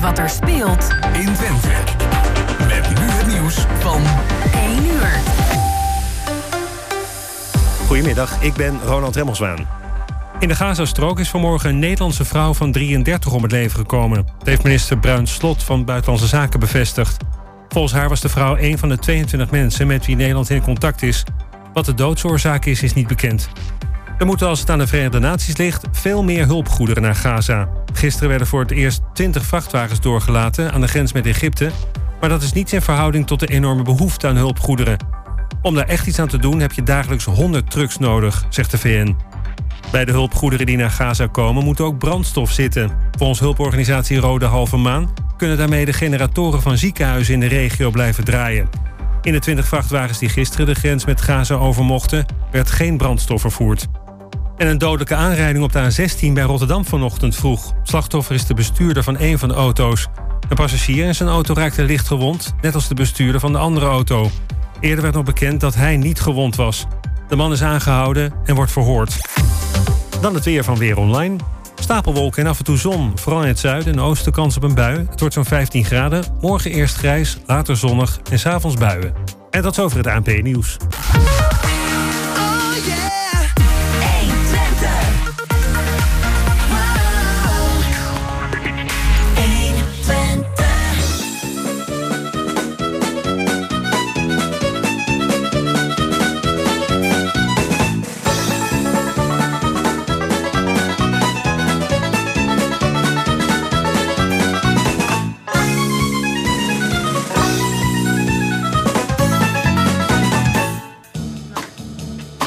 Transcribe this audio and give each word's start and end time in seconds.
weet 0.00 0.06
wat 0.06 0.18
er 0.18 0.28
speelt 0.28 0.88
in 1.12 1.34
Twente. 1.34 1.68
Met 2.58 2.88
nu 2.88 3.04
het 3.04 3.26
nieuws 3.26 3.66
van 3.78 4.02
1 4.54 4.84
uur. 4.84 5.20
Goedemiddag, 7.86 8.42
ik 8.42 8.54
ben 8.54 8.80
Ronald 8.84 9.16
Remmelswaan. 9.16 9.66
In 10.38 10.48
de 10.48 10.54
Gazastrook 10.54 11.18
is 11.18 11.28
vanmorgen 11.28 11.70
een 11.70 11.78
Nederlandse 11.78 12.24
vrouw 12.24 12.54
van 12.54 12.72
33 12.72 13.32
om 13.32 13.42
het 13.42 13.52
leven 13.52 13.78
gekomen. 13.78 14.26
Dat 14.38 14.46
heeft 14.46 14.62
minister 14.62 14.98
Bruin 14.98 15.26
Slot 15.26 15.62
van 15.62 15.84
Buitenlandse 15.84 16.26
Zaken 16.26 16.60
bevestigd. 16.60 17.24
Volgens 17.68 17.92
haar 17.92 18.08
was 18.08 18.20
de 18.20 18.28
vrouw 18.28 18.56
een 18.56 18.78
van 18.78 18.88
de 18.88 18.98
22 18.98 19.50
mensen 19.50 19.86
met 19.86 20.06
wie 20.06 20.16
Nederland 20.16 20.50
in 20.50 20.62
contact 20.62 21.02
is. 21.02 21.24
Wat 21.72 21.84
de 21.84 21.94
doodsoorzaak 21.94 22.64
is, 22.64 22.82
is 22.82 22.94
niet 22.94 23.06
bekend. 23.06 23.48
Er 24.18 24.26
moeten, 24.26 24.48
als 24.48 24.60
het 24.60 24.70
aan 24.70 24.78
de 24.78 24.86
Verenigde 24.86 25.18
Naties 25.18 25.56
ligt, 25.56 25.86
veel 25.92 26.24
meer 26.24 26.46
hulpgoederen 26.46 27.02
naar 27.02 27.14
Gaza. 27.14 27.68
Gisteren 27.92 28.28
werden 28.28 28.46
voor 28.46 28.60
het 28.60 28.70
eerst 28.70 29.00
20 29.14 29.44
vrachtwagens 29.44 30.00
doorgelaten 30.00 30.72
aan 30.72 30.80
de 30.80 30.88
grens 30.88 31.12
met 31.12 31.26
Egypte. 31.26 31.70
Maar 32.20 32.28
dat 32.28 32.42
is 32.42 32.52
niets 32.52 32.72
in 32.72 32.82
verhouding 32.82 33.26
tot 33.26 33.40
de 33.40 33.46
enorme 33.46 33.82
behoefte 33.82 34.26
aan 34.26 34.36
hulpgoederen. 34.36 34.98
Om 35.62 35.74
daar 35.74 35.86
echt 35.86 36.06
iets 36.06 36.18
aan 36.18 36.28
te 36.28 36.38
doen 36.38 36.60
heb 36.60 36.72
je 36.72 36.82
dagelijks 36.82 37.24
100 37.24 37.70
trucks 37.70 37.98
nodig, 37.98 38.44
zegt 38.48 38.70
de 38.70 38.78
VN. 38.78 39.16
Bij 39.92 40.04
de 40.04 40.12
hulpgoederen 40.12 40.66
die 40.66 40.76
naar 40.76 40.90
Gaza 40.90 41.26
komen 41.26 41.64
moet 41.64 41.80
ook 41.80 41.98
brandstof 41.98 42.50
zitten. 42.50 42.90
Volgens 43.18 43.40
hulporganisatie 43.40 44.18
Rode 44.18 44.46
Halve 44.46 44.76
Maan 44.76 45.10
kunnen 45.36 45.56
daarmee 45.56 45.84
de 45.84 45.92
generatoren 45.92 46.62
van 46.62 46.78
ziekenhuizen 46.78 47.34
in 47.34 47.40
de 47.40 47.46
regio 47.46 47.90
blijven 47.90 48.24
draaien. 48.24 48.68
In 49.22 49.32
de 49.32 49.38
20 49.38 49.66
vrachtwagens 49.66 50.18
die 50.18 50.28
gisteren 50.28 50.66
de 50.66 50.74
grens 50.74 51.04
met 51.04 51.20
Gaza 51.20 51.54
over 51.54 51.84
mochten, 51.84 52.26
werd 52.50 52.70
geen 52.70 52.96
brandstof 52.96 53.40
vervoerd. 53.40 53.86
En 54.58 54.66
een 54.66 54.78
dodelijke 54.78 55.14
aanrijding 55.14 55.64
op 55.64 55.72
de 55.72 55.90
A16 55.92 56.32
bij 56.32 56.42
Rotterdam 56.42 56.84
vanochtend 56.84 57.36
vroeg. 57.36 57.72
Slachtoffer 57.82 58.34
is 58.34 58.46
de 58.46 58.54
bestuurder 58.54 59.02
van 59.02 59.16
een 59.18 59.38
van 59.38 59.48
de 59.48 59.54
auto's. 59.54 60.06
Een 60.48 60.56
passagier 60.56 61.06
in 61.06 61.14
zijn 61.14 61.28
auto 61.28 61.54
raakte 61.54 61.84
licht 61.84 62.06
gewond, 62.06 62.54
net 62.60 62.74
als 62.74 62.88
de 62.88 62.94
bestuurder 62.94 63.40
van 63.40 63.52
de 63.52 63.58
andere 63.58 63.86
auto. 63.86 64.30
Eerder 64.80 65.02
werd 65.02 65.14
nog 65.14 65.24
bekend 65.24 65.60
dat 65.60 65.74
hij 65.74 65.96
niet 65.96 66.20
gewond 66.20 66.56
was. 66.56 66.86
De 67.28 67.36
man 67.36 67.52
is 67.52 67.62
aangehouden 67.62 68.32
en 68.44 68.54
wordt 68.54 68.72
verhoord. 68.72 69.20
Dan 70.20 70.34
het 70.34 70.44
weer 70.44 70.64
van 70.64 70.78
Weer 70.78 70.96
Online. 70.96 71.36
Stapelwolken 71.74 72.42
en 72.42 72.48
af 72.48 72.58
en 72.58 72.64
toe 72.64 72.76
zon. 72.76 73.12
Vooral 73.14 73.42
in 73.42 73.48
het 73.48 73.58
zuiden 73.58 73.92
en 73.92 74.00
oosten 74.00 74.32
kans 74.32 74.56
op 74.56 74.62
een 74.62 74.74
bui. 74.74 75.06
Het 75.10 75.20
wordt 75.20 75.34
zo'n 75.34 75.44
15 75.44 75.84
graden. 75.84 76.24
Morgen 76.40 76.70
eerst 76.70 76.96
grijs, 76.96 77.38
later 77.46 77.76
zonnig 77.76 78.20
en 78.30 78.38
s'avonds 78.38 78.76
buien. 78.76 79.14
En 79.50 79.62
tot 79.62 79.74
zover 79.74 79.96
het 79.96 80.06
ANP-nieuws. 80.06 80.76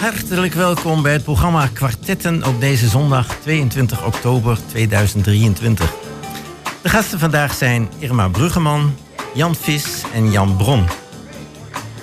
Hartelijk 0.01 0.53
welkom 0.53 1.01
bij 1.01 1.13
het 1.13 1.23
programma 1.23 1.67
Kwartetten 1.73 2.43
op 2.45 2.59
deze 2.59 2.87
zondag 2.87 3.35
22 3.41 4.05
oktober 4.05 4.57
2023. 4.67 5.93
De 6.81 6.89
gasten 6.89 7.19
vandaag 7.19 7.53
zijn 7.53 7.89
Irma 7.99 8.27
Bruggeman, 8.27 8.95
Jan 9.33 9.55
Vis 9.55 10.01
en 10.13 10.31
Jan 10.31 10.57
Bron. 10.57 10.85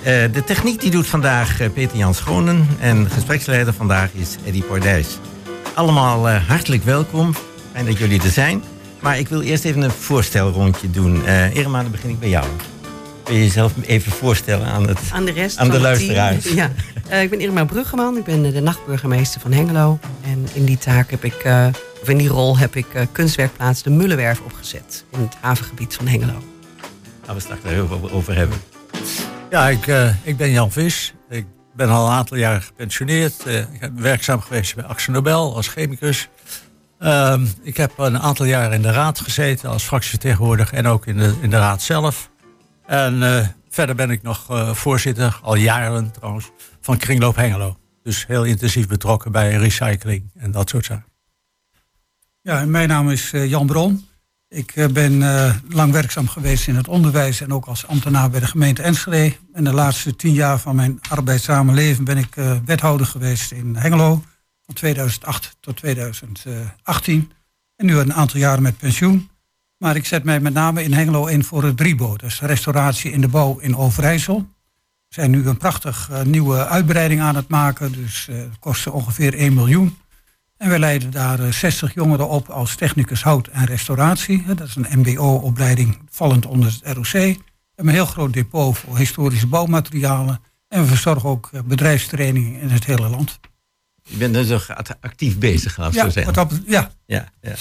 Eh, 0.03 0.31
de 0.31 0.43
techniek 0.45 0.81
die 0.81 0.91
doet 0.91 1.07
vandaag 1.07 1.61
eh, 1.61 1.69
Peter 1.69 1.97
Jan 1.97 2.13
Schonen 2.13 2.67
en 2.79 3.09
gespreksleider 3.09 3.73
vandaag 3.73 4.13
is 4.13 4.35
Eddie 4.45 4.63
Pordijs. 4.63 5.17
Allemaal 5.73 6.29
eh, 6.29 6.47
hartelijk 6.47 6.83
welkom, 6.83 7.33
fijn 7.71 7.85
dat 7.85 7.97
jullie 7.97 8.21
er 8.21 8.29
zijn. 8.29 8.63
Maar 8.99 9.19
ik 9.19 9.27
wil 9.27 9.41
eerst 9.41 9.65
even 9.65 9.81
een 9.81 9.91
voorstelrondje 9.91 10.89
doen. 10.89 11.25
Irma, 11.53 11.81
dan 11.81 11.91
begin 11.91 12.09
ik 12.09 12.19
bij 12.19 12.29
jou. 12.29 12.45
Wil 13.29 13.37
je 13.37 13.43
jezelf 13.43 13.73
even 13.81 14.11
voorstellen 14.11 14.67
aan, 14.67 14.87
het, 14.87 14.99
aan 15.11 15.25
de 15.25 15.31
rest 15.31 15.57
aan 15.57 15.69
de 15.69 15.79
luisteraars? 15.79 16.45
Ja. 16.53 16.71
Uh, 17.11 17.21
ik 17.21 17.29
ben 17.29 17.39
Irma 17.39 17.65
Bruggeman, 17.65 18.17
ik 18.17 18.23
ben 18.23 18.41
de 18.41 18.61
nachtburgemeester 18.61 19.41
van 19.41 19.51
Hengelo. 19.51 19.99
En 20.23 20.47
in 20.53 20.65
die 20.65 20.77
taak 20.77 21.11
heb 21.11 21.23
ik, 21.23 21.45
uh, 21.45 21.67
of 22.01 22.09
in 22.09 22.17
die 22.17 22.27
rol 22.27 22.57
heb 22.57 22.75
ik 22.75 22.85
uh, 22.95 23.01
kunstwerkplaats 23.11 23.83
De 23.83 23.89
Mullenwerf 23.89 24.39
opgezet. 24.39 25.05
In 25.11 25.19
het 25.19 25.35
havengebied 25.39 25.95
van 25.95 26.07
Hengelo. 26.07 26.43
Gaan 27.25 27.35
we 27.35 27.41
straks 27.41 27.61
daar 27.61 27.71
heel 27.71 27.87
veel 27.87 28.11
over 28.11 28.35
hebben. 28.35 28.57
Ja, 29.49 29.69
ik, 29.69 30.13
ik 30.23 30.37
ben 30.37 30.51
Jan 30.51 30.71
Vis. 30.71 31.13
Ik 31.29 31.45
ben 31.75 31.89
al 31.89 32.05
een 32.05 32.13
aantal 32.13 32.37
jaar 32.37 32.61
gepensioneerd. 32.61 33.45
ik 33.45 33.79
ben 33.79 34.01
werkzaam 34.01 34.41
geweest 34.41 34.75
bij 34.75 34.83
Axel 34.83 35.13
Nobel 35.13 35.55
als 35.55 35.67
chemicus. 35.67 36.29
Ehm, 36.99 37.45
ik 37.61 37.77
heb 37.77 37.91
een 37.97 38.19
aantal 38.19 38.45
jaar 38.45 38.73
in 38.73 38.81
de 38.81 38.91
raad 38.91 39.19
gezeten 39.19 39.69
als 39.69 39.83
fractievertegenwoordiger 39.83 40.77
en 40.77 40.87
ook 40.87 41.05
in 41.05 41.17
de, 41.17 41.33
in 41.41 41.49
de 41.49 41.57
raad 41.57 41.81
zelf. 41.81 42.29
En 42.89 43.15
uh, 43.15 43.47
verder 43.69 43.95
ben 43.95 44.09
ik 44.09 44.21
nog 44.21 44.51
uh, 44.51 44.73
voorzitter, 44.73 45.39
al 45.41 45.55
jaren 45.55 46.11
trouwens, 46.11 46.51
van 46.81 46.97
Kringloop 46.97 47.35
Hengelo. 47.35 47.77
Dus 48.03 48.27
heel 48.27 48.43
intensief 48.43 48.87
betrokken 48.87 49.31
bij 49.31 49.55
recycling 49.55 50.31
en 50.35 50.51
dat 50.51 50.69
soort 50.69 50.85
zaken. 50.85 51.05
Ja, 52.41 52.65
mijn 52.65 52.87
naam 52.87 53.09
is 53.09 53.33
uh, 53.33 53.49
Jan 53.49 53.65
Bron. 53.65 54.07
Ik 54.47 54.87
ben 54.93 55.19
lang 55.69 55.91
werkzaam 55.91 56.27
geweest 56.27 56.67
in 56.67 56.75
het 56.75 56.87
onderwijs 56.87 57.41
en 57.41 57.53
ook 57.53 57.65
als 57.65 57.87
ambtenaar 57.87 58.29
bij 58.29 58.39
de 58.39 58.47
gemeente 58.47 58.81
Enschede. 58.81 59.35
En 59.53 59.63
de 59.63 59.73
laatste 59.73 60.15
tien 60.15 60.33
jaar 60.33 60.59
van 60.59 60.75
mijn 60.75 60.99
arbeidszame 61.09 61.73
leven 61.73 62.03
ben 62.03 62.17
ik 62.17 62.35
wethouder 62.65 63.05
geweest 63.05 63.51
in 63.51 63.75
Hengelo. 63.75 64.23
Van 64.65 64.75
2008 64.75 65.57
tot 65.59 65.77
2018. 65.77 67.31
En 67.75 67.85
nu 67.85 67.97
een 67.97 68.13
aantal 68.13 68.39
jaren 68.39 68.63
met 68.63 68.77
pensioen. 68.77 69.29
Maar 69.79 69.95
ik 69.95 70.05
zet 70.05 70.23
mij 70.23 70.39
met 70.39 70.53
name 70.53 70.83
in 70.83 70.93
Hengelo 70.93 71.25
in 71.25 71.43
voor 71.43 71.63
het 71.63 71.77
Driebo. 71.77 72.15
Dus 72.15 72.41
restauratie 72.41 73.11
in 73.11 73.21
de 73.21 73.27
bouw 73.27 73.57
in 73.57 73.75
Overijssel. 73.75 74.37
We 75.07 75.15
zijn 75.15 75.31
nu 75.31 75.47
een 75.47 75.57
prachtig 75.57 76.09
uh, 76.11 76.21
nieuwe 76.21 76.67
uitbreiding 76.67 77.21
aan 77.21 77.35
het 77.35 77.47
maken. 77.47 77.91
Dus 77.91 78.27
uh, 78.29 78.37
het 78.37 78.59
kostte 78.59 78.91
ongeveer 78.91 79.33
1 79.33 79.53
miljoen. 79.53 79.97
En 80.57 80.69
we 80.69 80.79
leiden 80.79 81.11
daar 81.11 81.39
uh, 81.39 81.51
60 81.51 81.93
jongeren 81.93 82.29
op 82.29 82.49
als 82.49 82.75
technicus 82.75 83.23
hout 83.23 83.47
en 83.47 83.65
restauratie. 83.65 84.43
Dat 84.45 84.67
is 84.67 84.75
een 84.75 84.99
mbo-opleiding 84.99 85.97
vallend 86.09 86.45
onder 86.45 86.79
het 86.81 86.95
ROC. 86.95 87.11
We 87.11 87.19
hebben 87.19 87.37
een 87.75 87.89
heel 87.89 88.05
groot 88.05 88.33
depot 88.33 88.77
voor 88.77 88.97
historische 88.97 89.47
bouwmaterialen. 89.47 90.41
En 90.67 90.81
we 90.81 90.87
verzorgen 90.87 91.29
ook 91.29 91.49
bedrijfstrainingen 91.65 92.59
in 92.59 92.69
het 92.69 92.85
hele 92.85 93.09
land. 93.09 93.39
Je 94.03 94.17
bent 94.17 94.33
dus 94.33 94.69
actief 95.01 95.37
bezig, 95.37 95.77
laat 95.77 95.89
ik 95.89 95.95
ja, 95.95 96.03
zo 96.03 96.09
zeggen. 96.09 96.33
Wat 96.33 96.61
ja. 96.65 96.91
ja, 97.05 97.29
ja. 97.41 97.55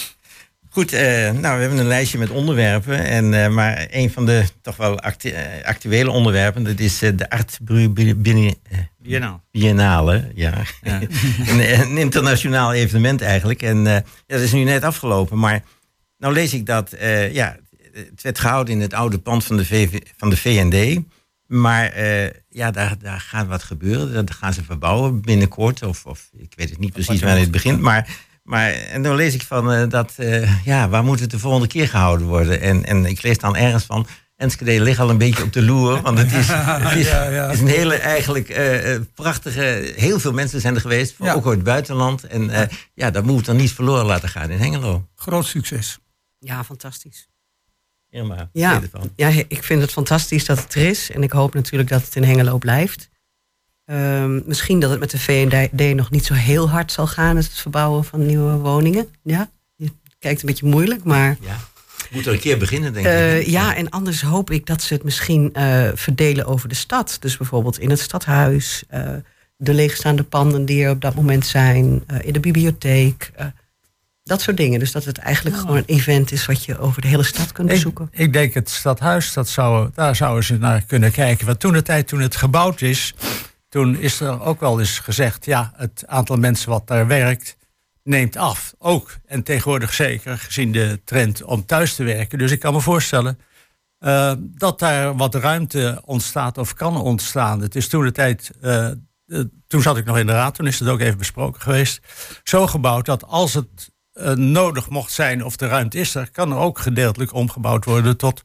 Goed, 0.78 0.92
uh, 0.92 1.00
nou, 1.30 1.54
we 1.54 1.60
hebben 1.60 1.78
een 1.78 1.86
lijstje 1.86 2.18
met 2.18 2.30
onderwerpen. 2.30 3.04
En, 3.04 3.32
uh, 3.32 3.48
maar 3.48 3.86
een 3.90 4.10
van 4.10 4.26
de 4.26 4.44
toch 4.62 4.76
wel 4.76 5.00
actu 5.00 5.32
actuele 5.62 6.10
onderwerpen, 6.10 6.64
dat 6.64 6.78
is 6.78 7.02
uh, 7.02 7.10
de 7.14 7.30
Art 7.30 7.58
Biennale. 7.62 9.40
Biennale, 9.50 10.30
ja. 10.34 10.62
ja. 10.82 11.00
een, 11.48 11.80
een, 11.80 11.98
internationaal 11.98 12.72
evenement 12.72 13.22
eigenlijk. 13.22 13.62
En 13.62 13.78
ja, 13.82 14.02
dat 14.26 14.40
is 14.40 14.52
nu 14.52 14.64
net 14.64 14.82
afgelopen. 14.82 15.38
Maar 15.38 15.62
nou 16.18 16.34
lees 16.34 16.54
ik 16.54 16.66
dat, 16.66 16.96
ja, 17.32 17.56
het 17.92 18.22
werd 18.22 18.38
gehouden 18.38 18.74
in 18.74 18.80
het 18.80 18.94
oude 18.94 19.18
pand 19.18 19.44
van 19.44 19.56
de, 19.56 19.64
VV, 19.64 20.00
van 20.16 20.30
de 20.30 20.36
VND. 20.36 21.04
Maar 21.46 22.02
ja, 22.48 22.70
daar, 22.70 22.94
daar 22.98 23.20
gaat 23.20 23.46
wat 23.46 23.62
gebeuren. 23.62 24.26
Dat 24.26 24.36
gaan 24.36 24.52
ze 24.52 24.64
verbouwen 24.64 25.20
binnenkort. 25.20 25.82
Of, 25.82 26.06
of 26.06 26.30
ik 26.36 26.52
weet 26.56 26.70
het 26.70 26.78
niet 26.78 26.92
precies 26.92 27.20
wanneer 27.20 27.42
het 27.42 27.50
begint. 27.50 27.80
Maar 27.80 28.26
maar 28.48 28.72
en 28.72 29.02
dan 29.02 29.16
lees 29.16 29.34
ik 29.34 29.42
van 29.42 29.72
uh, 29.72 29.88
dat, 29.88 30.12
uh, 30.16 30.64
ja, 30.64 30.88
waar 30.88 31.04
moet 31.04 31.20
het 31.20 31.30
de 31.30 31.38
volgende 31.38 31.66
keer 31.66 31.88
gehouden 31.88 32.26
worden? 32.26 32.60
En, 32.60 32.84
en 32.84 33.04
ik 33.04 33.22
lees 33.22 33.38
dan 33.38 33.56
ergens 33.56 33.84
van, 33.84 34.06
Enschede 34.36 34.82
ligt 34.82 34.98
al 34.98 35.10
een 35.10 35.18
beetje 35.18 35.42
op 35.42 35.52
de 35.52 35.62
loer. 35.62 36.00
Want 36.02 36.18
het 36.18 36.32
is, 36.32 36.46
het 36.52 36.94
is, 36.94 37.06
ja, 37.06 37.28
ja. 37.28 37.50
is 37.50 37.60
een 37.60 37.66
hele 37.66 37.94
eigenlijk 37.94 38.58
uh, 38.58 39.00
prachtige, 39.14 39.92
heel 39.96 40.20
veel 40.20 40.32
mensen 40.32 40.60
zijn 40.60 40.74
er 40.74 40.80
geweest, 40.80 41.14
ja. 41.18 41.32
ook 41.32 41.44
uit 41.44 41.54
het 41.54 41.64
buitenland. 41.64 42.24
En 42.24 42.68
ja, 42.94 43.10
dat 43.10 43.24
moet 43.24 43.44
dan 43.44 43.56
niet 43.56 43.72
verloren 43.72 44.06
laten 44.06 44.28
gaan 44.28 44.50
in 44.50 44.58
Hengelo. 44.58 45.08
Groot 45.14 45.46
succes. 45.46 45.98
Ja, 46.38 46.64
fantastisch. 46.64 47.28
Irma, 48.10 48.48
ja, 48.52 48.80
ja, 49.16 49.28
ik 49.48 49.62
vind 49.62 49.80
het 49.80 49.92
fantastisch 49.92 50.44
dat 50.44 50.62
het 50.62 50.74
er 50.74 50.86
is. 50.86 51.10
En 51.10 51.22
ik 51.22 51.32
hoop 51.32 51.54
natuurlijk 51.54 51.90
dat 51.90 52.04
het 52.04 52.16
in 52.16 52.24
Hengelo 52.24 52.58
blijft. 52.58 53.08
Um, 53.90 54.42
misschien 54.46 54.80
dat 54.80 54.90
het 54.90 55.00
met 55.00 55.10
de 55.10 55.18
VND 55.18 55.94
nog 55.94 56.10
niet 56.10 56.26
zo 56.26 56.34
heel 56.34 56.70
hard 56.70 56.92
zal 56.92 57.06
gaan, 57.06 57.36
het 57.36 57.48
verbouwen 57.48 58.04
van 58.04 58.26
nieuwe 58.26 58.52
woningen. 58.52 59.08
Ja, 59.22 59.50
je 59.76 59.90
kijkt 60.18 60.40
een 60.40 60.46
beetje 60.46 60.66
moeilijk, 60.66 61.04
maar. 61.04 61.36
Ja. 61.40 61.56
Moet 62.10 62.26
er 62.26 62.32
een 62.32 62.38
keer 62.38 62.58
beginnen, 62.58 62.92
denk 62.92 63.06
uh, 63.06 63.38
ik. 63.38 63.46
Ja, 63.46 63.74
en 63.74 63.90
anders 63.90 64.22
hoop 64.22 64.50
ik 64.50 64.66
dat 64.66 64.82
ze 64.82 64.94
het 64.94 65.04
misschien 65.04 65.52
uh, 65.52 65.88
verdelen 65.94 66.46
over 66.46 66.68
de 66.68 66.74
stad. 66.74 67.16
Dus 67.20 67.36
bijvoorbeeld 67.36 67.78
in 67.78 67.90
het 67.90 68.00
stadhuis, 68.00 68.84
uh, 68.94 69.10
de 69.56 69.74
leegstaande 69.74 70.22
panden 70.22 70.64
die 70.64 70.84
er 70.84 70.90
op 70.90 71.00
dat 71.00 71.14
moment 71.14 71.46
zijn, 71.46 72.04
in 72.20 72.32
de 72.32 72.40
bibliotheek. 72.40 73.30
Dat 74.22 74.40
soort 74.40 74.56
dingen. 74.56 74.78
Dus 74.78 74.92
dat 74.92 75.04
het 75.04 75.18
eigenlijk 75.18 75.56
gewoon 75.56 75.76
een 75.76 75.84
event 75.86 76.32
is 76.32 76.46
wat 76.46 76.64
je 76.64 76.78
over 76.78 77.02
de 77.02 77.08
hele 77.08 77.22
stad 77.22 77.52
kunt 77.52 77.68
Ik, 77.68 77.74
bezoeken. 77.74 78.08
ik 78.12 78.32
denk 78.32 78.54
het 78.54 78.70
stadhuis, 78.70 79.32
dat 79.32 79.48
zou, 79.48 79.90
daar 79.94 80.16
zouden 80.16 80.44
ze 80.44 80.58
naar 80.58 80.82
kunnen 80.82 81.12
kijken. 81.12 81.46
Want 81.46 81.60
toen 81.60 81.72
de 81.72 81.82
tijd, 81.82 82.08
toen 82.08 82.20
het 82.20 82.36
gebouwd 82.36 82.80
is, 82.80 83.14
toen 83.68 83.96
is 83.96 84.20
er 84.20 84.42
ook 84.42 84.60
wel 84.60 84.80
eens 84.80 84.98
gezegd, 84.98 85.44
ja, 85.44 85.72
het 85.76 86.04
aantal 86.06 86.36
mensen 86.36 86.70
wat 86.70 86.86
daar 86.86 87.06
werkt 87.06 87.56
neemt 88.02 88.36
af. 88.36 88.74
Ook 88.78 89.16
en 89.26 89.42
tegenwoordig 89.42 89.94
zeker, 89.94 90.38
gezien 90.38 90.72
de 90.72 91.00
trend 91.04 91.42
om 91.42 91.66
thuis 91.66 91.94
te 91.94 92.04
werken. 92.04 92.38
Dus 92.38 92.50
ik 92.50 92.60
kan 92.60 92.72
me 92.72 92.80
voorstellen 92.80 93.38
eh, 93.98 94.32
dat 94.38 94.78
daar 94.78 95.16
wat 95.16 95.34
ruimte 95.34 96.02
ontstaat 96.04 96.58
of 96.58 96.74
kan 96.74 96.96
ontstaan. 96.96 97.60
Het 97.60 97.76
is 97.76 97.88
toen 97.88 98.04
de 98.04 98.12
tijd, 98.12 98.50
eh, 98.60 98.86
eh, 98.86 98.96
toen 99.66 99.82
zat 99.82 99.96
ik 99.96 100.04
nog 100.04 100.18
in 100.18 100.26
de 100.26 100.32
raad, 100.32 100.54
toen 100.54 100.66
is 100.66 100.78
het 100.78 100.88
ook 100.88 101.00
even 101.00 101.18
besproken 101.18 101.60
geweest, 101.60 102.00
zo 102.42 102.66
gebouwd 102.66 103.06
dat 103.06 103.24
als 103.24 103.54
het 103.54 103.90
nodig 104.34 104.90
mocht 104.90 105.12
zijn 105.12 105.44
of 105.44 105.56
de 105.56 105.66
ruimte 105.66 105.98
is 105.98 106.14
er, 106.14 106.30
kan 106.30 106.50
er 106.52 106.58
ook 106.58 106.78
gedeeltelijk 106.78 107.32
omgebouwd 107.32 107.84
worden 107.84 108.16
tot 108.16 108.42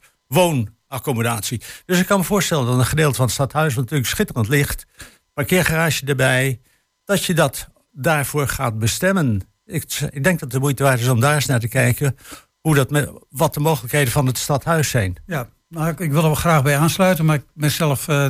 woonaccommodatie. 0.94 1.62
Dus 1.86 2.00
ik 2.00 2.06
kan 2.06 2.20
me 2.20 2.26
voorstellen 2.26 2.66
dat 2.66 2.78
een 2.78 2.86
gedeelte 2.86 3.16
van 3.16 3.26
het 3.26 3.34
stadhuis, 3.34 3.76
natuurlijk 3.76 4.10
schitterend 4.10 4.48
ligt, 4.48 4.86
parkeergarage 5.34 6.06
erbij, 6.06 6.60
dat 7.06 7.26
je 7.26 7.34
dat 7.34 7.68
daarvoor 7.92 8.48
gaat 8.48 8.80
bestemmen. 8.80 9.42
Ik, 9.66 9.84
ik 10.10 10.24
denk 10.24 10.40
dat 10.40 10.40
het 10.40 10.52
de 10.52 10.60
moeite 10.60 10.84
waard 10.84 11.00
is 11.00 11.08
om 11.08 11.20
daar 11.20 11.36
eens 11.36 11.46
naar 11.46 11.60
te 11.60 11.68
kijken 11.68 12.18
hoe 12.62 12.76
dat 12.76 12.90
met, 12.90 13.12
wat 13.30 13.54
de 13.54 13.60
mogelijkheden 13.60 14.12
van 14.12 14.26
het 14.26 14.38
stadhuis 14.38 14.90
zijn. 14.90 15.16
Ja, 15.26 15.48
nou, 15.70 15.90
ik, 15.90 16.12
wil 16.12 16.22
er 16.22 16.28
wel 16.28 16.36
graag 16.36 16.64
bij 16.64 16.78
aansluiten, 16.78 17.26
maar 17.26 17.36
ik 17.36 17.44
ben 17.54 17.72
zelf 17.72 18.08
eh, 18.08 18.26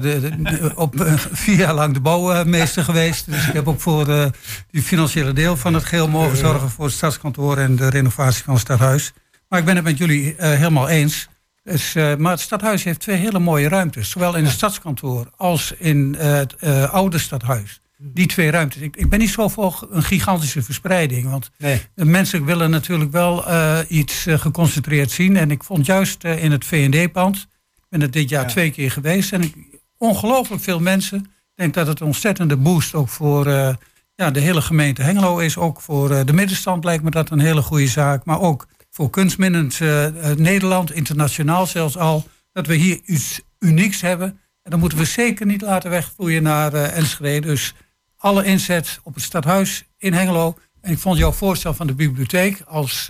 op, 0.75 1.01
eh, 1.01 1.13
vier 1.31 1.57
jaar 1.57 1.73
lang 1.73 1.93
de 1.93 1.99
bouwmeester 1.99 2.83
geweest. 2.83 3.25
Dus 3.31 3.47
ik 3.47 3.53
heb 3.53 3.67
ook 3.67 3.79
voor 3.79 4.07
uh, 4.07 4.25
die 4.71 4.81
financiële 4.81 5.33
deel 5.33 5.57
van 5.57 5.73
het 5.73 5.83
geheel 5.83 6.07
mogen 6.07 6.37
zorgen 6.37 6.69
voor 6.69 6.85
het 6.85 6.93
stadskantoor 6.93 7.57
en 7.57 7.75
de 7.75 7.89
renovatie 7.89 8.43
van 8.43 8.53
het 8.53 8.63
stadhuis. 8.63 9.13
Maar 9.47 9.59
ik 9.59 9.65
ben 9.65 9.75
het 9.75 9.83
met 9.83 9.97
jullie 9.97 10.35
eh, 10.35 10.49
helemaal 10.49 10.89
eens. 10.89 11.27
Dus, 11.63 11.95
eh, 11.95 12.15
maar 12.15 12.31
het 12.31 12.39
stadhuis 12.41 12.83
heeft 12.83 12.99
twee 12.99 13.17
hele 13.17 13.39
mooie 13.39 13.67
ruimtes, 13.67 14.09
zowel 14.09 14.35
in 14.35 14.43
het 14.43 14.53
stadskantoor 14.53 15.27
als 15.37 15.71
in 15.77 16.15
eh, 16.15 16.31
het 16.33 16.55
eh, 16.55 16.93
oude 16.93 17.17
stadhuis. 17.17 17.81
Die 17.97 18.27
twee 18.27 18.51
ruimtes. 18.51 18.81
Ik, 18.81 18.95
ik 18.95 19.09
ben 19.09 19.19
niet 19.19 19.29
zo 19.29 19.47
voor 19.47 19.87
een 19.91 20.03
gigantische 20.03 20.61
verspreiding, 20.63 21.29
want 21.29 21.49
Nee. 21.57 21.81
de 21.95 22.05
mensen 22.05 22.45
willen 22.45 22.69
natuurlijk 22.69 23.11
wel 23.11 23.47
eh, 23.47 23.79
iets 23.87 24.25
eh, 24.25 24.39
geconcentreerd 24.39 25.11
zien. 25.11 25.37
En 25.37 25.51
ik 25.51 25.63
vond 25.63 25.85
juist 25.85 26.23
eh, 26.23 26.43
in 26.43 26.51
het 26.51 26.65
V&D-pand, 26.65 27.35
ik 27.75 27.85
ben 27.89 28.01
er 28.01 28.11
dit 28.11 28.29
jaar 28.29 28.43
Ja. 28.43 28.49
twee 28.49 28.71
keer 28.71 28.91
geweest... 28.91 29.31
en 29.33 29.41
ik, 29.41 29.55
ongelooflijk 29.97 30.61
veel 30.63 30.79
mensen. 30.79 31.17
Ik 31.19 31.25
denk 31.55 31.73
dat 31.73 31.87
het 31.87 31.99
een 31.99 32.05
ontzettende 32.05 32.57
boost 32.57 32.93
ook 32.95 33.09
voor 33.09 33.47
eh, 33.47 33.75
ja, 34.15 34.31
de 34.31 34.39
hele 34.39 34.61
gemeente 34.61 35.01
Hengelo 35.01 35.37
is. 35.37 35.57
Ook 35.57 35.81
voor 35.81 36.11
eh, 36.11 36.25
de 36.25 36.33
middenstand 36.33 36.83
lijkt 36.83 37.03
me 37.03 37.09
dat 37.09 37.29
een 37.29 37.39
hele 37.39 37.61
goede 37.61 37.87
zaak. 37.87 38.25
Maar 38.25 38.39
ook 38.39 38.67
voor 38.93 39.09
kunstminnend 39.09 39.81
eh, 39.81 40.05
eh, 40.31 40.37
Nederland, 40.37 40.91
internationaal 40.91 41.67
zelfs 41.67 41.97
al... 41.97 42.27
dat 42.51 42.67
we 42.67 42.75
hier 42.75 42.99
iets 43.05 43.41
unieks 43.59 44.01
hebben. 44.01 44.27
En 44.63 44.71
dat 44.71 44.79
moeten 44.79 44.97
we 44.97 45.05
zeker 45.05 45.45
niet 45.45 45.61
laten 45.61 45.89
wegvloeien 45.89 46.43
naar 46.43 46.73
eh 46.73 46.97
Enschede. 46.97 47.47
Dus 47.47 47.73
alle 48.17 48.45
inzet 48.45 48.99
op 49.03 49.13
het 49.13 49.23
stadhuis 49.23 49.83
in 49.97 50.13
Hengelo. 50.13 50.57
En 50.81 50.91
ik 50.91 50.99
vond 50.99 51.17
jouw 51.17 51.31
voorstel 51.31 51.73
van 51.73 51.87
de 51.87 51.93
bibliotheek 51.93 52.61
als 52.61 53.09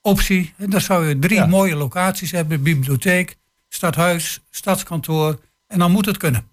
optie. 0.00 0.52
En 0.56 0.70
daar 0.70 0.80
zou 0.80 1.08
je 1.08 1.18
drie 1.18 1.38
Ja. 1.38 1.46
mooie 1.46 1.76
locaties 1.76 2.30
hebben. 2.30 2.62
Bibliotheek, 2.62 3.36
stadhuis, 3.68 4.40
stadskantoor. 4.50 5.40
En 5.66 5.78
dan 5.78 5.90
moet 5.90 6.06
het 6.06 6.16
kunnen. 6.16 6.48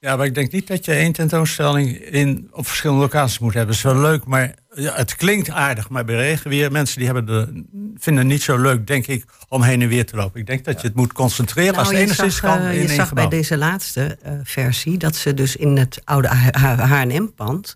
Ja, 0.00 0.16
maar 0.16 0.26
ik 0.26 0.34
denk 0.34 0.52
niet 0.52 0.66
dat 0.66 0.84
je 0.84 0.92
één 0.92 1.12
tentoonstelling 1.12 1.96
in, 1.96 2.48
op 2.50 2.66
verschillende 2.66 3.02
locaties 3.02 3.38
moet 3.38 3.54
hebben. 3.54 3.76
Dat 3.76 3.84
is 3.84 3.92
wel 3.92 4.02
leuk, 4.02 4.24
maar 4.24 4.54
ja, 4.74 4.94
het 4.94 5.16
klinkt 5.16 5.50
aardig. 5.50 5.88
Maar 5.88 6.04
bij 6.04 6.16
regenweer, 6.16 6.72
mensen 6.72 6.96
die 6.96 7.06
hebben 7.06 7.26
de, 7.26 7.64
vinden 7.96 8.22
het 8.22 8.32
niet 8.32 8.42
zo 8.42 8.58
leuk, 8.58 8.86
denk 8.86 9.06
ik, 9.06 9.24
om 9.48 9.62
heen 9.62 9.82
en 9.82 9.88
weer 9.88 10.06
te 10.06 10.16
lopen. 10.16 10.40
Ik 10.40 10.46
denk 10.46 10.64
dat 10.64 10.80
je 10.80 10.86
het 10.86 10.96
moet 10.96 11.12
concentreren 11.12 11.74
als 11.74 11.88
het 11.88 11.96
Nou, 11.96 11.98
je 11.98 12.04
enigszins 12.04 12.36
zag, 12.36 12.50
kan 12.50 12.66
eh, 12.66 12.74
in 12.74 12.82
je 12.82 12.88
zag 12.88 13.12
bij 13.12 13.28
deze 13.28 13.56
laatste 13.56 14.18
eh, 14.22 14.32
versie 14.42 14.98
dat 14.98 15.16
ze 15.16 15.34
dus 15.34 15.56
in 15.56 15.76
het 15.76 16.00
oude 16.04 16.28
H&M-pand... 16.62 17.74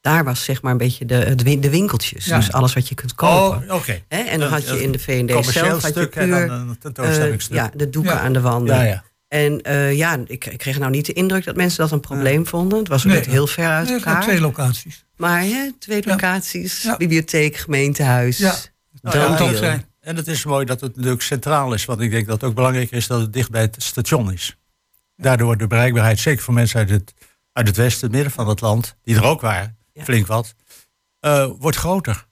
daar 0.00 0.24
was 0.24 0.44
zeg 0.44 0.62
maar 0.62 0.72
een 0.72 0.78
beetje 0.78 1.04
de, 1.04 1.14
het 1.14 1.38
de 1.62 1.70
winkeltjes. 1.70 2.24
Ja. 2.24 2.36
Dus 2.36 2.52
alles 2.52 2.72
wat 2.72 2.88
je 2.88 2.94
kunt 2.94 3.14
kopen. 3.14 3.70
Oh? 3.70 3.88
En 4.08 4.40
dan 4.40 4.48
had 4.48 4.68
je 4.68 4.82
in 4.82 4.92
de 4.92 5.04
commercieel 5.04 5.64
zelf 5.64 5.82
had 5.82 5.94
je 5.94 6.00
stuk 6.00 6.14
en 6.14 6.28
puur 6.28 6.46
dan 6.48 6.68
een 6.68 6.78
tentoonstellingsstuk. 6.78 7.56
ja, 7.56 7.70
de 7.74 7.90
doeken 7.90 8.12
Ja. 8.12 8.20
aan 8.20 8.32
de 8.32 8.40
wanden. 8.40 9.02
En 9.32 9.60
eh, 9.62 9.96
ja, 9.96 10.18
ik, 10.26 10.44
ik 10.46 10.58
kreeg 10.58 10.78
nou 10.78 10.90
niet 10.90 11.06
de 11.06 11.12
indruk 11.12 11.44
dat 11.44 11.56
mensen 11.56 11.78
dat 11.78 11.90
een 11.92 12.00
probleem 12.00 12.46
vonden. 12.46 12.78
Het 12.78 12.88
was 12.88 13.02
ook 13.04 13.10
Nee. 13.10 13.20
niet 13.20 13.30
heel 13.30 13.46
ver 13.46 13.66
uit 13.68 13.80
Er 13.80 13.86
zijn 13.86 13.98
elkaar. 14.06 14.22
twee 14.22 14.40
locaties. 14.40 15.04
Maar 15.16 15.40
hè, 15.40 15.70
twee 15.78 16.02
Ja. 16.04 16.10
locaties, 16.10 16.82
Ja. 16.82 16.96
bibliotheek, 16.96 17.56
gemeentehuis. 17.56 18.38
Ja. 18.38 18.54
Nou 19.02 19.36
deal. 19.36 19.54
zijn. 19.54 19.84
En 20.00 20.16
het 20.16 20.26
is 20.28 20.44
mooi 20.44 20.64
dat 20.64 20.80
het 20.80 20.96
natuurlijk 20.96 21.22
centraal 21.22 21.72
is. 21.74 21.84
Want 21.84 22.00
ik 22.00 22.10
denk 22.10 22.26
dat 22.26 22.40
het 22.40 22.48
ook 22.50 22.54
belangrijk 22.56 22.90
is 22.90 23.06
dat 23.06 23.20
het 23.20 23.32
dicht 23.32 23.50
bij 23.50 23.60
het 23.60 23.76
station 23.82 24.32
is. 24.32 24.56
Daardoor 25.16 25.46
wordt 25.46 25.60
de 25.60 25.66
bereikbaarheid, 25.66 26.18
zeker 26.18 26.42
voor 26.42 26.54
mensen 26.54 26.78
uit 26.78 26.90
het, 26.90 27.14
uit 27.52 27.66
het 27.66 27.76
westen, 27.76 28.02
het 28.06 28.12
midden 28.12 28.32
van 28.32 28.48
het 28.48 28.60
land, 28.60 28.96
die 29.02 29.16
er 29.16 29.24
ook 29.24 29.40
waren, 29.40 29.76
Ja. 29.92 30.04
flink 30.04 30.26
wat, 30.26 30.54
eh, 31.20 31.46
wordt 31.58 31.76
groter. 31.76 32.26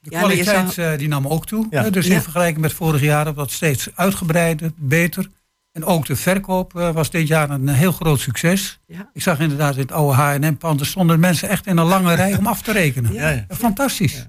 De 0.00 0.10
kwaliteit 0.10 0.72
zou- 0.72 0.92
eh, 0.92 0.98
die 0.98 1.08
nam 1.08 1.26
ook 1.28 1.46
toe. 1.46 1.66
Ja. 1.70 1.90
Dus 1.90 2.06
Ja. 2.06 2.14
in 2.14 2.22
vergelijking 2.22 2.60
met 2.60 2.72
vorig 2.72 3.00
jaar 3.00 3.22
wordt 3.24 3.38
dat 3.38 3.50
steeds 3.50 3.88
uitgebreider, 3.94 4.70
beter. 4.76 5.26
En 5.72 5.84
ook 5.84 6.06
de 6.06 6.16
verkoop 6.16 6.76
eh, 6.76 6.90
was 6.90 7.10
dit 7.10 7.28
jaar 7.28 7.50
een 7.50 7.68
heel 7.68 7.92
groot 7.92 8.20
succes. 8.20 8.80
Ja. 8.86 9.10
Ik 9.12 9.22
zag 9.22 9.40
inderdaad 9.40 9.74
in 9.74 9.80
het 9.80 9.92
oude 9.92 10.16
H&M-pand... 10.16 10.80
er 10.80 10.86
stonden 10.86 11.20
mensen 11.20 11.48
echt 11.48 11.66
in 11.66 11.76
een 11.76 11.86
lange 11.86 12.14
rij 12.14 12.36
om 12.36 12.46
af 12.46 12.62
te 12.62 12.72
rekenen. 12.72 13.12
Ja. 13.20 13.28
Ja, 13.28 13.44
ja. 13.48 13.56
Fantastisch. 13.56 14.26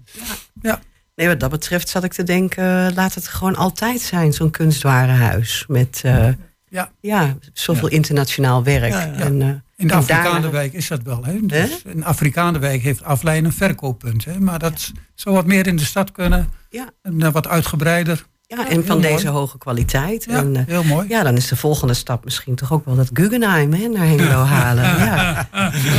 Nee, 1.15 1.27
wat 1.27 1.39
dat 1.39 1.49
betreft 1.49 1.89
zat 1.89 2.03
ik 2.03 2.13
te 2.13 2.23
denken, 2.23 2.87
eh, 2.87 2.95
laat 2.95 3.13
het 3.13 3.27
gewoon 3.27 3.55
altijd 3.55 4.01
zijn, 4.01 4.33
zo'n 4.33 4.49
kunstwarenhuis. 4.51 5.65
Met 5.67 6.01
eh, 6.03 6.27
Ja. 6.69 6.91
ja, 6.99 7.37
zoveel 7.53 7.87
internationaal 7.87 8.63
werk. 8.63 8.93
En, 8.93 9.41
eh, 9.41 9.47
In 9.75 9.87
de 9.87 9.93
en 9.93 9.99
Afrikaanderwijk 9.99 10.73
is 10.73 10.87
dat 10.87 11.01
wel. 11.03 11.25
Hè? 11.25 11.45
Dus 11.45 11.81
in 11.85 12.03
Afrikaanderwijk 12.05 12.81
heeft 12.81 13.01
een 13.23 13.53
verkooppunt. 13.53 14.25
Hè? 14.25 14.39
Maar 14.39 14.59
dat 14.59 14.91
zou 15.15 15.35
wat 15.35 15.45
meer 15.45 15.67
in 15.67 15.75
de 15.75 15.85
stad 15.85 16.11
kunnen. 16.11 16.49
Ja. 16.69 16.89
En 17.01 17.21
eh, 17.21 17.31
wat 17.31 17.47
uitgebreider. 17.47 18.25
Ja, 18.55 18.57
Ja, 18.57 18.69
en 18.69 18.85
van 18.85 19.01
deze 19.01 19.25
mooi. 19.25 19.37
hoge 19.37 19.57
kwaliteit. 19.57 20.25
Ja, 20.29 20.37
En, 20.37 20.55
eh, 20.55 20.61
heel 20.67 20.83
mooi. 20.83 21.07
ja, 21.09 21.23
dan 21.23 21.35
is 21.37 21.47
de 21.47 21.55
volgende 21.55 21.93
stap 21.93 22.23
misschien 22.23 22.55
toch 22.55 22.73
ook 22.73 22.85
wel 22.85 22.95
dat 22.95 23.09
Guggenheim 23.13 23.73
hè, 23.73 23.87
naar 23.87 24.07
Hengelo 24.07 24.43
halen. 24.55 24.83
Ja. 24.83 25.39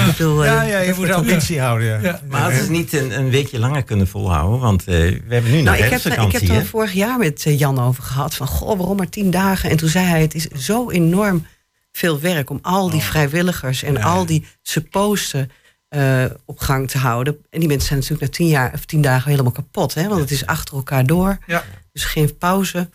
Ik 0.07 0.17
bedoel, 0.17 0.45
eh, 0.45 0.53
Ja, 0.53 0.63
ja, 0.63 0.79
je 0.79 0.95
moet 0.97 1.11
ambitie 1.11 1.61
houden. 1.61 1.87
Ja. 1.89 1.99
Ja. 2.01 2.21
Maar 2.29 2.53
het 2.53 2.69
niet 2.69 2.93
een, 2.93 3.19
een 3.19 3.31
weekje 3.31 3.59
langer 3.59 3.83
kunnen 3.83 4.07
volhouden, 4.09 4.61
want 4.61 4.81
eh, 4.81 4.95
we 4.97 5.23
hebben 5.35 5.51
nu 5.51 5.57
nog 5.57 5.65
Nou, 5.65 5.77
ik 5.85 5.91
heb, 5.91 6.01
ik 6.01 6.33
heb 6.33 6.49
er 6.49 6.67
vorig 6.67 6.93
jaar 6.93 7.19
met 7.19 7.43
Jan 7.45 7.79
over 7.81 8.03
gehad. 8.03 8.35
Van, 8.35 8.47
goh, 8.47 8.79
waarom 8.79 8.97
maar 8.97 9.09
tien 9.09 9.31
dagen? 9.31 9.71
En 9.71 9.77
toen 9.77 9.89
zei 9.89 10.07
hij, 10.07 10.21
het 10.21 10.35
is 10.35 10.47
zo 10.49 10.91
enorm 10.91 11.47
veel 11.93 12.21
werk... 12.21 12.51
om 12.51 12.59
al 12.63 12.91
die 12.91 13.01
vrijwilligers 13.03 13.83
en 13.83 13.93
Ja. 13.95 14.01
al 14.03 14.27
die 14.27 14.47
supposten 14.63 15.51
eh, 15.93 16.25
op 16.45 16.59
gang 16.59 16.91
te 16.91 16.99
houden. 16.99 17.37
En 17.51 17.59
die 17.61 17.69
mensen 17.69 17.87
zijn 17.89 17.99
natuurlijk 18.01 18.31
na 18.31 18.37
tien, 18.37 18.47
jaar, 18.49 18.73
of 18.75 18.85
tien 18.85 19.01
dagen 19.03 19.31
helemaal 19.31 19.53
kapot. 19.53 19.95
Hè? 19.95 20.09
Want 20.09 20.21
het 20.21 20.31
is 20.31 20.47
achter 20.47 20.75
elkaar 20.77 21.07
door. 21.07 21.39
Ja. 21.47 21.65
Dus 21.93 22.05
geen 22.05 22.39
pauze. 22.39 22.89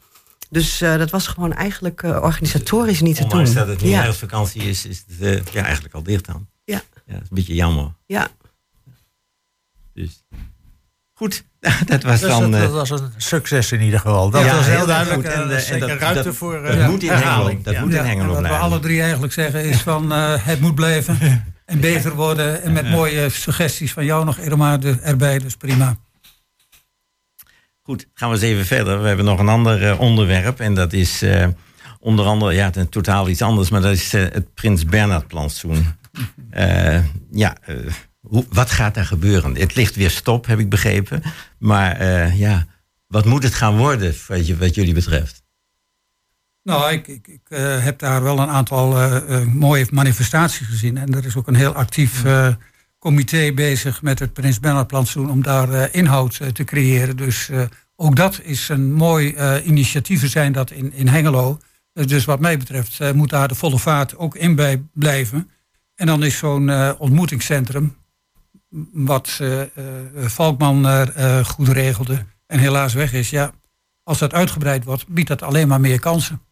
Dus 0.49 0.81
eh, 0.81 0.97
dat 0.97 1.09
was 1.09 1.27
gewoon 1.27 1.53
eigenlijk 1.53 2.03
eh, 2.03 2.09
organisatorisch 2.21 3.01
niet 3.01 3.15
te 3.15 3.27
doen. 3.27 3.53
Dat 3.53 3.67
het 3.67 3.81
nu 3.81 3.89
ja, 3.89 4.01
herfstvakantie 4.01 4.61
is, 4.61 4.85
is 4.85 5.03
het 5.19 5.49
ja, 5.51 5.63
eigenlijk 5.63 5.93
al 5.95 6.03
dicht 6.03 6.25
dan. 6.25 6.47
Ja. 6.63 6.81
ja. 7.05 7.13
Dat 7.13 7.21
is 7.21 7.29
een 7.29 7.35
beetje 7.35 7.55
jammer. 7.55 7.93
ja. 8.05 8.27
Dus. 9.93 10.23
Goed, 11.13 11.43
dat 11.85 12.03
was 12.03 12.19
Dus 12.19 12.29
dan... 12.29 12.51
dat, 12.51 12.61
eh, 12.61 12.67
dat 12.73 12.89
was 12.89 13.01
een 13.01 13.11
succes 13.17 13.71
in 13.71 13.81
ieder 13.81 13.99
geval. 13.99 14.29
Dat 14.29 14.43
Ja, 14.45 14.55
was 14.55 14.65
heel 14.65 14.75
heel 14.75 14.85
duidelijk. 14.85 15.15
goed. 15.25 15.33
En, 15.33 15.41
En, 15.57 15.65
en 15.73 15.79
dat- 15.79 15.89
ruimte 15.99 16.23
dat- 16.23 16.35
voor 16.35 16.61
dat 16.61 16.89
moet 16.89 17.03
in 17.03 17.09
herhaling. 17.09 17.47
Hengelo. 17.47 17.63
Dat 17.63 17.73
Ja. 17.73 17.81
moet 17.81 17.89
in 17.89 17.95
Ja, 17.97 18.03
Hengelo 18.03 18.21
en 18.23 18.27
wat 18.27 18.35
we 18.37 18.41
blijven. 18.47 18.61
alle 18.65 18.79
drie 18.79 19.01
eigenlijk 19.01 19.33
zeggen 19.33 19.63
is 19.63 19.81
van 19.81 20.11
eh, 20.11 20.33
het 20.45 20.59
moet 20.59 20.75
blijven 20.75 21.17
en 21.67 21.79
beter 21.79 22.15
worden. 22.15 22.61
En 22.61 22.73
met 22.73 22.89
mooie 22.89 23.29
suggesties 23.29 23.93
van 23.93 24.05
jou 24.05 24.25
nog 24.25 24.37
er- 24.39 25.01
erbij, 25.01 25.39
dus 25.39 25.55
prima. 25.55 25.97
Goed, 27.81 28.07
gaan 28.13 28.29
we 28.29 28.35
eens 28.35 28.43
even 28.43 28.65
verder. 28.65 29.01
We 29.01 29.07
hebben 29.07 29.25
nog 29.25 29.39
een 29.39 29.49
ander 29.49 29.87
eh, 29.89 29.99
onderwerp. 29.99 30.59
En 30.59 30.73
dat 30.73 30.93
is 30.93 31.21
eh, 31.21 31.47
onder 31.99 32.25
andere, 32.25 32.53
ja, 32.53 32.69
het 32.73 32.91
totaal 32.91 33.29
iets 33.29 33.41
anders. 33.41 33.69
Maar 33.69 33.81
dat 33.81 33.91
is 33.91 34.13
eh, 34.13 34.21
het 34.21 34.53
Prins 34.53 34.85
Bernhard 34.85 35.27
plantsoen. 35.27 35.85
Ja, 37.31 37.57
hoe, 38.19 38.45
wat 38.49 38.71
gaat 38.71 38.93
daar 38.93 39.05
gebeuren? 39.05 39.55
Het 39.55 39.75
ligt 39.75 39.95
weer 39.95 40.09
stop, 40.09 40.45
heb 40.45 40.59
ik 40.59 40.69
begrepen. 40.69 41.21
Maar 41.59 42.03
ja, 42.35 42.65
wat 43.07 43.25
moet 43.25 43.43
het 43.43 43.53
gaan 43.53 43.77
worden 43.77 44.15
wat, 44.27 44.47
je, 44.47 44.57
wat 44.57 44.75
jullie 44.75 44.93
betreft? 44.93 45.43
Nou, 46.67 46.91
ik, 46.91 47.07
ik, 47.07 47.27
ik 47.27 47.41
eh, 47.49 47.83
heb 47.83 47.99
daar 47.99 48.23
wel 48.23 48.39
een 48.39 48.49
aantal 48.49 48.97
eh, 48.97 49.15
eh, 49.15 49.47
mooie 49.47 49.87
manifestaties 49.91 50.67
gezien. 50.67 50.97
En 50.97 51.13
er 51.13 51.25
is 51.25 51.35
ook 51.35 51.47
een 51.47 51.55
heel 51.55 51.73
actief 51.73 52.23
comité 52.99 53.51
bezig 53.53 54.01
met 54.01 54.19
het 54.19 54.33
Prins 54.33 54.59
Bernhard 54.59 54.87
plantsoen 54.87 55.29
om 55.29 55.41
daar 55.41 55.93
inhoud 55.93 56.39
te 56.53 56.63
creëren. 56.63 57.17
Dus 57.17 57.49
ook 57.95 58.15
dat 58.15 58.39
is 58.43 58.69
een 58.69 58.93
mooi 58.93 59.35
initiatief. 59.63 60.29
Zijn 60.29 60.51
dat 60.51 60.71
in, 60.71 60.93
in 60.93 61.07
Hengelo. 61.07 61.59
Dus 61.93 62.25
wat 62.25 62.39
mij 62.39 62.57
betreft 62.57 63.13
moet 63.13 63.29
daar 63.29 63.47
de 63.47 63.55
volle 63.55 63.79
vaart 63.79 64.17
ook 64.17 64.35
in 64.35 64.55
bij 64.55 64.83
blijven. 64.93 65.49
En 65.95 66.05
dan 66.05 66.23
is 66.23 66.37
zo'n 66.37 66.97
ontmoetingscentrum 66.97 67.95
wat 68.91 69.39
Valkman 70.15 71.07
goed 71.45 71.67
regelde 71.67 72.25
en 72.47 72.59
helaas 72.59 72.93
weg 72.93 73.13
is. 73.13 73.29
Ja, 73.29 73.51
als 74.03 74.19
dat 74.19 74.33
uitgebreid 74.33 74.83
wordt, 74.83 75.07
biedt 75.07 75.27
dat 75.27 75.41
alleen 75.41 75.67
maar 75.67 75.79
meer 75.79 75.99
kansen. 75.99 76.45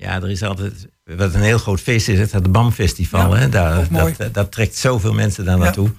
Ja, 0.00 0.14
er 0.14 0.30
is 0.30 0.42
altijd. 0.42 0.88
Wat 1.04 1.34
een 1.34 1.40
heel 1.40 1.58
groot 1.58 1.80
feest 1.80 2.08
is, 2.08 2.18
het, 2.18 2.32
het 2.32 2.52
BAM 2.52 2.72
Festival. 2.72 3.34
Ja, 3.34 3.40
hè? 3.40 3.48
Daar, 3.48 3.88
dat, 3.90 4.34
dat 4.34 4.52
trekt 4.52 4.76
zoveel 4.76 5.12
mensen 5.12 5.44
daar 5.44 5.58
naartoe. 5.58 5.90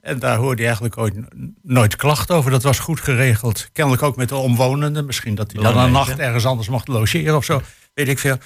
En 0.00 0.18
daar 0.18 0.36
hoorde 0.36 0.56
je 0.56 0.64
eigenlijk 0.64 0.98
ooit 0.98 1.14
nooit 1.62 1.96
klachten 1.96 2.34
over. 2.34 2.50
Dat 2.50 2.62
was 2.62 2.78
goed 2.78 3.00
geregeld. 3.00 3.68
Kennelijk 3.72 4.02
ook 4.02 4.16
met 4.16 4.28
de 4.28 4.34
omwonenden. 4.34 5.06
Misschien 5.06 5.34
dat 5.34 5.52
hij 5.52 5.62
dan 5.62 5.78
een 5.78 5.92
nacht 5.92 6.18
ergens 6.18 6.46
anders 6.46 6.68
mocht 6.68 6.88
logeren 6.88 7.36
of 7.36 7.44
zo. 7.44 7.62
Weet 7.94 8.08
ik 8.08 8.18
veel. 8.18 8.36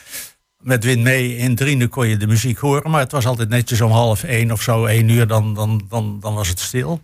Met 0.58 0.84
Wind 0.84 1.02
mee 1.02 1.36
in 1.36 1.54
Drienen 1.54 1.88
kon 1.88 2.08
je 2.08 2.16
de 2.16 2.26
muziek 2.26 2.58
horen. 2.58 2.90
Maar 2.90 3.00
het 3.00 3.12
was 3.12 3.26
altijd 3.26 3.48
netjes 3.48 3.80
om 3.80 3.90
half 3.90 4.22
één 4.22 4.50
of 4.52 4.62
zo, 4.62 4.84
één 4.84 5.08
uur. 5.08 5.26
Dan, 5.26 5.54
dan, 5.54 5.82
dan, 5.88 6.20
dan 6.20 6.34
was 6.34 6.48
het 6.48 6.60
stil. 6.60 7.02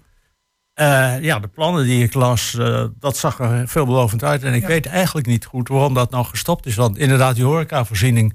Eh, 0.75 1.21
ja, 1.21 1.39
de 1.39 1.49
plannen 1.49 1.85
die 1.85 2.05
ik 2.05 2.15
las, 2.15 2.55
eh, 2.59 2.85
dat 2.99 3.17
zag 3.17 3.39
er 3.39 3.69
veelbelovend 3.69 4.25
uit. 4.25 4.43
En 4.43 4.55
ik 4.55 4.67
weet 4.67 4.87
eigenlijk 4.87 5.27
niet 5.27 5.45
goed 5.45 5.69
waarom 5.69 5.95
dat 5.95 6.11
nou 6.11 6.25
gestopt 6.25 6.67
is. 6.67 6.75
Want 6.75 6.99
inderdaad, 6.99 7.35
die 7.35 7.45
horecavoorziening, 7.45 8.35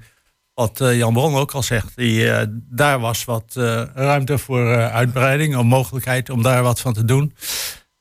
wat 0.54 0.82
eh, 0.82 0.98
Jan 0.98 1.14
Bron 1.14 1.36
ook 1.36 1.52
al 1.52 1.64
zegt... 1.64 1.96
Die, 1.96 2.30
daar 2.70 3.00
was 3.00 3.26
wat 3.26 3.54
ruimte 3.94 4.38
voor 4.38 4.76
uitbreiding, 4.76 5.56
een 5.56 5.68
mogelijkheid 5.68 6.30
om 6.30 6.42
daar 6.44 6.64
wat 6.64 6.80
van 6.80 6.94
te 6.94 7.06
doen. 7.06 7.34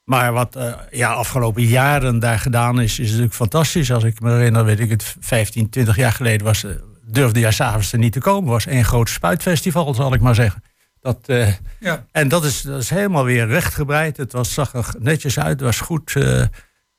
Maar 0.05 0.33
wat 0.33 0.59
ja, 0.91 1.13
afgelopen 1.13 1.63
jaren 1.63 2.19
daar 2.19 2.39
gedaan 2.39 2.81
is, 2.81 2.99
is 2.99 3.07
natuurlijk 3.09 3.35
fantastisch. 3.35 3.93
Als 3.93 4.05
ik 4.05 4.21
me 4.21 4.31
herinner, 4.31 4.65
weet 4.65 4.81
ik 4.81 4.91
het, 4.91 5.17
15, 5.21 5.71
20 5.71 5.97
jaar 5.97 6.13
geleden 6.13 6.47
was, 6.47 6.65
durfde 7.07 7.41
jij 7.41 7.53
s'avonds 7.53 7.93
er 7.93 7.99
niet 7.99 8.13
te 8.13 8.21
komen. 8.21 8.51
was 8.51 8.67
één 8.67 8.85
groot 8.85 9.09
spuitfestival, 9.09 9.95
zal 9.95 10.15
ik 10.15 10.21
maar 10.21 10.35
zeggen. 10.35 10.63
Dat, 11.01 11.19
eh, 11.27 11.53
Ja. 11.81 12.07
en 12.13 12.29
dat 12.29 12.45
is, 12.45 12.61
dat 12.63 12.83
is 12.83 12.91
helemaal 12.91 13.25
weer 13.25 13.47
rechtgebreid. 13.47 14.17
Het 14.17 14.33
was, 14.33 14.53
zag 14.55 14.75
er 14.75 14.95
netjes 14.99 15.39
uit, 15.39 15.49
het 15.49 15.61
was 15.61 15.81
goed. 15.81 16.13
eh, 16.17 16.43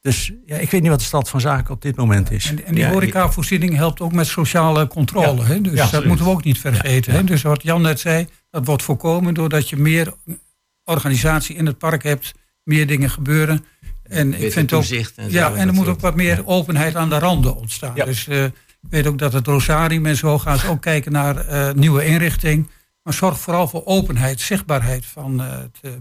dus 0.02 0.32
ja, 0.46 0.58
ik 0.58 0.72
weet 0.72 0.82
niet 0.82 0.90
wat 0.90 1.00
de 1.00 1.06
stand 1.06 1.30
van 1.30 1.42
zaken 1.42 1.74
op 1.74 1.82
dit 1.82 1.96
moment 1.96 2.32
is. 2.32 2.50
En, 2.50 2.66
en 2.66 2.74
die 2.76 2.84
Ja, 2.84 2.90
horecavoorziening 2.92 3.76
helpt 3.76 4.02
ook 4.02 4.14
met 4.14 4.28
sociale 4.28 4.88
controle. 4.88 5.42
Ja. 5.42 5.46
Hè? 5.48 5.62
Dus 5.62 5.74
Ja, 5.74 5.88
dat 5.90 6.06
moeten 6.06 6.26
we 6.26 6.32
ook 6.32 6.44
niet 6.44 6.60
vergeten. 6.60 7.14
Hè? 7.14 7.24
Dus 7.24 7.42
wat 7.42 7.64
Jan 7.64 7.82
net 7.82 8.00
zei, 8.00 8.28
dat 8.50 8.66
wordt 8.66 8.84
voorkomen 8.84 9.34
doordat 9.34 9.70
je 9.70 9.78
meer 9.78 10.14
organisatie 10.84 11.56
in 11.56 11.66
het 11.66 11.78
park 11.78 12.04
hebt. 12.04 12.32
Meer 12.64 12.88
dingen 12.88 13.10
gebeuren. 13.10 13.66
En 14.04 14.28
ik 14.28 14.32
Beter 14.40 14.52
vind 14.52 14.74
ook. 14.74 14.80
toezicht 14.82 15.18
en 15.18 15.32
zo, 15.32 15.38
ja, 15.38 15.54
en 15.54 15.68
er 15.68 15.74
moet 15.74 15.88
ook 15.88 16.00
wat 16.00 16.16
meer 16.16 16.36
ja. 16.36 16.42
openheid 16.46 16.96
aan 16.96 17.10
de 17.10 17.20
randen 17.20 17.56
ontstaan. 17.56 17.96
Ja. 17.96 18.06
Dus 18.06 18.28
eh, 18.28 18.44
ik 18.44 18.90
weet 18.90 19.08
ook 19.08 19.18
dat 19.18 19.34
het 19.34 19.48
Rosarium 19.48 20.06
en 20.06 20.16
zo 20.18 20.40
gaan 20.40 20.58
ze 20.58 20.68
ook 20.68 20.82
kijken 20.82 21.12
naar 21.12 21.38
eh, 21.38 21.74
nieuwe 21.74 22.06
inrichting. 22.06 22.70
Maar 23.10 23.18
zorg 23.18 23.40
vooral 23.40 23.68
voor 23.68 23.86
openheid, 23.86 24.42
zichtbaarheid 24.42 25.06
van 25.06 25.42
eh, 25.42 25.50
het, 25.52 25.78
eh, 25.82 25.92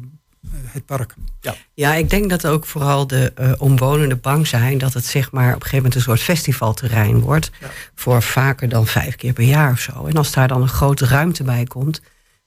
het 0.64 0.86
park. 0.86 1.14
Ja, 1.74 1.94
ik 1.94 2.10
denk 2.10 2.30
dat 2.30 2.46
ook 2.46 2.66
vooral 2.66 3.06
de 3.06 3.32
eh, 3.34 3.52
omwonenden 3.58 4.20
bang 4.20 4.46
zijn 4.46 4.78
dat 4.78 4.92
het 4.92 5.04
zeg 5.04 5.32
maar 5.32 5.48
op 5.48 5.54
een 5.54 5.60
gegeven 5.60 5.76
moment 5.76 5.94
een 5.94 6.00
soort 6.00 6.20
festivalterrein 6.20 7.20
wordt. 7.20 7.50
Voor 7.94 8.22
vaker 8.22 8.68
dan 8.68 8.86
vijf 8.86 9.16
keer 9.16 9.32
per 9.32 9.44
jaar 9.44 9.72
of 9.72 9.78
zo. 9.78 10.06
En 10.06 10.16
als 10.16 10.32
daar 10.32 10.48
dan 10.48 10.62
een 10.62 10.68
grote 10.68 11.06
ruimte 11.06 11.42
bij 11.42 11.64
komt, 11.64 12.00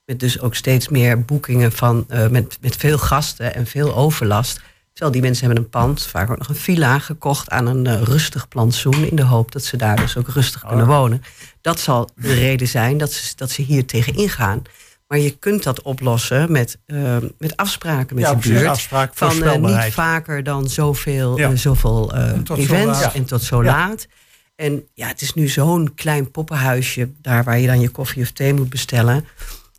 met 0.06 0.20
dus 0.20 0.40
ook 0.40 0.56
steeds 0.56 0.90
meer 0.90 1.26
boekingen 1.26 1.72
van 1.72 2.06
eh, 2.08 2.28
met, 2.28 2.58
met 2.62 2.76
veel 2.76 2.98
gasten 2.98 3.56
en 3.56 3.68
veel 3.68 3.96
overlast. 3.96 4.62
Terwijl 4.94 5.12
die 5.12 5.22
mensen 5.22 5.46
hebben 5.46 5.64
een 5.64 5.70
pand, 5.70 6.04
vaak 6.04 6.30
ook 6.30 6.38
nog 6.38 6.48
een 6.50 6.56
villa 6.56 7.00
gekocht 7.00 7.50
aan 7.50 7.66
een 7.68 7.88
eh, 7.88 8.02
rustig 8.02 8.48
plantsoen. 8.48 9.04
In 9.10 9.16
de 9.16 9.24
hoop 9.24 9.52
dat 9.52 9.64
ze 9.64 9.78
daar 9.78 9.96
dus 9.96 10.18
ook 10.18 10.28
rustig 10.28 10.66
kunnen 10.68 10.88
wonen. 10.88 11.24
Dat 11.62 11.80
zal 11.80 12.10
de 12.16 12.34
reden 12.34 12.68
zijn 12.68 12.98
dat 12.98 13.12
ze, 13.12 13.34
dat 13.36 13.52
ze 13.52 13.62
hier 13.62 13.86
tegen 13.86 14.14
ingaan. 14.16 14.62
Maar 15.08 15.20
je 15.20 15.30
kunt 15.30 15.64
dat 15.64 15.82
oplossen 15.82 16.52
met, 16.52 16.78
eh, 16.86 17.18
met 17.38 17.58
afspraken 17.58 18.16
met 18.16 18.26
Ja, 18.26 18.34
de 18.36 18.50
buurt. 18.50 18.68
afspraak, 18.68 19.12
van 19.16 19.44
eh, 19.44 19.56
niet 19.56 19.94
vaker 19.94 20.44
dan 20.44 20.70
zoveel, 20.70 21.38
Ja. 21.38 21.50
eh, 21.50 21.56
zoveel 21.58 22.14
En 22.14 22.44
tot 22.44 22.58
zo 22.58 22.64
events 22.64 23.14
en 23.14 23.26
tot 23.26 23.42
zo 23.44 23.64
Ja. 23.64 23.72
laat. 23.72 24.08
En 24.56 24.84
ja, 24.94 25.08
het 25.08 25.22
is 25.22 25.34
nu 25.34 25.48
zo'n 25.48 25.92
klein 25.96 26.32
poppenhuisje, 26.32 27.10
daar 27.22 27.44
waar 27.44 27.60
je 27.60 27.68
dan 27.68 27.80
je 27.80 27.90
koffie 27.90 28.24
of 28.24 28.32
thee 28.32 28.54
moet 28.54 28.70
bestellen. 28.70 29.26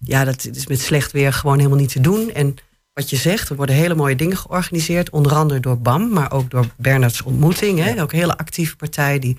Ja, 0.05 0.25
dat 0.25 0.49
is 0.53 0.67
met 0.67 0.81
slecht 0.81 1.13
weer 1.13 1.33
gewoon 1.33 1.57
helemaal 1.57 1.79
niet 1.79 1.93
te 1.93 2.01
doen. 2.01 2.31
En 2.33 2.55
wat 3.03 3.11
je 3.11 3.17
zegt, 3.17 3.49
er 3.49 3.57
worden 3.57 3.75
hele 3.75 3.95
mooie 3.95 4.17
dingen 4.17 4.37
georganiseerd. 4.37 5.11
Onder 5.11 5.35
andere 5.35 5.61
door 5.61 5.79
BAM, 5.79 6.13
maar 6.13 6.33
ook 6.33 6.51
door 6.51 6.67
Bernards 6.77 7.23
Ontmoeting. 7.23 7.79
Hè? 7.79 8.03
Ook 8.03 8.13
een 8.13 8.19
hele 8.19 8.37
actieve 8.37 8.77
partij 8.77 9.19
die 9.19 9.37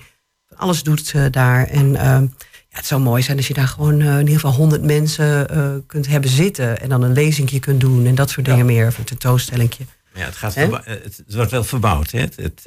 alles 0.56 0.82
doet 0.82 1.12
eh, 1.14 1.24
daar. 1.30 1.66
En 1.66 1.96
ehm, 1.96 2.22
ja, 2.22 2.28
het 2.68 2.86
zou 2.86 3.00
mooi 3.00 3.22
zijn 3.22 3.36
als 3.36 3.48
je 3.48 3.54
daar 3.54 3.68
gewoon 3.68 4.00
eh, 4.00 4.12
in 4.12 4.18
ieder 4.18 4.34
geval 4.34 4.52
honderd 4.52 4.82
mensen 4.82 5.48
eh, 5.48 5.72
kunt 5.86 6.06
hebben 6.06 6.30
zitten. 6.30 6.80
En 6.80 6.88
dan 6.88 7.02
een 7.02 7.12
lezingje 7.12 7.58
kunt 7.58 7.80
doen 7.80 8.06
en 8.06 8.14
dat 8.14 8.30
soort 8.30 8.46
dingen 8.46 8.66
meer. 8.66 8.86
Of 8.86 8.98
een 8.98 9.04
tentoonstellingje. 9.04 9.84
Ja, 10.14 10.24
het, 10.24 10.36
gaat 10.36 10.54
het, 10.54 11.22
wordt 11.28 11.50
wel 11.50 11.64
verbouwd, 11.64 12.10
hè? 12.10 12.20
Het, 12.20 12.62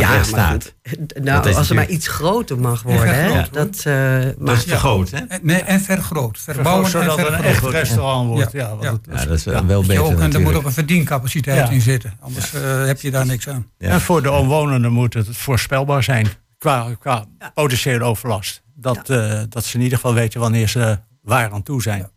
Ja, 0.00 0.08
er 0.10 0.14
maar 0.16 0.24
staat. 0.24 0.74
nou, 1.22 1.54
als 1.54 1.68
het 1.68 1.76
maar 1.76 1.88
iets 1.88 2.08
groter 2.08 2.58
mag 2.58 2.82
worden. 2.82 3.14
Hè? 3.14 3.42
Dat, 3.52 3.76
eh, 3.84 4.22
Dat 4.24 4.38
maar, 4.38 4.54
is 4.56 4.62
vergroot, 4.64 5.10
hè? 5.10 5.18
En, 5.18 5.40
nee, 5.42 5.60
en 5.62 5.80
vergroot. 5.80 6.38
Verbouwen 6.38 6.90
Zodat 6.90 7.18
en 7.18 7.24
het 7.24 7.32
een 7.34 7.44
echt 7.44 7.64
restaurant 7.64 8.28
wordt. 8.28 8.52
Ja, 8.52 8.58
Ja, 8.60 8.68
want 8.68 8.82
ja. 8.82 8.92
het- 8.92 9.20
Ja, 9.20 9.26
dat 9.26 9.36
is 9.36 9.44
wel, 9.44 9.82
beter 9.82 10.02
ook, 10.02 10.20
en 10.20 10.32
er 10.32 10.40
moet 10.40 10.54
ook 10.54 10.64
een 10.64 10.72
verdiencapaciteit 10.72 11.58
Ja. 11.68 11.74
in 11.74 11.80
zitten. 11.80 12.12
Anders 12.20 12.54
eh, 12.54 12.84
heb 12.86 13.00
je 13.00 13.10
daar 13.10 13.26
niks 13.26 13.48
aan. 13.48 13.66
Ja. 13.78 13.88
En 13.90 14.00
voor 14.00 14.22
de 14.22 14.30
omwonenden 14.30 14.92
moet 14.92 15.14
het 15.14 15.36
voorspelbaar 15.36 16.02
zijn 16.02 16.26
qua, 16.58 16.86
qua 17.00 17.24
potentiële 17.54 18.04
overlast. 18.04 18.62
Dat, 18.74 19.10
eh, 19.10 19.42
dat 19.48 19.64
ze 19.64 19.76
in 19.76 19.82
ieder 19.82 19.98
geval 19.98 20.14
weten 20.14 20.40
wanneer 20.40 20.68
ze 20.68 20.98
waar 21.22 21.52
aan 21.52 21.62
toe 21.62 21.82
zijn. 21.82 22.10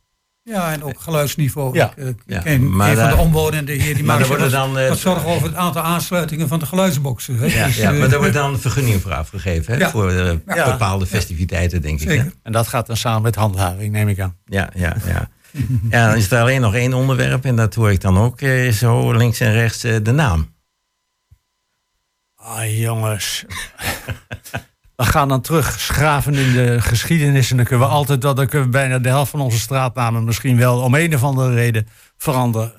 Ja, 0.51 0.71
en 0.71 0.83
ook 0.83 0.99
geluidsniveau. 0.99 1.75
Ja. 1.75 1.89
Ik, 1.89 1.97
eh, 1.97 2.07
ik 2.07 2.21
Ja, 2.25 2.39
ken 2.39 2.75
maar 2.75 2.89
een 2.89 2.95
van 2.95 3.03
daar- 3.05 3.15
de 3.15 3.21
omwonenden 3.21 3.75
hier, 3.79 3.93
die 3.95 4.03
Maar 4.03 4.05
maakt 4.05 4.19
er 4.19 4.25
zich 4.25 4.37
worden 4.37 4.59
wat, 4.59 4.73
dan, 4.73 4.79
eh, 4.83 4.89
wat 4.89 4.97
zorgen 4.97 5.25
over 5.29 5.47
het 5.47 5.55
aantal 5.57 5.81
aansluitingen 5.81 6.47
van 6.47 6.59
de 6.59 6.65
geluidsboxen. 6.65 7.37
Hè? 7.37 7.45
Ja, 7.45 7.65
Dus, 7.65 7.75
ja, 7.75 7.91
eh, 7.91 7.99
maar 7.99 8.09
daar 8.09 8.19
wordt 8.19 8.33
dan 8.33 8.59
vergunning 8.59 9.01
voor 9.01 9.13
afgegeven, 9.13 9.73
hè? 9.73 9.79
Ja. 9.79 9.89
Voor 9.89 10.11
eh, 10.11 10.33
Ja. 10.55 10.71
bepaalde 10.71 11.05
festiviteiten, 11.05 11.81
denk 11.81 11.99
ik. 12.01 12.07
Hè? 12.07 12.25
En 12.43 12.51
dat 12.51 12.67
gaat 12.67 12.87
dan 12.87 12.97
samen 12.97 13.21
met 13.21 13.35
handhaving, 13.35 13.91
neem 13.91 14.07
ik 14.07 14.19
aan. 14.19 14.37
Ja, 14.45 14.69
ja, 14.75 14.95
ja. 15.05 15.29
Ja, 15.89 16.07
dan 16.07 16.17
is 16.17 16.31
er 16.31 16.41
alleen 16.41 16.61
nog 16.61 16.75
één 16.75 16.93
onderwerp 16.93 17.45
en 17.45 17.55
dat 17.55 17.75
hoor 17.75 17.91
ik 17.91 18.01
dan 18.01 18.17
ook 18.17 18.41
eh, 18.41 18.71
zo 18.71 19.11
links 19.11 19.39
en 19.39 19.51
rechts 19.53 19.83
eh, 19.83 19.95
de 20.03 20.11
naam. 20.11 20.53
Ah, 22.35 22.79
jongens. 22.79 23.45
We 25.01 25.07
gaan 25.07 25.27
dan 25.27 25.41
terug 25.41 25.79
schraven 25.79 26.33
in 26.33 26.53
de 26.53 26.81
geschiedenis. 26.81 27.51
En 27.51 27.57
dan 27.57 27.65
kunnen 27.65 27.87
we 27.87 27.93
altijd, 27.93 28.21
dat, 28.21 28.35
dan 28.35 28.47
kunnen 28.47 28.67
we 28.67 28.73
bijna 28.73 28.99
de 28.99 29.09
helft 29.09 29.31
van 29.31 29.39
onze 29.39 29.59
straatnamen 29.59 30.23
misschien 30.23 30.57
wel 30.57 30.79
om 30.79 30.95
een 30.95 31.15
of 31.15 31.23
andere 31.23 31.53
reden 31.53 31.87
veranderen. 32.17 32.73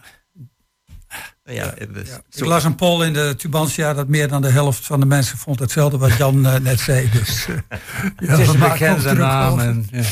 Ja, 1.44 1.74
eh, 1.74 1.86
dus- 1.92 2.08
Ik 2.30 2.44
las 2.44 2.64
een 2.64 2.74
poll 2.74 3.06
in 3.06 3.12
de 3.12 3.34
Tubantia 3.36 3.94
dat 3.94 4.08
meer 4.08 4.28
dan 4.28 4.42
de 4.42 4.48
helft 4.48 4.86
van 4.86 5.00
de 5.00 5.06
mensen 5.06 5.38
vond 5.38 5.58
hetzelfde 5.58 5.98
wat 5.98 6.16
Jan 6.16 6.46
eh, 6.46 6.60
net 6.60 6.80
zei. 6.80 7.10
Dus, 7.10 7.46
eh, 7.48 7.78
ja, 8.16 8.26
het 8.26 8.38
is 8.38 8.48
een 8.48 8.58
bekende 8.58 9.12
naam. 9.12 9.58
En, 9.58 9.86
ja. 9.90 10.02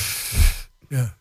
Ja. 0.88 1.14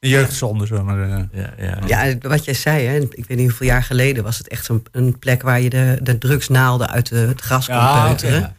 Een 0.00 0.08
jeugdzonde, 0.08 0.66
we 0.66 0.82
maar 0.82 0.96
zeggen. 0.96 1.30
ja, 1.32 1.52
ja. 1.58 2.04
ja, 2.06 2.18
wat 2.20 2.44
jij 2.44 2.54
zei, 2.54 2.86
hè, 2.86 2.96
ik 2.96 3.24
weet 3.26 3.36
niet 3.36 3.46
hoeveel 3.46 3.66
jaar 3.66 3.82
geleden 3.82 4.24
was 4.24 4.38
het 4.38 4.48
echt 4.48 4.64
zo'n 4.64 4.82
een 4.92 5.18
plek 5.18 5.42
waar 5.42 5.60
je 5.60 5.70
de, 5.70 5.98
de 6.02 6.18
drugsnaalden 6.18 6.90
uit 6.90 7.08
de, 7.08 7.16
het 7.16 7.40
gras 7.40 7.66
kon 7.66 7.74
Ja, 7.74 8.06
peuteren. 8.06 8.56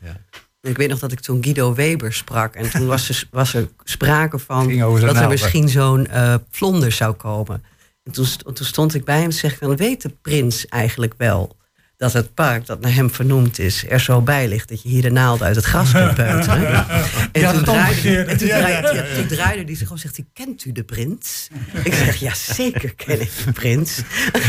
Ik 0.68 0.78
weet 0.78 0.90
nog 0.90 1.00
dat 1.00 1.12
ik 1.12 1.20
toen 1.20 1.44
Guido 1.44 1.74
Weber 1.74 2.14
sprak. 2.14 2.56
En 2.56 2.70
toen 2.70 2.88
was 2.88 3.10
er, 3.10 3.28
was 3.32 3.54
er 3.54 3.70
sprake 3.84 4.40
van 4.40 4.78
dat 4.78 5.16
er 5.16 5.30
misschien 5.30 5.70
zo'n 5.70 6.08
eh 6.08 6.36
vlonder 6.50 6.92
zou 6.92 7.14
komen. 7.14 7.64
En 8.04 8.12
toen, 8.12 8.26
toen 8.54 8.66
stond 8.66 8.94
ik 8.94 9.06
bij 9.06 9.16
hem 9.16 9.26
en 9.26 9.34
zeg 9.34 9.54
ik, 9.54 9.60
dan 9.60 9.76
weet 9.76 10.02
de 10.02 10.10
prins 10.22 10.66
eigenlijk 10.66 11.14
wel 11.18 11.57
dat 11.98 12.14
het 12.14 12.34
park 12.34 12.66
dat 12.66 12.80
naar 12.80 12.94
hem 12.94 13.12
vernoemd 13.12 13.60
is 13.60 13.86
er 13.90 14.00
zo 14.00 14.22
bij 14.22 14.48
ligt 14.48 14.70
dat 14.70 14.82
je 14.82 14.90
hier 14.90 15.02
de 15.02 15.12
naalden 15.12 15.48
uit 15.48 15.56
het 15.56 15.66
gras 15.66 15.92
kunt 15.92 16.14
peuteren. 16.14 16.86
En, 17.32 17.44
toen 17.44 17.56
het 17.56 17.66
draaide, 17.66 17.90
omgekeerd. 17.90 18.28
en 18.28 18.38
toen 18.38 18.48
Ja, 18.48 18.58
draaide, 18.58 18.88
ja, 18.88 19.04
ja, 19.04 19.16
toen 19.16 19.28
draaide 19.28 19.64
hij 19.64 19.76
zich 19.76 19.88
om 19.90 19.96
en 19.96 20.02
zegt 20.02 20.16
hij, 20.16 20.26
kent 20.34 20.66
u 20.66 20.72
de 20.72 20.84
prins? 20.84 21.48
Ik 21.84 21.94
zeg, 21.94 22.16
ja 22.16 22.34
zeker 22.34 22.94
ken 22.96 23.22
ik 23.22 23.32
de 23.46 23.52
prins. 23.52 24.02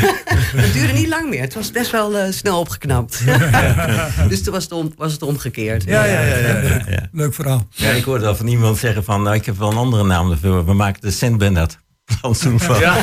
het 0.56 0.72
duurde 0.72 0.92
niet 0.92 1.08
lang 1.08 1.28
meer, 1.28 1.40
het 1.40 1.54
was 1.54 1.70
best 1.70 1.90
wel 1.90 2.16
eh, 2.16 2.32
snel 2.32 2.60
opgeknapt. 2.60 3.22
dus 4.28 4.42
toen 4.42 4.52
was 4.52 4.62
het, 4.62 4.72
om, 4.72 4.92
was 4.96 5.12
het 5.12 5.22
omgekeerd. 5.22 5.84
Ja, 5.84 6.04
ja, 6.04 6.20
ja. 6.20 6.36
ja. 6.36 6.60
Ja, 6.60 6.82
ja. 6.88 7.08
Leuk 7.12 7.34
verhaal. 7.34 7.66
Ja, 7.70 7.90
ik 7.90 8.04
hoorde 8.04 8.26
al 8.26 8.36
van 8.36 8.46
iemand 8.46 8.78
zeggen 8.78 9.04
van, 9.04 9.22
nou, 9.22 9.36
ik 9.36 9.46
heb 9.46 9.58
wel 9.58 9.70
een 9.70 9.76
andere 9.76 10.04
naam 10.04 10.30
ervoor. 10.30 10.66
We 10.66 10.72
maken 10.74 11.00
de 11.00 11.10
Sint 11.10 11.38
Bernard. 11.38 11.78
Ja. 12.78 12.96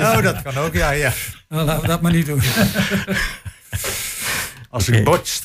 Oh, 0.16 0.22
dat 0.22 0.42
kan 0.42 0.56
ook, 0.56 0.74
ja, 0.74 0.90
ja. 0.90 1.12
Nou, 1.48 1.64
laten 1.64 1.82
we 1.82 1.88
dat 1.88 2.00
maar 2.00 2.12
niet 2.12 2.26
doen. 2.26 2.40
Als 4.70 4.88
ik 4.88 5.04
bord, 5.04 5.42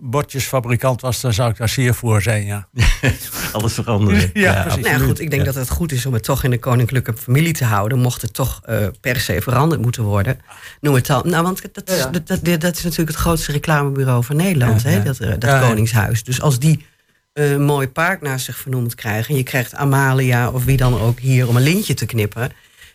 bordjesfabrikant 0.00 1.00
was, 1.00 1.20
dan 1.20 1.32
zou 1.32 1.50
ik 1.50 1.56
daar 1.56 1.68
zeer 1.68 1.94
voor 1.94 2.22
zijn, 2.22 2.44
ja. 2.44 2.68
Alles 3.52 3.72
veranderen. 3.72 4.30
Ja, 4.34 4.62
precies. 4.62 4.84
Nou, 4.84 5.00
goed, 5.00 5.20
ik 5.20 5.30
denk 5.30 5.44
dat 5.44 5.54
het 5.54 5.70
goed 5.70 5.92
is 5.92 6.06
om 6.06 6.12
het 6.12 6.22
toch 6.22 6.44
in 6.44 6.50
de 6.50 6.58
koninklijke 6.58 7.14
familie 7.16 7.52
te 7.52 7.64
houden. 7.64 7.98
Mocht 7.98 8.22
het 8.22 8.34
toch 8.34 8.60
eh, 8.64 8.86
per 9.00 9.20
se 9.20 9.40
veranderd 9.40 9.80
moeten 9.80 10.02
worden. 10.02 10.40
Noem 10.80 10.94
het 10.94 11.10
al. 11.10 11.22
Nou, 11.22 11.42
want 11.42 11.74
dat 11.74 11.90
is, 11.90 12.06
dat, 12.10 12.60
dat, 12.60 12.76
is 12.76 12.82
natuurlijk 12.82 13.08
het 13.08 13.18
grootste 13.18 13.52
reclamebureau 13.52 14.24
van 14.24 14.36
Nederland, 14.36 14.82
hè, 14.82 15.02
dat, 15.02 15.18
eh, 15.18 15.68
Koningshuis. 15.68 16.24
Dus 16.24 16.40
als 16.40 16.58
die 16.58 16.86
een 17.32 17.62
mooi 17.62 17.88
park 17.88 18.20
naast 18.20 18.44
zich 18.44 18.56
vernoemd 18.56 18.94
krijgen... 18.94 19.30
en 19.30 19.36
je 19.36 19.42
krijgt 19.42 19.74
Amalia 19.74 20.50
of 20.50 20.64
wie 20.64 20.76
dan 20.76 21.00
ook 21.00 21.18
hier 21.18 21.48
om 21.48 21.56
een 21.56 21.62
lintje 21.62 21.94
te 21.94 22.06
knippen... 22.06 22.52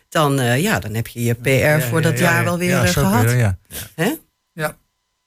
dan, 0.08 0.40
eh, 0.40 0.62
ja, 0.62 0.78
dan 0.78 0.94
heb 0.94 1.06
je 1.06 1.22
je 1.22 1.34
PR 1.34 1.86
voor 1.86 2.02
dat 2.02 2.18
jaar 2.18 2.44
wel 2.44 2.58
weer 2.58 2.76
gehad. 2.76 3.30
Ja, 3.30 3.58
Hè? 3.94 4.12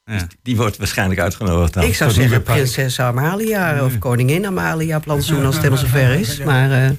Dus 0.08 0.22
die 0.42 0.56
wordt 0.56 0.76
waarschijnlijk 0.76 1.20
uitgenodigd. 1.20 1.76
Ik 1.76 1.94
zou 1.94 2.10
zeggen 2.10 2.42
prinses 2.42 3.00
Amalia 3.00 3.84
of 3.84 3.98
koningin 3.98 4.46
Amalia 4.46 4.98
plantsoen 4.98 5.44
als 5.44 5.54
het 5.54 5.64
helemaal 5.64 5.84
zover 5.84 6.10
is. 6.10 6.38
Maar, 6.38 6.84
eh, 6.84 6.90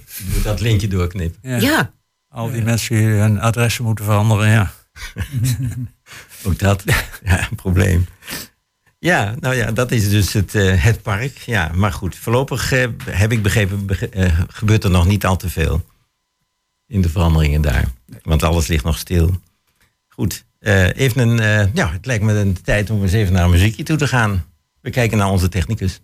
dat 0.44 0.60
lintje 0.60 0.88
doorknippen. 0.88 1.62
Ja. 1.62 1.94
Al 2.28 2.51
die 2.51 2.62
mensen 2.62 2.96
die 2.96 3.06
hun 3.06 3.39
adressen 3.39 3.84
moeten 3.84 4.06
veranderen, 4.06 4.50
ja. 4.50 4.72
Ook 6.46 6.60
dat, 6.60 6.84
ja, 7.24 7.39
een 7.50 7.56
probleem. 7.56 8.08
Ja, 9.00 9.36
nou 9.39 9.56
ja, 9.56 9.72
dat 9.72 9.92
is 9.92 10.10
dus 10.10 10.34
het, 10.34 10.56
eh, 10.56 10.84
het 10.84 11.01
park. 11.01 11.38
Ja, 11.38 11.72
maar 11.75 11.94
goed, 11.94 12.16
voorlopig 12.16 12.72
eh, 12.72 12.88
heb 13.06 13.32
ik 13.32 13.44
begrepen, 13.44 13.88
gebeurt 14.48 14.84
er 14.84 14.89
nog 14.89 15.06
niet 15.06 15.25
al 15.25 15.38
te 15.38 15.50
veel 15.50 15.86
in 16.88 17.01
de 17.01 17.10
veranderingen 17.10 17.62
daar. 17.62 17.86
Want 18.22 18.44
alles 18.44 18.68
ligt 18.68 18.84
nog 18.84 18.98
stil. 18.98 19.42
Goed, 20.08 20.46
eh, 20.60 20.96
even 20.96 21.30
een, 21.30 21.39
eh, 21.39 21.74
ja, 21.74 21.92
het 21.92 22.06
lijkt 22.06 22.24
me 22.24 22.34
een 22.34 22.62
tijd 22.62 22.89
om 22.89 23.01
eens 23.01 23.13
even 23.13 23.34
naar 23.34 23.44
een 23.44 23.50
muziekje 23.50 23.84
toe 23.84 23.98
te 23.98 24.08
gaan. 24.08 24.46
We 24.82 24.89
kijken 24.89 25.18
naar 25.18 25.30
onze 25.30 25.50
technicus. 25.50 26.01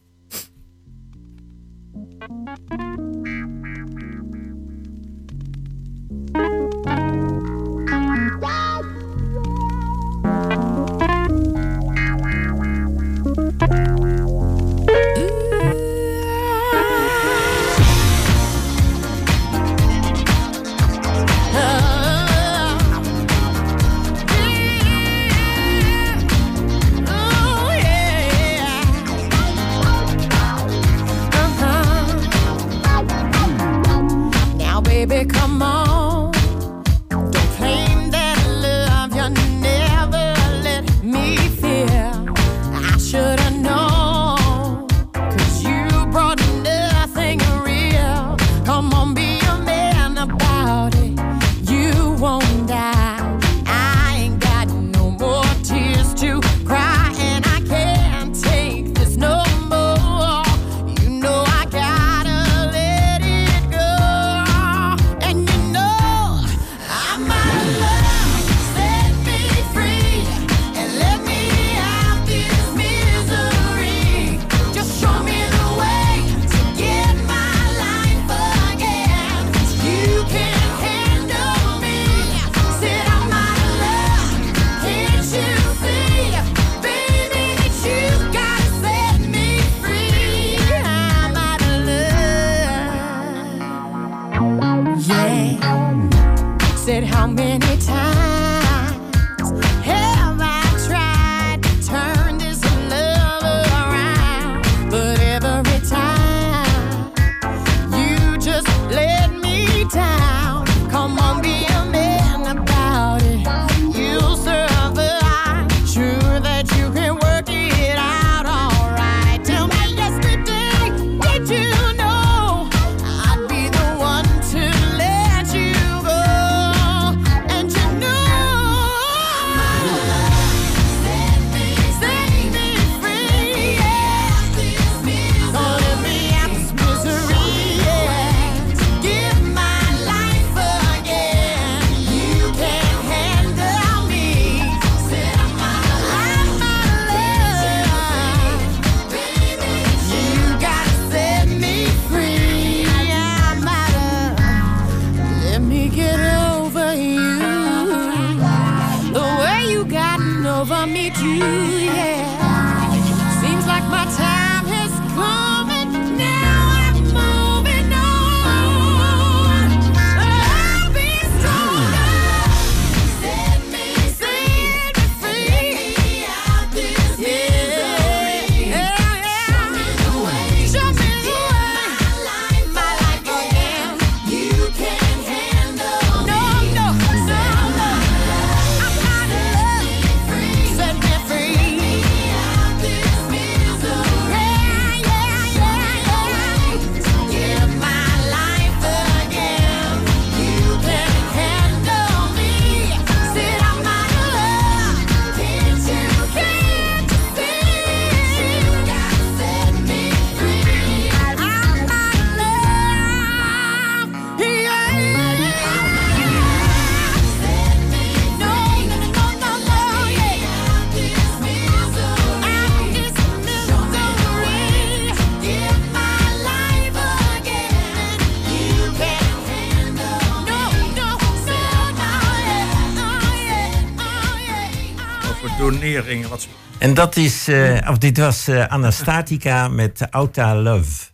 En 236.78 236.94
dat 236.94 237.16
is, 237.16 237.48
eh, 237.48 237.90
of 237.90 237.98
dit 237.98 238.18
was 238.18 238.48
eh, 238.48 238.66
Anastatica 238.66 239.68
met 239.68 240.08
Auta 240.10 240.56
Love. 240.56 241.12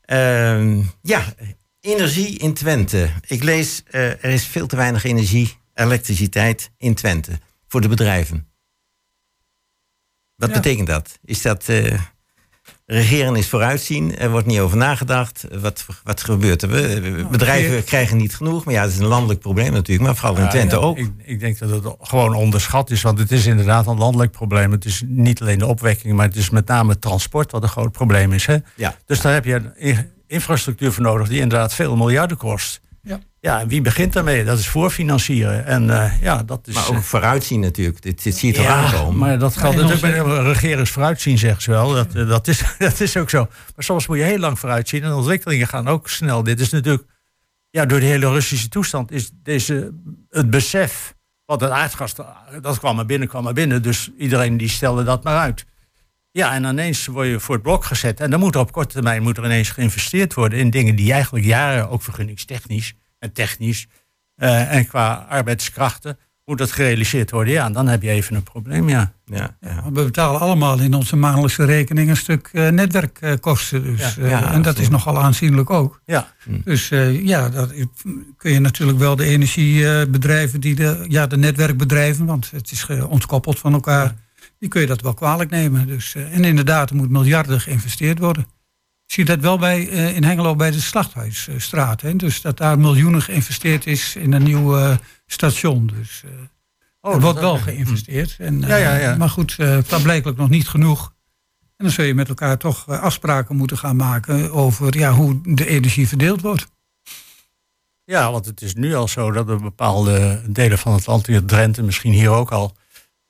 Ehm, 0.00 0.82
ja, 1.02 1.24
energie 1.80 2.38
in 2.38 2.54
Twente. 2.54 3.10
Ik 3.26 3.42
lees, 3.42 3.82
eh, 3.90 4.08
er 4.08 4.24
is 4.30 4.46
veel 4.46 4.66
te 4.66 4.76
weinig 4.76 5.04
energie, 5.04 5.56
elektriciteit 5.74 6.70
in 6.76 6.94
Twente 6.94 7.38
voor 7.68 7.80
de 7.80 7.88
bedrijven. 7.88 8.48
Wat 10.36 10.52
betekent 10.52 10.86
dat? 10.86 11.18
Is 11.24 11.42
dat 11.42 11.68
regeren 12.92 13.36
is 13.36 13.48
vooruitzien. 13.48 14.18
Er 14.18 14.30
wordt 14.30 14.46
niet 14.46 14.58
over 14.60 14.76
nagedacht. 14.76 15.44
Wat, 15.60 15.86
wat 16.04 16.22
gebeurt 16.22 16.62
er? 16.62 16.68
We- 16.68 17.26
Bedrijven 17.30 17.84
krijgen 17.84 18.16
niet 18.16 18.36
genoeg. 18.36 18.64
Maar 18.64 18.74
ja, 18.74 18.82
het 18.82 18.92
is 18.92 18.98
een 18.98 19.04
landelijk 19.06 19.40
probleem 19.40 19.72
natuurlijk. 19.72 20.06
Maar 20.06 20.16
vooral 20.16 20.36
in 20.36 20.42
Ja, 20.42 20.48
Twente 20.48 20.74
ja, 20.76 20.80
ook. 20.82 20.98
Ik, 20.98 21.10
ik 21.24 21.40
denk 21.40 21.58
dat 21.58 21.70
het 21.70 21.94
gewoon 22.00 22.34
onderschat 22.34 22.90
is, 22.90 23.02
want 23.02 23.18
het 23.18 23.32
is 23.32 23.46
inderdaad 23.46 23.86
een 23.86 23.98
landelijk 23.98 24.30
probleem. 24.32 24.70
Het 24.72 24.84
is 24.84 25.02
niet 25.06 25.40
alleen 25.40 25.58
de 25.58 25.66
opwekking, 25.66 26.14
maar 26.14 26.26
het 26.26 26.36
is 26.36 26.50
met 26.50 26.66
name 26.66 26.90
het 26.90 27.00
transport 27.00 27.52
wat 27.52 27.62
een 27.62 27.68
groot 27.68 27.92
probleem 27.92 28.32
is. 28.32 28.46
Hè? 28.46 28.56
Ja. 28.74 28.96
Dus 29.06 29.20
daar 29.20 29.32
heb 29.32 29.44
je 29.44 30.04
infrastructuur 30.26 30.92
voor 30.92 31.02
nodig 31.02 31.28
die 31.28 31.40
inderdaad 31.40 31.74
veel 31.74 31.96
miljarden 31.96 32.36
kost. 32.36 32.80
Ja. 33.02 33.20
Ja, 33.40 33.60
en 33.60 33.68
wie 33.68 33.80
begint 33.80 34.12
daarmee? 34.12 34.44
Dat 34.44 34.58
is 34.58 34.68
voorfinancieren. 34.68 35.66
En 35.66 35.90
eh, 35.90 36.22
ja, 36.22 36.42
dat 36.42 36.66
is. 36.68 36.74
Maar 36.74 36.88
ook 36.88 37.02
vooruitzien 37.02 37.60
natuurlijk. 37.60 38.02
Dit, 38.02 38.22
dit 38.22 38.36
zie 38.36 38.48
je 38.48 38.54
toch 38.54 38.64
ja, 38.64 38.84
aankomen. 38.84 39.18
maar 39.18 39.38
dat 39.38 39.56
geldt 39.56 39.76
natuurlijk 39.76 40.02
bij 40.02 40.22
de 40.22 40.42
regeringsvooruitzien, 40.42 41.38
zeggen 41.38 41.62
ze 41.62 41.70
wel. 41.70 41.92
Dat, 41.92 42.14
eh, 42.14 42.28
dat, 42.28 42.48
is, 42.48 42.62
dat 42.78 43.00
is 43.00 43.16
ook 43.16 43.30
zo. 43.30 43.48
Maar 43.74 43.84
soms 43.84 44.06
moet 44.06 44.16
je 44.16 44.22
heel 44.22 44.38
lang 44.38 44.58
vooruitzien. 44.58 45.02
En 45.02 45.12
ontwikkelingen 45.12 45.66
gaan 45.66 45.88
ook 45.88 46.08
snel. 46.08 46.42
Dit 46.42 46.60
is 46.60 46.70
natuurlijk, 46.70 47.04
ja, 47.70 47.86
door 47.86 48.00
de 48.00 48.06
hele 48.06 48.30
Russische 48.30 48.68
toestand 48.68 49.10
is 49.10 49.30
deze, 49.42 49.92
het 50.28 50.50
besef. 50.50 51.14
Want 51.44 51.60
het 51.60 51.70
aardgas, 51.70 52.14
dat 52.60 52.78
kwam 52.78 52.96
maar 52.96 53.06
binnen, 53.06 53.28
kwam 53.28 53.44
maar 53.44 53.52
binnen. 53.52 53.82
Dus 53.82 54.10
iedereen 54.18 54.56
die 54.56 54.68
stelde 54.68 55.04
dat 55.04 55.24
maar 55.24 55.38
uit. 55.38 55.66
Ja, 56.32 56.52
en 56.54 56.64
ineens 56.64 57.06
word 57.06 57.28
je 57.28 57.40
voor 57.40 57.54
het 57.54 57.62
blok 57.64 57.84
gezet. 57.84 58.20
En 58.20 58.30
dan 58.30 58.40
moet 58.40 58.54
er 58.54 58.60
op 58.60 58.72
korte 58.72 58.94
termijn 58.94 59.22
moet 59.22 59.36
er 59.36 59.44
ineens 59.44 59.70
geïnvesteerd 59.70 60.34
worden 60.34 60.58
in 60.58 60.70
dingen 60.70 60.96
die 60.96 61.12
eigenlijk 61.12 61.44
jaren, 61.44 61.88
ook 61.90 62.02
vergunningstechnisch 62.02 62.94
en 63.18 63.32
technisch 63.32 63.86
eh, 64.36 64.74
en 64.74 64.86
qua 64.86 65.26
arbeidskrachten, 65.28 66.18
moet 66.44 66.58
dat 66.58 66.72
gerealiseerd 66.72 67.30
worden. 67.30 67.52
Ja, 67.52 67.64
en 67.64 67.72
dan 67.72 67.88
heb 67.88 68.02
je 68.02 68.10
even 68.10 68.36
een 68.36 68.42
probleem, 68.42 68.88
ja. 68.88 69.12
Ja, 69.24 69.56
ja. 69.60 69.82
We 69.84 69.90
betalen 70.04 70.40
allemaal 70.40 70.78
in 70.80 70.94
onze 70.94 71.16
maandelijkse 71.16 71.64
rekening 71.64 72.08
een 72.10 72.16
stuk 72.16 72.48
eh, 72.52 72.68
netwerkkosten. 72.68 73.82
Dus, 73.82 74.14
Ja. 74.14 74.22
eh, 74.22 74.30
Ja, 74.30 74.52
en 74.52 74.62
dat 74.62 74.78
is 74.78 74.88
nogal 74.88 75.22
aanzienlijk 75.22 75.70
ook. 75.70 76.00
Ja, 76.04 76.32
Dus 76.64 76.90
eh, 76.90 77.26
ja, 77.26 77.48
dat 77.48 77.72
kun 78.36 78.52
je 78.52 78.58
natuurlijk 78.60 78.98
wel 78.98 79.16
de 79.16 79.24
energiebedrijven, 79.24 80.60
die 80.60 80.74
de, 80.74 81.04
ja, 81.08 81.26
de 81.26 81.36
netwerkbedrijven, 81.36 82.26
want 82.26 82.50
het 82.50 82.70
is 82.70 82.86
ontkoppeld 82.86 83.58
van 83.58 83.72
elkaar, 83.72 84.14
die 84.60 84.68
kun 84.68 84.80
je 84.80 84.86
dat 84.86 85.00
wel 85.00 85.14
kwalijk 85.14 85.50
nemen. 85.50 85.86
Dus, 85.86 86.14
eh, 86.14 86.34
en 86.34 86.44
inderdaad, 86.44 86.90
er 86.90 86.96
moet 86.96 87.10
miljarden 87.10 87.60
geïnvesteerd 87.60 88.18
worden. 88.18 88.42
Ik 89.06 89.16
zie 89.16 89.24
dat 89.24 89.40
wel 89.40 89.58
bij, 89.58 89.88
eh, 89.88 90.16
in 90.16 90.24
Hengelo 90.24 90.56
bij 90.56 90.70
de 90.70 90.80
Slachthuisstraat. 90.80 92.00
Hè? 92.00 92.16
Dus 92.16 92.40
dat 92.40 92.56
daar 92.56 92.78
miljoenen 92.78 93.22
geïnvesteerd 93.22 93.86
is 93.86 94.16
in 94.16 94.32
een 94.32 94.42
nieuw 94.42 94.76
eh, 94.76 94.96
station. 95.26 95.90
Dus 95.98 96.22
Oh, 97.02 97.14
er 97.14 97.20
wordt 97.20 97.40
wel 97.40 97.52
ook. 97.52 97.60
geïnvesteerd. 97.60 98.36
En, 98.38 98.60
Ja, 98.60 98.76
ja, 98.76 98.96
ja. 98.96 99.16
Maar 99.16 99.28
goed, 99.28 99.56
dat 99.88 100.02
blijkbaar 100.02 100.34
nog 100.36 100.48
niet 100.48 100.68
genoeg. 100.68 101.12
En 101.76 101.84
dan 101.84 101.90
zul 101.90 102.04
je 102.04 102.14
met 102.14 102.28
elkaar 102.28 102.58
toch 102.58 102.88
afspraken 102.88 103.56
moeten 103.56 103.78
gaan 103.78 103.96
maken 103.96 104.52
over 104.52 104.98
ja, 104.98 105.12
hoe 105.12 105.40
de 105.54 105.66
energie 105.66 106.08
verdeeld 106.08 106.40
wordt. 106.40 106.66
Ja, 108.04 108.32
want 108.32 108.46
het 108.46 108.62
is 108.62 108.74
nu 108.74 108.94
al 108.94 109.08
zo 109.08 109.30
dat 109.30 109.48
er 109.48 109.60
bepaalde 109.60 110.42
delen 110.46 110.78
van 110.78 110.92
het 110.92 111.06
land, 111.06 111.26
hier 111.26 111.44
Drenthe, 111.44 111.82
misschien 111.82 112.12
hier 112.12 112.30
ook 112.30 112.50
al, 112.50 112.76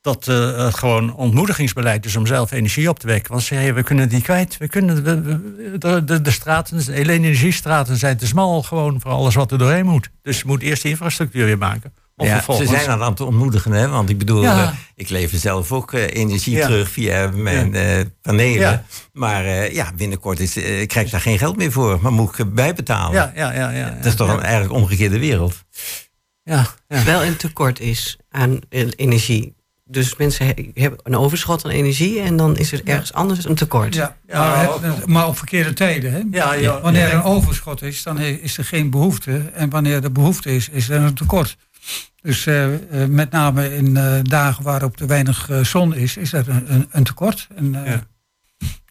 dat 0.00 0.28
eh, 0.28 0.56
het 0.64 0.74
gewoon 0.74 1.14
ontmoedigingsbeleid 1.14 2.04
is 2.04 2.16
om 2.16 2.26
zelf 2.26 2.50
energie 2.50 2.88
op 2.88 2.98
te 2.98 3.06
wekken. 3.06 3.30
Want 3.32 3.42
ze 3.44 3.54
zeggen, 3.54 3.74
we 3.74 3.82
kunnen 3.82 4.04
het 4.04 4.12
niet 4.12 4.22
kwijt. 4.22 4.56
We 4.58 4.68
kunnen, 4.68 5.02
we- 5.02 5.20
we- 5.22 5.78
de, 5.78 6.04
de, 6.04 6.20
de 6.20 6.30
straten, 6.30 6.84
de 6.86 6.94
energiestraten 6.94 7.96
zijn 7.96 8.16
te 8.16 8.26
smal 8.26 8.62
gewoon 8.62 9.00
voor 9.00 9.10
alles 9.10 9.34
wat 9.34 9.52
er 9.52 9.58
doorheen 9.58 9.86
moet. 9.86 10.10
Dus 10.22 10.38
je 10.38 10.44
moet 10.46 10.62
eerst 10.62 10.82
de 10.82 10.88
infrastructuur 10.88 11.44
weer 11.44 11.58
maken. 11.58 11.92
Ja, 12.16 12.40
ze 12.52 12.66
zijn 12.66 12.90
aan 12.90 13.10
het 13.10 13.20
ontmoedigen, 13.20 13.72
hè? 13.72 13.88
want 13.88 14.08
ik 14.10 14.18
bedoel, 14.18 14.42
Ja. 14.42 14.62
eh, 14.62 14.72
ik 14.94 15.08
lever 15.08 15.38
zelf 15.38 15.72
ook 15.72 15.92
eh, 15.92 16.02
energie 16.16 16.56
Ja. 16.56 16.66
terug 16.66 16.88
via 16.90 17.30
mijn 17.34 17.74
eh, 17.74 18.00
panelen. 18.22 18.60
Ja. 18.60 18.84
Maar 19.12 19.44
eh, 19.44 19.72
ja, 19.74 19.92
binnenkort 19.96 20.40
is, 20.40 20.56
eh, 20.56 20.86
krijg 20.86 21.06
ik 21.06 21.12
daar 21.12 21.20
geen 21.20 21.38
geld 21.38 21.56
meer 21.56 21.72
voor, 21.72 21.98
maar 22.02 22.12
moet 22.12 22.38
ik 22.38 22.54
bijbetalen. 22.54 23.14
Ja, 23.14 23.32
ja, 23.34 23.52
ja. 23.52 23.70
ja, 23.70 23.90
Dat 23.90 24.04
is 24.04 24.14
toch 24.14 24.28
een 24.32 24.40
eigenlijk 24.42 24.72
omgekeerde 24.72 25.18
wereld. 25.18 25.64
ja, 26.42 26.66
ja. 26.88 27.04
wel 27.04 27.24
een 27.24 27.36
tekort 27.36 27.80
is 27.80 28.18
aan 28.30 28.58
energie. 28.96 29.54
Dus 29.90 30.16
mensen 30.16 30.46
he- 30.46 30.70
hebben 30.74 30.98
een 31.02 31.16
overschot 31.16 31.64
aan 31.64 31.70
energie 31.70 32.20
en 32.20 32.36
dan 32.36 32.56
is 32.56 32.72
er 32.72 32.80
ergens 32.84 33.12
anders 33.12 33.44
een 33.44 33.54
tekort. 33.54 33.94
Ja, 33.94 34.16
Ja, 34.28 34.38
maar, 34.48 34.68
ook 34.74 34.82
het- 34.82 35.06
maar 35.06 35.26
op 35.26 35.36
verkeerde 35.38 35.72
tijden. 35.72 36.12
Hè? 36.12 36.20
Ja, 36.30 36.52
ja. 36.54 36.80
Wanneer 36.80 37.02
er 37.02 37.08
Ja. 37.08 37.14
een 37.14 37.22
overschot 37.22 37.82
is, 37.82 38.02
dan 38.02 38.18
is 38.18 38.58
er 38.58 38.64
geen 38.64 38.90
behoefte. 38.90 39.38
En 39.54 39.70
wanneer 39.70 40.04
er 40.04 40.12
behoefte 40.12 40.54
is, 40.54 40.68
is 40.68 40.88
er 40.88 41.00
een 41.00 41.14
tekort. 41.14 41.56
Dus 42.22 42.46
eh, 42.46 42.74
eh, 43.02 43.08
met 43.08 43.30
name 43.30 43.76
in 43.76 43.96
eh, 43.96 44.14
dagen 44.22 44.64
waarop 44.64 45.00
er 45.00 45.06
weinig 45.06 45.48
zon 45.62 45.94
is, 45.94 46.16
is 46.16 46.32
er 46.32 46.48
een, 46.48 46.72
een, 46.74 46.88
een 46.90 47.04
tekort. 47.04 47.48
En, 47.56 47.84
eh, 47.84 47.90
Ja. 47.92 48.00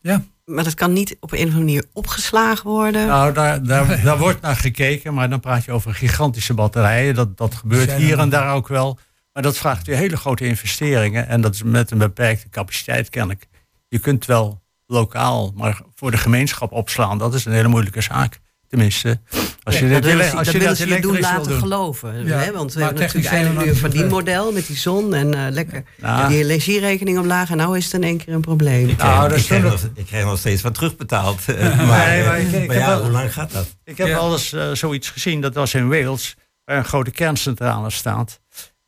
ja. 0.02 0.24
Maar 0.46 0.64
dat 0.64 0.74
kan 0.74 0.94
niet 0.94 1.18
op 1.20 1.32
een 1.32 1.38
of 1.38 1.44
andere 1.44 1.64
manier 1.64 1.84
opgeslagen 1.94 2.70
worden. 2.70 3.08
Nou, 3.08 3.34
daar, 3.34 3.64
daar, 3.64 4.02
daar 4.04 4.18
wordt 4.18 4.42
naar 4.42 4.56
gekeken, 4.56 5.14
maar 5.14 5.30
dan 5.30 5.40
praat 5.40 5.66
je 5.66 5.72
over 5.72 5.94
gigantische 5.94 6.54
batterijen. 6.54 7.16
Dat, 7.16 7.38
dat 7.38 7.56
gebeurt 7.56 7.92
hier 7.94 8.14
er- 8.14 8.20
en 8.20 8.30
daar 8.30 8.54
ook 8.56 8.68
wel. 8.68 8.98
Maar 9.40 9.48
dat 9.48 9.58
vraagt 9.58 9.88
weer 9.88 9.96
hele 9.98 10.18
grote 10.18 10.46
investeringen. 10.46 11.28
En 11.28 11.42
dat 11.42 11.54
is 11.54 11.64
met 11.64 11.92
een 11.92 11.98
beperkte 11.98 12.50
capaciteit 12.50 13.10
kennelijk. 13.10 13.48
Je 13.88 14.00
kunt 14.00 14.26
wel 14.26 14.62
lokaal, 14.88 15.52
maar 15.56 15.82
voor 15.96 16.12
de 16.12 16.18
gemeenschap 16.18 16.72
opslaan. 16.72 17.18
Dat 17.18 17.34
is 17.34 17.46
een 17.46 17.52
hele 17.52 17.68
moeilijke 17.68 18.02
zaak. 18.02 18.40
Tenminste, 18.68 19.20
als 19.64 19.80
je 19.80 19.90
dat 19.90 20.04
ze, 20.04 20.12
als 20.22 20.32
dat 20.32 20.46
je 20.46 20.52
willen 20.52 20.68
dat 20.68 20.78
ze 20.78 20.88
je 20.88 21.02
doen 21.02 21.12
wil 21.12 21.22
laten 21.22 21.50
doen. 21.50 21.60
geloven. 21.60 22.26
Ja, 22.26 22.38
Hè? 22.38 22.52
Want 22.52 22.74
we 22.74 22.80
maar 22.80 22.88
hebben 22.88 23.06
natuurlijk 23.06 23.34
eigenlijk 23.34 23.66
nu 23.66 23.72
een 23.72 23.78
verdienmodel 23.78 24.52
met 24.52 24.68
die 24.68 24.78
zon 24.78 25.14
en 25.14 25.34
eh, 25.34 25.52
lekker 25.52 25.84
Nou. 25.98 26.30
die 26.30 26.38
energierekening 26.44 27.20
omlaag. 27.20 27.50
En 27.52 27.58
nou 27.58 27.78
is 27.78 27.84
het 27.86 27.94
in 27.94 28.04
één 28.04 28.18
keer 28.18 28.34
een 28.34 28.42
probleem. 28.42 28.90
Ik 28.90 28.98
Nou, 28.98 29.34
ik, 29.34 29.44
krijg 29.44 29.64
nog, 29.64 29.90
ik 29.94 30.06
krijg 30.06 30.26
nog 30.26 30.38
steeds 30.38 30.62
wat 30.62 30.74
terugbetaald. 30.74 31.42
eh, 31.48 31.78
maar 31.88 32.08
Nee, 32.08 32.20
eh, 32.22 32.28
maar 32.28 32.40
ik- 32.40 32.52
ik 32.52 32.68
maar 32.68 32.76
ja, 32.78 33.02
hoe 33.02 33.12
lang 33.12 33.34
gaat 33.34 33.52
dat? 33.52 33.76
Ik 33.84 33.98
heb 33.98 34.08
Ja. 34.08 34.14
wel 34.16 34.32
eens 34.32 34.80
zoiets 34.80 35.10
gezien, 35.10 35.42
dat 35.42 35.54
was 35.54 35.74
in 35.74 35.90
Wales, 35.90 36.36
waar 36.66 36.78
een 36.78 36.86
grote 36.86 37.12
kerncentrale 37.12 37.90
staat. 37.90 38.40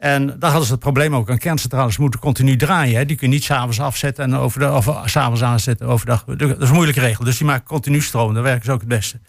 En 0.01 0.27
daar 0.27 0.49
hadden 0.49 0.65
ze 0.65 0.71
het 0.71 0.81
probleem 0.81 1.15
ook. 1.15 1.29
Een 1.29 1.37
kerncentrales 1.37 1.97
moeten 1.97 2.19
continu 2.19 2.55
draaien. 2.55 2.97
Hè. 2.97 3.05
Die 3.05 3.15
kun 3.15 3.27
je 3.27 3.33
niet 3.33 3.43
s'avonds 3.43 3.79
afzetten 3.79 4.23
en 4.23 4.35
overdag, 4.35 4.75
of 4.75 4.87
eh, 4.87 5.05
s'avonds 5.05 5.43
aanzetten 5.43 5.87
overdag. 5.87 6.23
Dat 6.23 6.61
is 6.61 6.69
een 6.69 6.73
moeilijke 6.73 6.99
regel. 6.99 7.23
Dus 7.23 7.37
die 7.37 7.47
maken 7.47 7.67
continu 7.67 8.01
stroom. 8.01 8.33
Daar 8.33 8.43
werken 8.43 8.65
ze 8.65 8.71
ook 8.71 8.79
het 8.79 8.89
beste. 8.89 9.19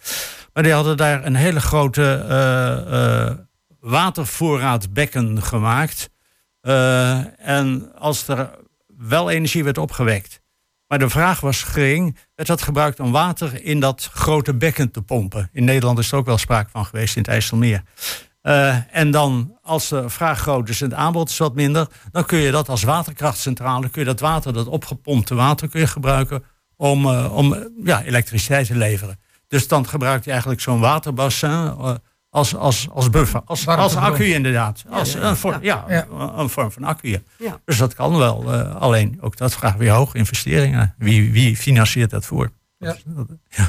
Maar 0.52 0.62
die 0.62 0.72
hadden 0.72 0.96
daar 0.96 1.24
een 1.24 1.34
hele 1.34 1.60
grote 1.60 2.14
eh, 2.28 3.44
watervoorraadbekken 3.80 5.42
gemaakt. 5.42 6.10
En 7.38 7.92
als 7.98 8.28
er 8.28 8.50
wel 8.98 9.30
energie 9.30 9.64
werd 9.64 9.78
opgewekt, 9.78 10.42
maar 10.86 10.98
de 10.98 11.10
vraag 11.10 11.40
was 11.40 11.62
gering, 11.62 12.16
werd 12.34 12.48
dat 12.48 12.62
gebruikt 12.62 13.00
om 13.00 13.12
water 13.12 13.64
in 13.64 13.80
dat 13.80 14.10
grote 14.12 14.54
bekken 14.54 14.90
te 14.90 15.02
pompen. 15.02 15.48
In 15.52 15.64
Nederland 15.64 15.98
is 15.98 16.12
er 16.12 16.18
ook 16.18 16.26
wel 16.26 16.38
sprake 16.38 16.70
van 16.70 16.84
geweest 16.84 17.16
in 17.16 17.22
het 17.22 17.30
IJsselmeer. 17.30 17.82
Eh, 18.42 18.76
en 18.96 19.10
dan, 19.10 19.58
als 19.62 19.88
de 19.88 20.08
vraag 20.10 20.38
groot 20.40 20.68
is 20.68 20.80
en 20.80 20.88
het 20.88 20.98
aanbod 20.98 21.28
is 21.28 21.38
wat 21.38 21.54
minder, 21.54 21.86
dan 22.12 22.24
kun 22.24 22.38
je 22.38 22.50
dat 22.50 22.68
als 22.68 22.82
waterkrachtcentrale, 22.82 23.88
kun 23.88 24.00
je 24.00 24.06
dat 24.06 24.20
water, 24.20 24.52
dat 24.52 24.66
opgepompte 24.66 25.34
water, 25.34 25.68
kun 25.68 25.80
je 25.80 25.86
gebruiken 25.86 26.44
om, 26.76 27.06
eh, 27.06 27.36
om 27.36 27.56
ja, 27.84 28.02
elektriciteit 28.02 28.66
te 28.66 28.76
leveren. 28.76 29.18
Dus 29.48 29.68
dan 29.68 29.88
gebruik 29.88 30.24
je 30.24 30.30
eigenlijk 30.30 30.60
zo'n 30.60 30.80
waterbassin 30.80 31.50
eh, 31.50 31.94
als, 32.30 32.56
als, 32.56 32.88
als 32.90 33.10
buffer, 33.10 33.42
als, 33.44 33.66
als 33.66 33.96
accu 33.96 34.24
inderdaad. 34.24 34.84
Als 34.90 35.14
een, 35.14 35.36
vorm, 35.36 35.62
ja, 35.62 35.84
Ja. 35.88 36.06
een 36.36 36.48
vorm 36.48 36.72
van 36.72 36.84
accu. 36.84 37.22
ja. 37.38 37.60
Dus 37.64 37.76
dat 37.78 37.94
kan 37.94 38.16
wel. 38.16 38.52
eh, 38.52 38.76
alleen 38.76 39.18
ook 39.20 39.36
dat 39.36 39.54
vraagt 39.54 39.78
weer 39.78 39.92
hoge 39.92 40.18
investeringen. 40.18 40.94
Wie, 40.98 41.32
wie 41.32 41.56
financiert 41.56 42.10
dat 42.10 42.26
voor? 42.26 42.50
Ja. 42.78 42.96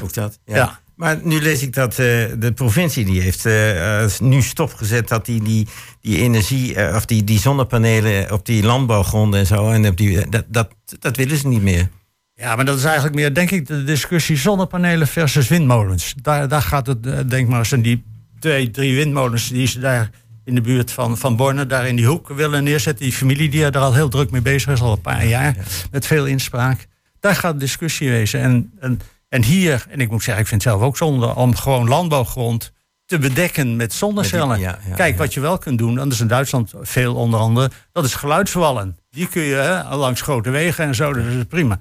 Ook 0.02 0.14
dat. 0.14 0.38
Ja. 0.44 0.78
Maar 0.96 1.18
nu 1.22 1.40
lees 1.40 1.62
ik 1.62 1.72
dat 1.72 1.90
eh, 1.90 1.96
de 2.38 2.52
provincie 2.54 3.04
die 3.04 3.20
heeft 3.20 3.46
eh, 3.46 4.06
nu 4.18 4.42
stopgezet 4.42 5.08
dat 5.08 5.26
die, 5.26 5.42
die, 5.42 5.68
die 6.00 6.18
energie 6.18 6.94
of 6.94 7.04
die, 7.04 7.24
die 7.24 7.38
zonnepanelen 7.38 8.32
op 8.32 8.46
die 8.46 8.62
landbouwgronden 8.62 9.40
en 9.40 9.46
zo 9.46 9.70
en 9.70 9.86
op 9.86 9.96
die, 9.96 10.28
dat, 10.28 10.44
dat, 10.48 10.68
dat 10.98 11.16
willen 11.16 11.36
ze 11.36 11.48
niet 11.48 11.62
meer. 11.62 11.88
Ja, 12.34 12.56
maar 12.56 12.64
dat 12.64 12.78
is 12.78 12.84
eigenlijk 12.84 13.14
meer, 13.14 13.34
denk 13.34 13.50
ik, 13.50 13.66
de 13.66 13.84
discussie 13.84 14.36
zonnepanelen 14.36 15.06
versus 15.06 15.48
windmolens. 15.48 16.14
Daar, 16.22 16.48
daar 16.48 16.62
gaat 16.62 16.86
het, 16.86 17.30
denk 17.30 17.48
maar, 17.48 17.66
zijn 17.66 17.82
die 17.82 18.04
twee, 18.38 18.70
drie 18.70 18.96
windmolens 18.96 19.48
die 19.48 19.66
ze 19.66 19.80
daar 19.80 20.10
in 20.44 20.54
de 20.54 20.60
buurt 20.60 20.90
van, 20.90 21.18
van 21.18 21.36
Borne, 21.36 21.66
daar 21.66 21.88
in 21.88 21.96
die 21.96 22.06
hoek 22.06 22.28
willen 22.28 22.64
neerzetten. 22.64 23.04
Die 23.04 23.14
familie 23.14 23.48
die 23.48 23.64
er 23.64 23.78
al 23.78 23.94
heel 23.94 24.08
druk 24.08 24.30
mee 24.30 24.42
bezig 24.42 24.72
is, 24.72 24.80
al 24.80 24.92
een 24.92 25.00
paar 25.00 25.26
jaar, 25.26 25.56
met 25.90 26.06
veel 26.06 26.26
inspraak. 26.26 26.86
Daar 27.20 27.34
gaat 27.34 27.52
de 27.52 27.58
discussie 27.58 28.10
wezen. 28.10 28.40
En, 28.40 28.72
en, 28.80 29.00
en 29.34 29.42
hier, 29.44 29.84
en 29.88 30.00
ik 30.00 30.10
moet 30.10 30.22
zeggen, 30.22 30.42
ik 30.42 30.48
vind 30.48 30.64
het 30.64 30.72
zelf 30.72 30.82
ook 30.84 30.96
zonde 30.96 31.34
om 31.34 31.56
gewoon 31.56 31.88
landbouwgrond 31.88 32.72
te 33.04 33.18
bedekken 33.18 33.76
met 33.76 33.92
zonnecellen. 33.92 34.48
Met 34.48 34.56
die- 34.56 34.66
ja, 34.66 34.78
ja, 34.88 34.94
Kijk, 34.94 35.12
ja. 35.12 35.18
wat 35.18 35.34
je 35.34 35.40
wel 35.40 35.58
kunt 35.58 35.78
doen, 35.78 35.88
en 35.98 36.04
dat 36.04 36.12
is 36.12 36.20
in 36.20 36.26
Duitsland 36.26 36.72
veel 36.80 37.14
onder 37.14 37.40
andere, 37.40 37.70
dat 37.92 38.04
is 38.04 38.14
geluidswallen. 38.14 38.96
Die 39.10 39.28
kun 39.28 39.42
je 39.42 39.54
hè, 39.54 39.94
langs 39.96 40.20
grote 40.20 40.50
wegen 40.50 40.84
en 40.84 40.94
zo, 40.94 41.12
dat 41.12 41.24
is 41.24 41.44
prima. 41.48 41.78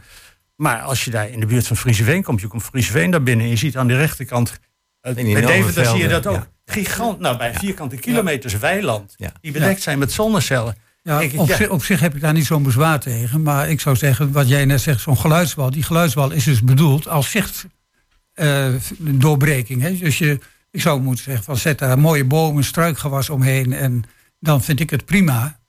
Maar 0.55 0.81
als 0.81 1.05
je 1.05 1.11
daar 1.11 1.29
in 1.29 1.39
de 1.39 1.45
buurt 1.45 1.67
van 1.67 1.77
Frieseveen 1.77 2.23
komt, 2.23 2.41
je 2.41 2.47
komt 2.47 2.63
Frieseveen 2.63 3.11
daar 3.11 3.23
binnen 3.23 3.45
en 3.45 3.51
je 3.51 3.57
ziet 3.57 3.77
aan 3.77 3.87
de 3.87 3.95
rechterkant, 3.97 4.59
eh, 5.01 5.13
bij 5.13 5.23
Deventer 5.41 5.85
zie 5.85 6.01
je 6.01 6.07
dat 6.07 6.27
ook. 6.27 6.47
Gigant, 6.65 7.19
nou 7.19 7.37
bij 7.37 7.53
vierkante 7.53 7.95
kilometers 7.95 8.57
weiland, 8.57 9.15
die 9.41 9.51
bedekt 9.51 9.81
zijn 9.81 9.99
met 9.99 10.11
zonnecellen. 10.11 10.75
Ja, 11.03 11.21
ik, 11.21 11.39
op, 11.39 11.47
ja. 11.47 11.55
zich, 11.55 11.69
op 11.69 11.83
zich 11.83 11.99
heb 11.99 12.15
ik 12.15 12.21
daar 12.21 12.33
niet 12.33 12.45
zo'n 12.45 12.63
bezwaar 12.63 12.99
tegen. 12.99 13.41
Maar 13.41 13.69
ik 13.69 13.79
zou 13.79 13.95
zeggen, 13.95 14.31
wat 14.31 14.47
jij 14.47 14.65
net 14.65 14.81
zegt, 14.81 15.01
zo'n 15.01 15.17
geluidswal. 15.17 15.69
Die 15.69 15.83
geluidswal 15.83 16.31
is 16.31 16.43
dus 16.43 16.63
bedoeld 16.63 17.07
als 17.07 17.31
zichtdoorbreking. 18.35 19.81
hè. 19.81 19.97
dus 19.97 20.17
je, 20.17 20.39
ik 20.71 20.81
zou 20.81 21.01
moeten 21.01 21.23
zeggen, 21.23 21.43
van 21.43 21.57
zet 21.57 21.79
daar 21.79 21.99
mooie 21.99 22.25
bomen, 22.25 22.63
struikgewas 22.63 23.29
omheen. 23.29 23.73
En 23.73 24.03
dan 24.39 24.63
vind 24.63 24.79
ik 24.79 24.89
het 24.89 25.05
prima. 25.05 25.61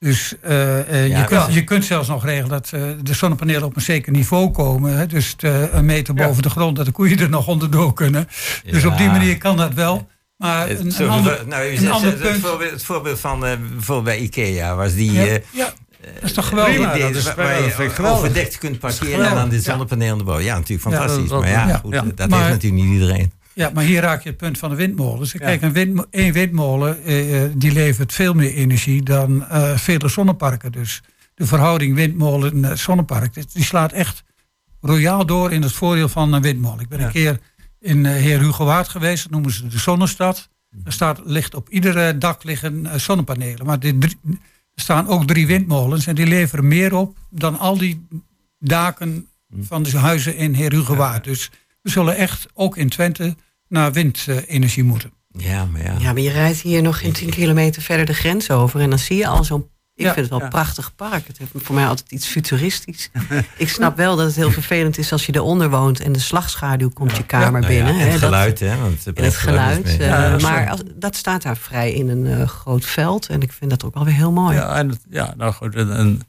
Dus 0.00 0.34
eh, 0.40 0.80
eh, 0.80 1.08
Ja, 1.08 1.18
je, 1.18 1.24
kunt, 1.24 1.54
je 1.54 1.64
kunt 1.64 1.84
zelfs 1.84 2.08
nog 2.08 2.24
regelen 2.24 2.48
dat 2.48 2.70
eh, 2.72 2.82
de 3.02 3.14
zonnepanelen 3.14 3.64
op 3.64 3.76
een 3.76 3.82
zeker 3.82 4.12
niveau 4.12 4.50
komen. 4.50 4.96
Hè, 4.96 5.06
dus 5.06 5.36
eh, 5.38 5.74
een 5.74 5.84
meter 5.84 6.14
boven 6.14 6.42
de 6.42 6.50
grond, 6.50 6.76
dat 6.76 6.86
de 6.86 6.92
koeien 6.92 7.18
er 7.18 7.28
nog 7.28 7.46
onderdoor 7.46 7.92
kunnen. 7.92 8.28
Dus 8.64 8.84
op 8.84 8.96
die 8.96 9.06
manier 9.06 9.38
kan 9.38 9.56
dat 9.56 9.74
wel. 9.74 10.08
Maar 10.40 10.68
Het, 10.68 10.98
een, 11.00 11.08
ander, 11.08 11.42
nou, 11.46 11.64
u 11.66 11.70
een 11.70 11.78
zegt- 11.78 11.92
ander 11.92 12.10
het, 12.10 12.20
punt... 12.20 12.40
voorbeeld, 12.40 12.70
het 12.70 12.82
voorbeeld 12.84 13.20
van 13.20 13.46
eh, 13.46 13.52
bijvoorbeeld 13.72 14.04
bij 14.04 14.18
Ikea 14.18 14.74
was 14.74 14.94
die... 14.94 15.12
Ja, 15.12 15.26
eh, 15.26 15.32
ja, 15.50 15.72
dat 16.14 16.22
is 16.22 16.32
toch 16.32 16.48
geweldig? 16.48 16.74
prima, 16.74 16.98
dat 16.98 17.14
is- 17.14 17.34
waar- 17.34 17.62
je 17.64 17.70
geweldig. 17.70 18.18
overdekt 18.18 18.58
kunt 18.58 18.78
parkeren 18.78 19.26
en 19.28 19.34
dan 19.34 19.48
dit 19.48 19.64
zonnepaneel 19.64 20.18
erboven. 20.18 20.44
Ja, 20.44 20.54
natuurlijk 20.58 20.88
Ja, 20.88 20.90
fantastisch. 20.96 21.28
dat- 21.28 21.40
maar 21.40 21.50
ja, 21.50 21.68
ja. 21.68 21.76
goed, 21.76 21.92
Ja. 21.92 22.04
dat 22.14 22.28
Maar- 22.28 22.38
heeft 22.38 22.52
natuurlijk 22.52 22.82
niet 22.82 22.92
iedereen. 22.92 23.32
Ja, 23.52 23.70
maar 23.74 23.84
hier 23.84 24.00
raak 24.00 24.22
je 24.22 24.28
het 24.28 24.38
punt 24.38 24.58
van 24.58 24.70
de 24.70 24.76
windmolens. 24.76 25.32
Ja. 25.32 25.38
Kijk, 25.38 25.62
een, 25.62 25.72
windmo- 25.72 26.04
één 26.10 26.32
windmolen 26.32 27.04
eh, 27.04 27.44
eh, 27.44 27.50
die 27.54 27.72
levert 27.72 28.12
veel 28.12 28.34
meer 28.34 28.54
energie 28.54 29.02
dan 29.02 29.46
eh, 29.48 29.76
vele 29.76 30.08
zonneparken. 30.08 30.72
Dus 30.72 31.02
de 31.34 31.46
verhouding 31.46 31.94
windmolen-zonnepark, 31.94 33.34
die 33.52 33.64
slaat 33.64 33.92
echt 33.92 34.22
royaal 34.80 35.26
door 35.26 35.52
in 35.52 35.62
het 35.62 35.72
voordeel 35.72 36.08
van 36.08 36.32
een 36.32 36.42
windmolen. 36.42 36.80
Ik 36.80 36.88
ben 36.88 36.98
Ja. 36.98 37.04
een 37.04 37.10
keer 37.12 37.38
in 37.80 38.06
eh, 38.06 38.12
Heer 38.12 38.40
Hugo 38.40 38.64
Waard 38.64 38.88
geweest, 38.88 39.22
dat 39.22 39.32
noemen 39.32 39.50
ze 39.50 39.66
de 39.66 39.78
Zonnestad. 39.78 40.48
Er 40.84 40.92
staat, 40.92 41.20
ligt 41.24 41.54
op 41.54 41.68
iedere 41.68 42.18
dak 42.18 42.44
liggen 42.44 42.86
eh, 42.86 42.98
zonnepanelen. 42.98 43.66
Maar 43.66 43.78
er 43.80 44.10
staan 44.74 45.08
ook 45.08 45.26
drie 45.26 45.46
windmolens 45.46 46.06
en 46.06 46.14
die 46.14 46.26
leveren 46.26 46.68
meer 46.68 46.94
op 46.94 47.16
dan 47.30 47.58
al 47.58 47.78
die 47.78 48.06
daken 48.58 49.28
van 49.60 49.82
de 49.82 49.98
huizen 49.98 50.36
in 50.36 50.54
Heer 50.54 50.72
Hugo 50.72 50.94
Waard. 50.94 51.24
Dus 51.24 51.50
we 51.82 51.90
zullen 51.90 52.16
echt 52.16 52.46
ook 52.54 52.76
in 52.76 52.88
Twente 52.88 53.36
naar 53.68 53.92
windenergie 53.92 54.84
moeten. 54.84 55.12
Ja, 55.32 55.64
maar 55.64 55.82
ja. 55.82 55.96
Ja, 55.98 56.12
maar 56.12 56.22
je 56.22 56.30
rijdt 56.30 56.60
hier 56.60 56.82
nog 56.82 56.98
geen 56.98 57.12
10 57.12 57.30
kilometer 57.30 57.82
verder 57.82 58.06
de 58.06 58.14
grens 58.14 58.50
over. 58.50 58.80
En 58.80 58.90
dan 58.90 58.98
zie 58.98 59.16
je 59.16 59.26
al 59.26 59.44
zo'n. 59.44 59.68
Ik 60.00 60.06
Ja, 60.06 60.12
vind 60.12 60.20
het 60.20 60.28
wel 60.30 60.38
ja. 60.38 60.44
een 60.44 60.50
prachtig 60.50 60.94
park. 60.94 61.26
Het 61.26 61.38
heeft 61.38 61.50
voor 61.54 61.74
mij 61.74 61.86
altijd 61.86 62.10
iets 62.10 62.26
futuristisch. 62.26 63.10
ik 63.56 63.68
snap 63.68 63.96
wel 63.96 64.16
dat 64.16 64.26
het 64.26 64.36
heel 64.36 64.50
vervelend 64.50 64.98
is 64.98 65.12
als 65.12 65.26
je 65.26 65.34
eronder 65.34 65.70
woont 65.70 66.00
en 66.00 66.12
de 66.12 66.18
slagschaduw 66.18 66.88
komt 66.88 67.16
je 67.16 67.24
kamer 67.24 67.60
Nou 67.60 67.72
ja, 67.72 67.84
binnen. 67.84 68.02
en 68.02 68.10
het 68.10 68.18
geluid, 68.20 68.60
hè? 68.60 68.76
Want 68.76 69.04
het 69.04 69.36
geluid. 69.36 69.98
eh, 69.98 70.38
maar 70.38 70.70
als, 70.70 70.80
dat 70.94 71.16
staat 71.16 71.42
daar 71.42 71.56
vrij 71.56 71.92
in 71.92 72.08
een 72.08 72.26
eh, 72.26 72.48
groot 72.48 72.84
veld. 72.84 73.26
En 73.26 73.40
ik 73.40 73.52
vind 73.52 73.70
dat 73.70 73.84
ook 73.84 73.94
wel 73.94 74.04
weer 74.04 74.14
heel 74.14 74.32
mooi. 74.32 74.56
Ja, 74.56 74.76
en, 74.76 75.00
ja 75.10 75.34
nou 75.36 75.52
goed. 75.52 75.74
En, 75.74 75.92
en 75.96 76.20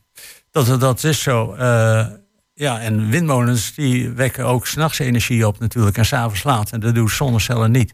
dat, 0.51 0.79
dat 0.79 1.03
is 1.03 1.21
zo. 1.21 1.53
Eh, 1.53 2.05
ja, 2.53 2.79
en 2.79 3.09
windmolens 3.09 3.73
die 3.75 4.09
wekken 4.09 4.45
ook 4.45 4.67
s'nachts 4.67 4.99
energie 4.99 5.47
op 5.47 5.59
natuurlijk 5.59 5.97
en 5.97 6.05
s'avonds 6.05 6.43
laat. 6.43 6.71
En 6.71 6.79
dat 6.79 6.95
doen 6.95 7.09
zonnecellen 7.09 7.71
niet. 7.71 7.93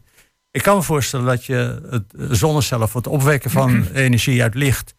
Ik 0.50 0.62
kan 0.62 0.76
me 0.76 0.82
voorstellen 0.82 1.26
dat 1.26 1.44
je 1.44 1.88
het 1.90 2.36
zonnecellen 2.36 2.88
voor 2.88 3.00
het 3.00 3.10
opwekken 3.10 3.50
van 3.50 3.86
energie 3.94 4.42
uit 4.42 4.54
licht... 4.54 4.94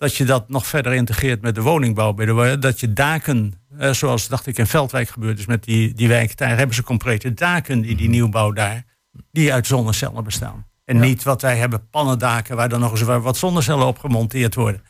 dat 0.00 0.16
je 0.16 0.24
dat 0.24 0.48
nog 0.48 0.66
verder 0.66 0.92
integreert 0.92 1.40
met 1.40 1.54
de 1.54 1.62
woningbouw. 1.62 2.12
bij 2.12 2.26
de- 2.26 2.56
Dat 2.58 2.80
je 2.80 2.92
daken, 2.92 3.52
eh, 3.78 3.92
zoals 3.92 4.28
dacht 4.28 4.46
ik 4.46 4.58
in 4.58 4.66
Veldwijk 4.66 5.08
gebeurd 5.08 5.38
is 5.38 5.46
met 5.46 5.64
die, 5.64 5.94
die 5.94 6.08
wijk... 6.08 6.36
daar 6.36 6.56
hebben 6.56 6.76
ze 6.76 6.82
complete 6.82 7.34
daken 7.34 7.84
in 7.84 7.96
die 7.96 8.08
nieuwbouw 8.08 8.52
daar... 8.52 8.84
die 9.32 9.52
uit 9.52 9.66
zonnecellen 9.66 10.24
bestaan. 10.24 10.66
En 10.84 11.00
niet 11.00 11.22
wat 11.22 11.42
wij 11.42 11.56
hebben, 11.56 11.88
pannendaken... 11.90 12.56
waar 12.56 12.68
dan 12.68 12.80
nog 12.80 12.90
eens 12.90 13.02
wat 13.02 13.36
zonnecellen 13.36 13.86
op 13.86 13.98
gemonteerd 13.98 14.54
worden. 14.54 14.82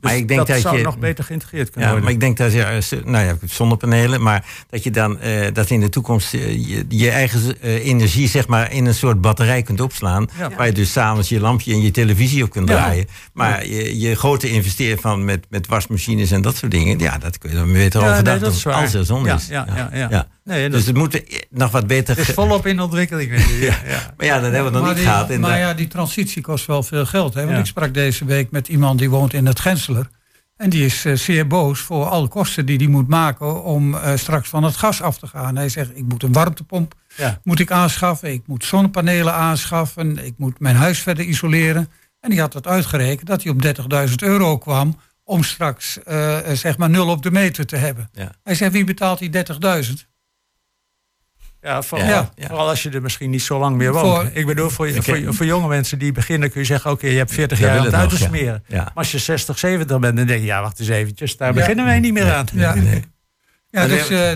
Maar 0.00 0.12
Dus 0.12 0.20
ik 0.20 0.28
denk 0.28 0.46
dat 0.46 0.60
zou 0.60 0.76
je- 0.76 0.82
nog 0.82 0.98
beter 0.98 1.24
geïntegreerd 1.24 1.70
kunnen 1.70 1.90
Ja, 1.90 1.96
worden. 1.96 2.04
maar 2.04 2.12
ik 2.14 2.20
denk 2.20 2.36
dat 2.36 2.52
je, 2.52 3.00
nou 3.04 3.24
ja, 3.24 3.36
zonnepanelen, 3.46 4.22
maar 4.22 4.44
dat 4.70 4.82
je 4.84 4.90
dan 4.90 5.20
eh, 5.20 5.46
dat 5.52 5.70
in 5.70 5.80
de 5.80 5.88
toekomst 5.88 6.34
eh, 6.34 6.68
je, 6.68 6.84
je 6.88 7.10
eigen 7.10 7.60
eh, 7.60 7.86
energie 7.86 8.28
zeg 8.28 8.46
maar 8.46 8.72
in 8.72 8.86
een 8.86 8.94
soort 8.94 9.20
batterij 9.20 9.62
kunt 9.62 9.80
opslaan, 9.80 10.28
Ja. 10.38 10.50
waar 10.56 10.66
je 10.66 10.72
dus 10.72 10.92
s'avonds 10.92 11.28
je 11.28 11.40
lampje 11.40 11.72
en 11.72 11.82
je 11.82 11.90
televisie 11.90 12.42
op 12.44 12.50
kunt 12.50 12.68
Ja. 12.68 12.74
draaien. 12.76 13.06
Maar 13.32 13.66
je, 13.66 13.98
je 14.00 14.14
grote 14.16 14.50
investeren 14.50 14.98
van 15.00 15.24
met, 15.24 15.46
met 15.48 15.66
wasmachines 15.66 16.30
en 16.30 16.42
dat 16.42 16.56
soort 16.56 16.70
dingen, 16.72 16.98
ja, 16.98 17.18
dat 17.18 17.38
kun 17.38 17.50
je 17.50 17.56
dan 17.56 17.72
beter 17.72 18.00
overdag 18.00 18.40
nee, 18.64 18.74
als 18.74 18.94
er 18.94 19.04
zon 19.04 19.28
is. 19.28 19.46
ja, 19.48 19.66
ja, 19.92 20.08
ja. 20.10 20.26
Nee, 20.44 20.62
dat- 20.62 20.72
dus 20.78 20.86
het 20.86 20.96
moet 20.96 21.22
nog 21.50 21.70
wat 21.70 21.86
beter. 21.86 22.08
Het 22.08 22.18
is 22.18 22.24
ge- 22.26 22.32
volop 22.32 22.66
in 22.66 22.80
ontwikkeling. 22.80 23.30
Ja, 23.60 23.78
ja. 23.86 24.14
Maar 24.16 24.26
ja, 24.26 24.40
dat 24.40 24.52
hebben 24.52 24.64
we 24.72 24.78
nog 24.78 24.80
maar 24.80 24.88
niet 24.94 24.98
die, 25.02 25.06
gehad. 25.12 25.30
En 25.30 25.40
maar 25.40 25.58
ja, 25.58 25.74
die 25.74 25.86
transitie 25.88 26.42
kost 26.42 26.66
wel 26.66 26.82
veel 26.82 27.06
geld. 27.06 27.34
Hè? 27.34 27.40
Want 27.40 27.52
Ja. 27.54 27.58
ik 27.60 27.66
sprak 27.66 27.94
deze 27.94 28.24
week 28.24 28.50
met 28.50 28.68
iemand 28.68 28.98
die 28.98 29.10
woont 29.10 29.32
in 29.32 29.46
het 29.46 29.60
Genseler. 29.60 30.08
En 30.56 30.70
die 30.70 30.84
is 30.84 31.04
eh, 31.04 31.14
zeer 31.14 31.46
boos 31.46 31.80
voor 31.80 32.04
alle 32.06 32.28
kosten 32.28 32.66
die 32.66 32.76
hij 32.76 32.86
moet 32.86 33.08
maken 33.08 33.64
om 33.64 33.94
eh, 33.94 34.16
straks 34.16 34.48
van 34.48 34.62
het 34.64 34.76
gas 34.76 35.02
af 35.02 35.18
te 35.18 35.26
gaan. 35.26 35.56
Hij 35.56 35.68
zegt, 35.68 35.90
ik 35.96 36.04
moet 36.04 36.22
een 36.22 36.32
warmtepomp 36.32 36.94
Ja. 37.16 37.40
moet 37.44 37.60
ik 37.60 37.70
aanschaffen. 37.70 38.32
Ik 38.32 38.42
moet 38.46 38.64
zonnepanelen 38.64 39.34
aanschaffen. 39.34 40.24
Ik 40.26 40.34
moet 40.36 40.60
mijn 40.60 40.76
huis 40.76 40.98
verder 40.98 41.24
isoleren. 41.24 41.88
En 42.20 42.30
die 42.30 42.40
had 42.40 42.52
het 42.52 42.66
uitgerekend 42.66 43.26
dat 43.28 43.42
hij 43.42 43.52
op 43.52 43.62
30.000 44.08 44.14
euro 44.22 44.58
kwam 44.58 44.96
om 45.24 45.42
straks 45.44 46.02
eh, 46.02 46.36
zeg 46.52 46.78
maar 46.78 46.90
nul 46.90 47.08
op 47.08 47.22
de 47.22 47.30
meter 47.30 47.66
te 47.66 47.76
hebben. 47.76 48.08
Ja. 48.12 48.30
Hij 48.42 48.54
zegt, 48.54 48.72
wie 48.72 48.84
betaalt 48.84 49.18
die 49.18 49.30
30.000? 49.30 50.08
Ja, 51.62 51.82
vooral, 51.82 52.08
Ja. 52.08 52.30
vooral 52.36 52.68
als 52.68 52.82
je 52.82 52.90
er 52.90 53.02
misschien 53.02 53.30
niet 53.30 53.42
zo 53.42 53.58
lang 53.58 53.76
meer 53.76 53.92
woont. 53.92 54.06
Voor- 54.06 54.30
ik 54.32 54.46
bedoel, 54.46 54.70
voor, 54.70 54.88
Ik- 54.88 55.02
voor, 55.02 55.34
voor 55.34 55.46
jonge 55.46 55.68
mensen 55.68 55.98
die 55.98 56.12
beginnen 56.12 56.50
kun 56.50 56.60
je 56.60 56.66
zeggen... 56.66 56.90
oké, 56.90 57.06
je 57.06 57.16
hebt 57.16 57.32
40 57.32 57.58
Wij 57.58 57.68
jaar 57.68 57.78
aan 57.78 57.84
het 57.84 57.94
uit 57.94 58.08
te 58.08 58.14
nog, 58.14 58.22
ja. 58.22 58.28
smeren. 58.28 58.64
Ja. 58.66 58.76
Maar 58.82 58.90
als 58.94 59.10
je 59.10 59.18
60, 59.18 59.58
70 59.58 59.98
bent, 59.98 60.16
dan 60.16 60.26
denk 60.26 60.40
je... 60.40 60.46
ja, 60.46 60.60
wacht 60.62 60.78
eens 60.80 60.88
eventjes, 60.88 61.36
daar 61.36 61.48
Ja. 61.48 61.54
beginnen 61.54 61.84
wij 61.84 62.00
niet 62.00 62.12
meer 62.12 62.32
aan. 62.34 62.46
Ja. 62.52 62.74
Nee. 62.74 63.04
Ja, 63.70 63.86
dus, 63.86 64.08
eh, 64.08 64.30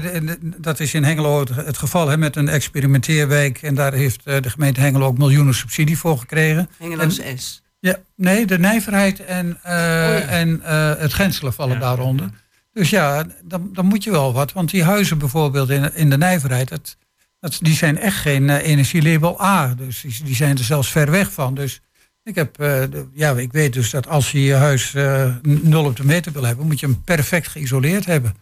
dat 0.56 0.80
is 0.80 0.94
in 0.94 1.04
Hengelo 1.04 1.40
het, 1.40 1.48
het 1.54 1.78
geval 1.78 2.08
hè, 2.08 2.16
met 2.16 2.36
een 2.36 2.48
experimenteerwijk. 2.48 3.62
En 3.62 3.74
daar 3.74 3.92
heeft 3.92 4.20
eh, 4.24 4.40
de 4.40 4.50
gemeente 4.50 4.80
Hengelo 4.80 5.06
ook 5.06 5.18
miljoenen 5.18 5.54
subsidie 5.54 5.98
voor 5.98 6.18
gekregen. 6.18 6.68
Hengeloos 6.78 7.20
S. 7.36 7.62
Ja, 7.80 7.96
nee, 8.16 8.46
de 8.46 8.58
nijverheid 8.58 9.24
en, 9.24 9.58
eh, 9.62 10.40
en 10.40 10.62
eh, 10.62 10.92
het 10.98 11.12
grenselen 11.12 11.52
vallen 11.52 11.80
daaronder. 11.80 12.28
Dus 12.72 12.90
ja, 12.90 13.24
dan, 13.44 13.68
dan 13.72 13.86
moet 13.86 14.04
je 14.04 14.10
wel 14.10 14.32
wat. 14.32 14.52
Want 14.52 14.70
die 14.70 14.84
huizen 14.84 15.18
bijvoorbeeld 15.18 15.70
in, 15.70 15.94
in 15.94 16.10
de 16.10 16.18
nijverheid, 16.18 16.68
dat, 16.68 16.96
dat, 17.44 17.58
die 17.62 17.74
zijn 17.74 17.98
echt 17.98 18.16
geen 18.16 18.50
eh, 18.50 18.68
energielabel 18.68 19.42
A. 19.42 19.74
Dus 19.74 20.04
die, 20.24 20.34
zijn 20.34 20.58
er 20.58 20.64
zelfs 20.64 20.90
ver 20.90 21.10
weg 21.10 21.32
van. 21.32 21.54
Dus 21.54 21.80
ik, 22.22 22.34
heb, 22.34 22.60
eh, 22.60 22.82
ja, 23.12 23.32
ik 23.32 23.52
weet 23.52 23.72
dus 23.72 23.90
dat 23.90 24.08
als 24.08 24.32
je 24.32 24.42
je 24.42 24.54
huis 24.54 24.94
eh, 24.94 25.34
nul 25.42 25.84
op 25.84 25.96
de 25.96 26.04
meter 26.04 26.32
wil 26.32 26.44
hebben, 26.44 26.66
moet 26.66 26.80
je 26.80 26.86
hem 26.86 27.02
perfect 27.04 27.48
geïsoleerd 27.48 28.06
hebben. 28.06 28.34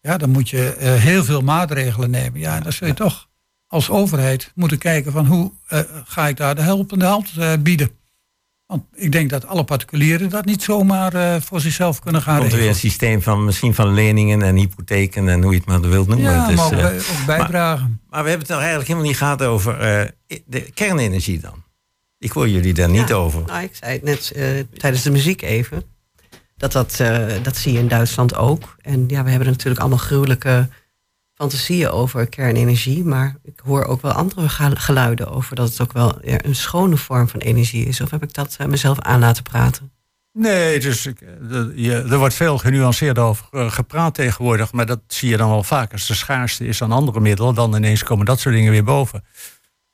Ja, 0.00 0.16
dan 0.16 0.30
moet 0.30 0.48
je 0.48 0.74
heel 0.78 1.24
veel 1.24 1.40
maatregelen 1.40 2.10
nemen. 2.10 2.40
Ja, 2.40 2.56
en 2.56 2.62
dan 2.62 2.72
zul 2.72 2.86
je 2.86 2.94
toch 2.94 3.28
als 3.66 3.90
overheid 3.90 4.52
moeten 4.54 4.78
kijken 4.78 5.12
van 5.12 5.26
hoe 5.26 5.52
ga 6.04 6.28
ik 6.28 6.36
daar 6.36 6.54
de 6.54 6.62
helpende 6.62 7.04
hand 7.04 7.32
bieden. 7.62 7.90
Want 8.70 8.82
ik 8.94 9.12
denk 9.12 9.30
dat 9.30 9.46
alle 9.46 9.64
particulieren 9.64 10.28
dat 10.28 10.44
niet 10.44 10.62
zomaar 10.62 11.14
eh, 11.14 11.40
voor 11.40 11.60
zichzelf 11.60 12.00
kunnen 12.00 12.22
gaan 12.22 12.38
komt 12.38 12.52
er 12.52 12.58
weer 12.58 12.66
een 12.66 12.72
regelen. 12.72 12.90
systeem 12.90 13.22
van 13.22 13.44
misschien 13.44 13.74
van 13.74 13.94
leningen 13.94 14.42
en 14.42 14.56
hypotheken 14.56 15.28
en 15.28 15.42
hoe 15.42 15.52
je 15.52 15.58
het 15.58 15.66
maar 15.66 15.80
wilt 15.80 16.08
noemen. 16.08 16.32
Ja, 16.32 16.48
is, 16.48 16.56
maar 16.56 16.66
ook, 16.66 16.72
eh, 16.72 16.86
ook 16.86 17.26
bijdragen. 17.26 18.00
Maar 18.10 18.22
we 18.22 18.28
hebben 18.28 18.46
het 18.46 18.48
nou 18.48 18.60
eigenlijk 18.60 18.88
helemaal 18.88 19.08
niet 19.08 19.18
gehad 19.18 19.42
over 19.42 19.80
eh, 19.80 20.38
de 20.46 20.60
kernenergie 20.60 21.40
dan. 21.40 21.64
Ik 22.20 22.30
hoor 22.30 22.48
jullie 22.48 22.74
daar 22.74 22.88
niet 22.88 23.12
over. 23.12 23.42
Nou, 23.46 23.62
ik 23.62 23.74
zei 23.74 23.92
het 23.92 24.02
net 24.02 24.30
eh, 24.30 24.44
tijdens 24.78 25.02
de 25.02 25.10
muziek 25.10 25.42
even. 25.42 25.82
Dat, 26.56 26.72
dat, 26.72 27.00
eh, 27.00 27.26
dat 27.42 27.56
zie 27.56 27.72
je 27.72 27.78
in 27.78 27.88
Duitsland 27.88 28.34
ook. 28.34 28.76
En 28.80 29.04
ja, 29.08 29.24
we 29.24 29.30
hebben 29.30 29.48
natuurlijk 29.48 29.80
allemaal 29.80 29.98
gruwelijke 29.98 30.68
fantasieën 31.40 31.90
over 31.90 32.26
kernenergie. 32.28 33.04
Maar 33.04 33.36
ik 33.42 33.60
hoor 33.64 33.84
ook 33.84 34.02
wel 34.02 34.12
andere 34.12 34.48
geluiden 34.78 35.30
over 35.30 35.56
dat 35.56 35.68
het 35.68 35.80
ook 35.80 35.92
wel 35.92 36.18
een 36.22 36.54
schone 36.54 36.96
vorm 36.96 37.28
van 37.28 37.40
energie 37.40 37.84
is. 37.86 38.00
Of 38.00 38.10
heb 38.10 38.22
ik 38.22 38.34
dat 38.34 38.54
eh, 38.58 38.66
mezelf 38.66 38.98
aan 39.00 39.20
laten 39.20 39.42
praten? 39.42 39.92
Nee, 40.32 40.80
dus 40.80 41.06
ik, 41.06 41.18
de- 41.48 41.72
je, 41.76 41.92
er 41.94 42.18
wordt 42.18 42.34
veel 42.34 42.58
genuanceerder 42.58 43.22
over 43.24 43.46
eh, 43.50 43.70
gepraat 43.70 44.14
tegenwoordig. 44.14 44.72
Maar 44.72 44.86
dat 44.86 45.00
zie 45.06 45.28
je 45.28 45.36
dan 45.36 45.48
wel 45.50 45.62
vaak. 45.62 45.92
Als 45.92 46.06
de 46.06 46.14
schaarste 46.14 46.66
is 46.66 46.82
aan 46.82 46.92
andere 46.92 47.20
middelen, 47.20 47.54
dan 47.54 47.74
ineens 47.76 48.02
komen 48.02 48.26
dat 48.26 48.40
soort 48.40 48.54
dingen 48.54 48.72
weer 48.72 48.84
boven. 48.84 49.24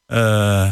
Eh, 0.06 0.70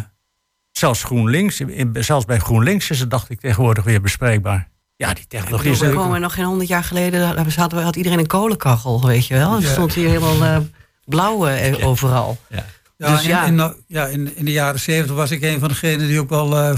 zelfs 0.70 1.04
GroenLinks, 1.04 1.60
in- 1.60 1.96
zelfs 2.00 2.24
bij 2.24 2.38
GroenLinks 2.38 2.90
is 2.90 3.00
het, 3.00 3.10
dacht 3.10 3.30
ik, 3.30 3.40
tegenwoordig 3.40 3.84
weer 3.84 4.00
bespreekbaar. 4.00 4.68
Ja, 4.96 5.14
die 5.14 5.26
technologie 5.28 5.70
is 5.70 5.78
we 5.80 5.90
komen 5.92 6.20
nog 6.20 6.34
geen 6.34 6.44
honderd 6.44 6.68
jaar 6.68 6.84
geleden, 6.84 7.26
had, 7.36 7.54
hadden 7.54 7.78
we- 7.78 7.84
had 7.84 7.96
iedereen 7.96 8.18
een 8.18 8.26
kolenkachel, 8.26 9.06
weet 9.06 9.26
je 9.26 9.34
wel. 9.34 9.52
Het 9.54 9.62
Ja. 9.62 9.70
stond 9.72 9.94
hier 9.94 10.08
helemaal 10.08 10.42
eh, 10.44 10.58
blauw 11.04 11.46
eh, 11.46 11.86
overal. 11.86 12.38
Ja. 12.48 12.64
Ja, 12.96 13.10
Dus 13.10 13.22
in, 13.22 13.28
ja. 13.28 13.44
In, 13.44 13.56
de- 13.56 13.76
ja 13.86 14.06
in, 14.06 14.36
in 14.36 14.44
de 14.44 14.52
jaren 14.52 14.80
zeventig 14.80 15.14
was 15.16 15.30
ik 15.30 15.42
een 15.42 15.58
van 15.60 15.68
degenen 15.68 16.06
die 16.06 16.20
ook 16.20 16.28
wel 16.28 16.58
eh, 16.58 16.74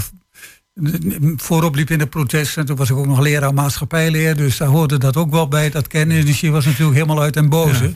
voorop 1.35 1.75
liep 1.75 1.89
in 1.89 1.97
de 1.99 2.07
protesten. 2.07 2.65
Toen 2.65 2.75
was 2.75 2.89
ik 2.89 2.95
ook 2.95 3.05
nog 3.05 3.19
leraar 3.19 3.53
maatschappijleer, 3.53 4.35
dus 4.35 4.57
daar 4.57 4.67
hoorde 4.67 4.97
dat 4.97 5.17
ook 5.17 5.31
wel 5.31 5.47
bij. 5.47 5.69
Dat 5.69 5.87
kernenergie 5.87 6.51
was 6.51 6.65
natuurlijk 6.65 6.93
helemaal 6.97 7.21
uit 7.21 7.33
den 7.33 7.49
boze. 7.49 7.95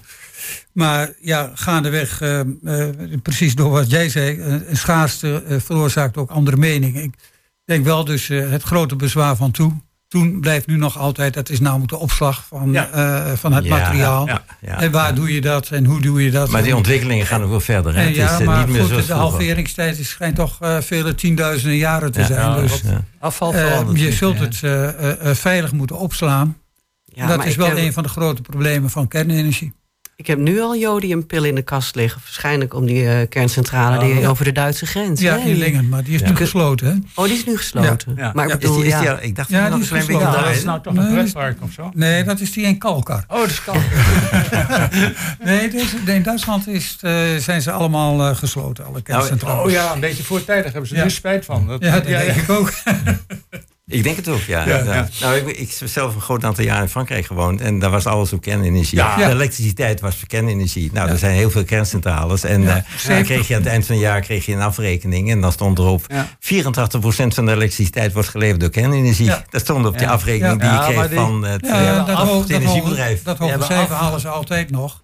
Maar 0.73 1.13
ja, 1.21 1.51
gaandeweg, 1.53 2.21
eh, 2.21 2.39
eh, 2.39 2.89
precies 3.23 3.55
door 3.55 3.69
wat 3.69 3.89
jij 3.89 4.09
zei, 4.09 4.41
een 4.41 4.77
schaarste 4.77 5.43
eh, 5.47 5.57
veroorzaakt 5.59 6.17
ook 6.17 6.29
andere 6.29 6.57
meningen. 6.57 7.03
Ik 7.03 7.13
denk 7.65 7.85
wel 7.85 8.05
dus 8.05 8.29
eh, 8.29 8.49
het 8.49 8.63
grote 8.63 8.95
bezwaar 8.95 9.35
van 9.35 9.51
toe. 9.51 9.73
Toen 10.11 10.39
blijft 10.39 10.67
nu 10.67 10.77
nog 10.77 10.97
altijd, 10.97 11.33
dat 11.33 11.49
is 11.49 11.59
namelijk 11.59 11.89
de 11.89 11.97
opslag 11.97 12.45
van, 12.47 12.71
Ja. 12.71 12.89
eh, 12.89 13.31
van 13.37 13.53
het 13.53 13.63
Ja, 13.65 13.77
materiaal. 13.77 14.27
ja, 14.27 14.43
ja. 14.61 14.79
en 14.81 14.91
waar 14.91 15.15
doe 15.15 15.33
je 15.33 15.41
dat 15.41 15.69
en 15.69 15.85
hoe 15.85 16.01
doe 16.01 16.23
je 16.23 16.31
dat? 16.31 16.49
Maar 16.49 16.61
die 16.61 16.71
En- 16.71 16.77
ontwikkelingen 16.77 17.25
gaan 17.25 17.43
ook 17.43 17.49
wel 17.49 17.59
verder. 17.59 17.93
Hè? 17.93 17.99
en 18.01 18.05
Het 18.07 18.15
ja, 18.15 18.33
is 18.33 18.39
eh, 18.39 18.45
maar 18.45 18.57
niet 18.67 18.75
meer 18.75 18.83
goed, 18.85 19.07
de 19.07 19.13
halveringstijd 19.13 19.99
is- 19.99 20.09
schijnt 20.09 20.35
toch 20.35 20.57
eh, 20.61 20.77
vele 20.81 21.15
tienduizenden 21.15 21.77
jaren 21.77 22.11
te 22.11 22.19
Ja, 22.19 22.25
zijn. 22.25 22.39
ja, 22.39 22.55
dus 22.61 22.81
ja. 22.81 23.03
Afval 23.19 23.53
eh, 23.53 23.59
verandert 23.67 23.99
je 23.99 24.11
zult 24.11 24.39
het 24.39 24.59
eh, 24.63 24.87
eh, 24.89 25.29
eh, 25.29 25.35
veilig 25.35 25.71
moeten 25.71 25.97
opslaan. 25.97 26.57
Ja, 27.05 27.27
dat 27.27 27.45
is 27.45 27.55
wel 27.55 27.67
heb- 27.67 27.77
een 27.77 27.93
van 27.93 28.03
de 28.03 28.09
grote 28.09 28.41
problemen 28.41 28.89
van 28.89 29.07
kernenergie. 29.07 29.73
Ik 30.15 30.27
heb 30.27 30.37
nu 30.39 30.59
al 30.61 30.75
jodiumpillen 30.75 31.49
in 31.49 31.55
de 31.55 31.61
kast 31.61 31.95
liggen. 31.95 32.21
Waarschijnlijk 32.23 32.73
om 32.73 32.85
die 32.85 33.07
eh, 33.09 33.29
kerncentrale 33.29 33.99
die 34.05 34.19
ja. 34.19 34.27
over 34.29 34.45
de 34.45 34.51
Duitse 34.51 34.85
grens. 34.85 35.21
Ja, 35.21 35.37
hè? 35.39 35.47
in 35.49 35.55
Lingen, 35.57 35.89
maar 35.89 36.03
die 36.03 36.13
is 36.13 36.19
Ja. 36.19 36.29
nu 36.29 36.35
gesloten. 36.35 36.87
Hè? 36.87 36.93
Oh, 37.21 37.25
die 37.27 37.33
is 37.37 37.45
nu 37.45 37.57
gesloten. 37.57 38.13
Ja, 38.15 38.23
ja. 38.23 38.31
Maar 38.33 38.45
ik 38.45 38.51
Ja, 38.51 38.57
bedoel, 38.57 38.75
Is 38.75 38.81
die, 38.83 38.91
is 38.91 38.97
die 38.99 39.07
ja. 39.07 39.11
al- 39.13 39.21
ik 39.21 39.35
dacht 39.35 39.49
Ja, 39.49 39.63
dat 39.63 39.73
die 39.73 39.81
is 39.83 39.89
een 39.91 39.97
beetje 39.97 40.13
dat 40.23 40.33
daar 40.33 40.51
is 40.51 40.63
nou 40.63 40.81
toch 40.81 40.93
Nee, 40.93 41.05
een 41.05 41.13
pretpark 41.13 41.57
of 41.61 41.71
zo? 41.71 41.91
Nee, 41.93 42.23
dat 42.23 42.39
is 42.39 42.51
die 42.51 42.65
in 42.65 42.77
Kalkar. 42.77 43.23
Oh, 43.27 43.39
dat 43.39 43.49
is 43.49 43.63
kan. 43.63 43.75
Nee, 45.43 45.69
in 46.05 46.23
Duitsland 46.23 46.67
is, 46.67 46.97
eh, 47.01 47.13
zijn 47.37 47.61
ze 47.61 47.71
allemaal 47.71 48.21
eh, 48.29 48.35
gesloten, 48.35 48.85
alle 48.85 49.01
kerncentrales. 49.01 49.65
Oh 49.65 49.71
ja, 49.71 49.93
een 49.93 49.99
beetje 49.99 50.23
voortijdig 50.23 50.71
hebben 50.71 50.89
ze 50.89 50.95
Ja. 50.95 51.03
er 51.03 51.11
spijt 51.11 51.45
van. 51.45 51.67
Dat, 51.67 51.83
Ja, 51.83 51.91
dat 51.91 52.05
denk 52.05 52.35
ik 52.35 52.49
ook. 52.49 52.71
Ik 53.91 54.03
denk 54.03 54.15
het 54.15 54.27
ook, 54.27 54.39
ja. 54.41 54.67
Ja, 54.67 54.77
ja. 54.77 54.93
ja. 54.93 55.07
Nou, 55.21 55.35
ik, 55.35 55.47
ik 55.57 55.75
heb 55.79 55.89
zelf 55.89 56.15
een 56.15 56.21
groot 56.21 56.43
aantal 56.43 56.63
jaar 56.63 56.81
in 56.81 56.89
Frankrijk 56.89 57.25
gewoond. 57.25 57.61
En 57.61 57.79
daar 57.79 57.89
was 57.89 58.05
alles 58.05 58.33
op 58.33 58.41
kernenergie. 58.41 58.97
Ja. 58.97 59.15
De 59.15 59.25
elektriciteit 59.25 59.99
was 60.01 60.15
voor 60.15 60.27
kernenergie. 60.27 60.89
Nou, 60.93 61.09
er 61.09 61.17
zijn 61.17 61.35
heel 61.35 61.49
veel 61.51 61.63
kerncentrales. 61.63 62.43
En 62.43 62.61
Ja, 62.61 62.77
eh, 62.77 63.07
dan 63.07 63.23
kreeg 63.23 63.47
je 63.47 63.55
aan 63.55 63.61
het 63.61 63.69
eind 63.69 63.85
van 63.85 63.95
het 63.95 64.03
jaar 64.03 64.21
kreeg 64.21 64.45
je 64.45 64.53
een 64.53 64.61
afrekening. 64.61 65.31
En 65.31 65.41
dan 65.41 65.51
stond 65.51 65.79
erop... 65.79 66.05
Ja. 66.07 66.27
84% 66.39 67.33
van 67.33 67.45
de 67.45 67.51
elektriciteit 67.51 68.13
wordt 68.13 68.29
geleverd 68.29 68.59
door 68.59 68.69
kernenergie. 68.69 69.25
Ja. 69.25 69.43
Dat 69.49 69.61
stond 69.61 69.85
op 69.85 69.93
die 69.97 70.07
Ja. 70.07 70.13
afrekening 70.13 70.61
Ja. 70.63 70.69
die 70.87 70.93
je 70.93 71.07
kreeg 71.07 71.13
van 71.19 71.43
het, 71.45 71.65
Ja, 71.65 71.97
eh, 71.97 72.05
dat, 72.17 72.39
het 72.41 72.49
energiebedrijf. 72.49 73.23
dat 73.23 73.37
hoge 73.37 73.63
cijfer 73.63 73.95
af- 73.95 74.01
halen 74.01 74.19
ze 74.19 74.27
altijd 74.27 74.71
nog. 74.71 75.01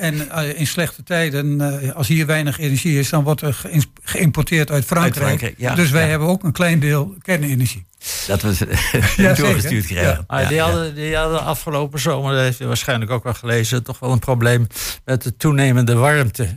En 0.00 0.30
eh, 0.30 0.58
in 0.58 0.66
slechte 0.66 1.02
tijden, 1.02 1.60
eh, 1.82 1.92
als 1.92 2.08
hier 2.08 2.26
weinig 2.26 2.58
energie 2.58 2.98
is, 2.98 3.08
dan 3.10 3.24
wordt 3.24 3.40
er 3.42 3.62
geïmporteerd 4.02 4.70
uit 4.70 4.84
Frankrijk. 4.84 5.16
Frankrijk, 5.26 5.54
ja. 5.58 5.74
dus 5.74 5.90
wij 5.90 6.02
Ja. 6.02 6.08
hebben 6.08 6.28
ook 6.28 6.42
een 6.44 6.52
klein 6.52 6.80
deel 6.80 7.14
kernenergie. 7.22 7.86
Dat 8.26 8.42
we 8.42 9.34
doorgestuurd 9.36 9.86
krijgen. 9.86 10.24
Ja. 10.28 10.40
Ja, 10.40 10.46
die, 10.48 10.56
ja. 10.56 10.64
hadden, 10.64 10.94
die 10.94 11.16
hadden 11.16 11.42
afgelopen 11.44 12.00
zomer, 12.00 12.32
dat 12.34 12.42
heeft 12.42 12.60
u 12.60 12.66
waarschijnlijk 12.66 13.10
ook 13.10 13.24
wel 13.24 13.34
gelezen, 13.34 13.82
toch 13.82 13.98
wel 13.98 14.12
een 14.12 14.18
probleem 14.18 14.66
met 15.04 15.22
de 15.22 15.36
toenemende 15.36 15.94
warmte. 15.94 16.48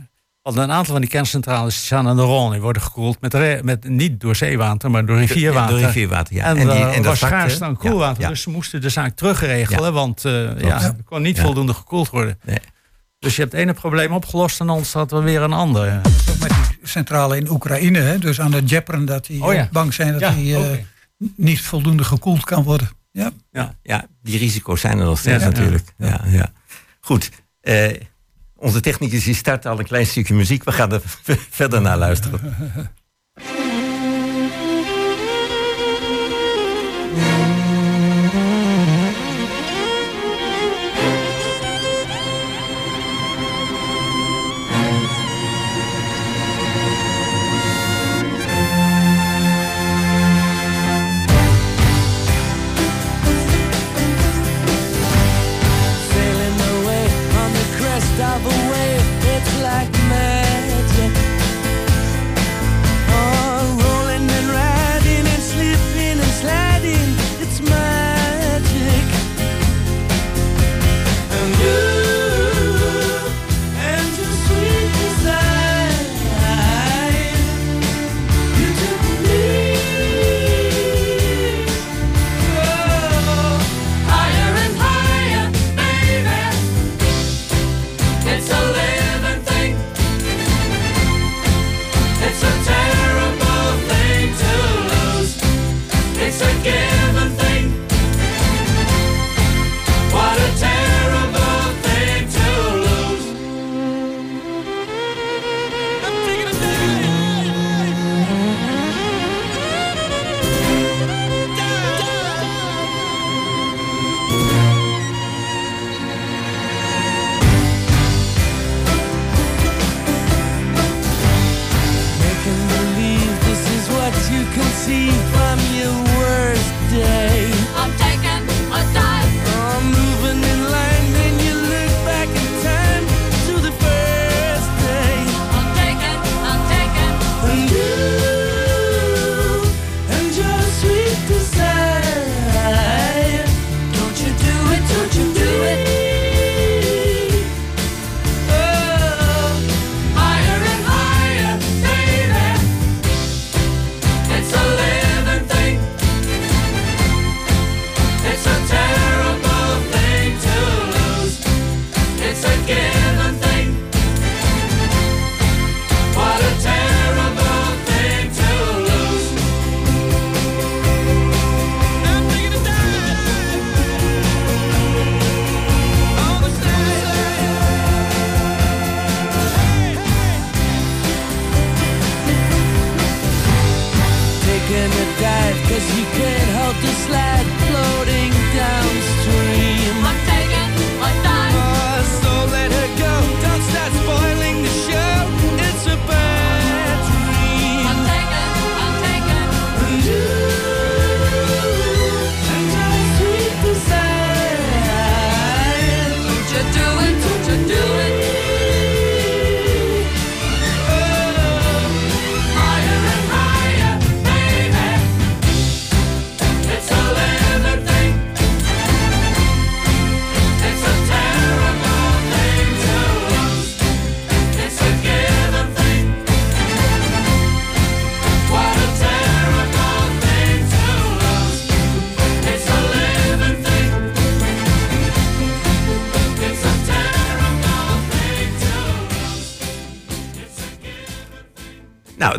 Want 0.42 0.56
een 0.56 0.70
aantal 0.72 0.92
van 0.92 1.00
die 1.00 1.10
kerncentrales 1.10 1.74
die 1.74 1.84
staan 1.84 2.08
aan 2.08 2.16
de 2.16 2.22
Rhône. 2.22 2.52
Die 2.52 2.60
worden 2.60 2.82
gekoeld 2.82 3.20
met, 3.20 3.62
met, 3.62 3.88
niet 3.88 4.20
door 4.20 4.36
zeewater, 4.36 4.90
maar 4.90 5.06
door 5.06 5.18
rivierwater. 5.18 5.76
Door 5.76 5.86
rivierwater, 5.86 6.34
ja. 6.34 6.44
En, 6.44 6.56
En 6.56 6.66
die- 6.68 6.76
eh, 6.76 6.86
en 6.96 7.02
dat 7.02 7.04
was 7.04 7.18
schaars 7.18 7.58
dan 7.58 7.76
koelwater. 7.76 8.22
ja. 8.22 8.28
Dus 8.28 8.42
ze 8.42 8.50
moesten 8.50 8.80
de 8.80 8.88
zaak 8.88 9.16
terugregelen, 9.16 9.84
Ja. 9.84 9.92
want 9.92 10.24
eh, 10.24 10.32
ja, 10.60 10.82
er 10.82 10.94
kon 11.04 11.22
niet 11.22 11.36
Ja. 11.36 11.42
voldoende 11.42 11.74
gekoeld 11.74 12.10
worden. 12.10 12.38
Nee. 12.44 12.58
Dus 13.24 13.36
je 13.36 13.40
hebt 13.40 13.52
het 13.52 13.60
ene 13.62 13.72
probleem 13.72 14.12
opgelost 14.12 14.60
en 14.60 14.66
dan 14.66 14.76
ontstaat 14.76 15.12
er 15.12 15.22
weer 15.22 15.42
een 15.42 15.52
ander. 15.52 15.96
Ook 16.30 16.38
met 16.38 16.48
die 16.48 16.78
centrale 16.88 17.36
in 17.36 17.50
Oekraïne, 17.50 17.98
hè, 17.98 18.18
dus 18.18 18.40
aan 18.40 18.50
de 18.50 18.62
Jepperen, 18.64 19.04
dat 19.04 19.26
die 19.26 19.42
Oh 19.44 19.52
ja. 19.52 19.62
ook 19.62 19.70
bang 19.70 19.94
zijn 19.94 20.12
dat 20.12 20.20
Ja, 20.20 20.30
die 20.30 20.56
eh, 20.56 20.78
niet 21.36 21.60
voldoende 21.60 22.04
gekoeld 22.04 22.44
kan 22.44 22.62
worden. 22.62 22.90
Ja. 23.10 23.30
Ja. 23.50 23.74
Ja, 23.82 24.06
die 24.22 24.38
risico's 24.38 24.80
zijn 24.80 24.98
er 24.98 25.04
nog 25.04 25.18
steeds 25.18 25.42
Ja, 25.42 25.48
ja. 25.50 25.54
natuurlijk. 25.56 25.92
Ja. 25.98 26.20
Ja, 26.26 26.52
Goed. 27.00 27.30
eh, 27.60 27.90
onze 28.56 28.80
technicus 28.80 29.24
die 29.24 29.34
start 29.34 29.66
al 29.66 29.78
een 29.78 29.84
klein 29.84 30.06
stukje 30.06 30.34
muziek. 30.34 30.64
We 30.64 30.72
gaan 30.72 30.92
er 30.92 31.02
verder 31.50 31.80
naar 31.80 31.98
luisteren. 31.98 32.40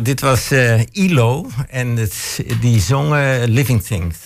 dit 0.06 0.20
was 0.20 0.50
eh, 0.50 0.80
ILO 0.92 1.50
en 1.68 1.96
het, 1.96 2.44
die 2.60 2.80
zong 2.80 3.14
eh, 3.14 3.42
Living 3.46 3.82
Things. 3.82 4.16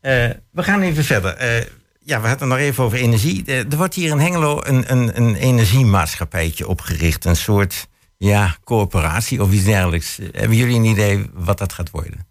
Eh, 0.00 0.30
we 0.50 0.62
gaan 0.62 0.80
even 0.80 1.04
verder. 1.04 1.34
Eh, 1.34 1.66
ja, 2.00 2.20
we 2.20 2.28
hadden 2.28 2.48
het 2.48 2.58
nog 2.58 2.58
even 2.58 2.84
over 2.84 2.98
energie. 2.98 3.44
Er 3.44 3.76
wordt 3.76 3.94
hier 3.94 4.10
in 4.10 4.18
Hengelo 4.18 4.60
een, 4.62 4.92
een, 4.92 5.16
een 5.16 5.34
energiemaatschappijtje 5.34 6.68
opgericht. 6.68 7.24
Een 7.24 7.36
soort 7.36 7.88
ja, 8.16 8.56
coöperatie 8.64 9.42
of 9.42 9.52
iets 9.52 9.64
dergelijks. 9.64 10.18
Hebben 10.32 10.56
jullie 10.56 10.76
een 10.76 10.84
idee 10.84 11.30
wat 11.32 11.58
dat 11.58 11.72
gaat 11.72 11.90
worden? 11.90 12.26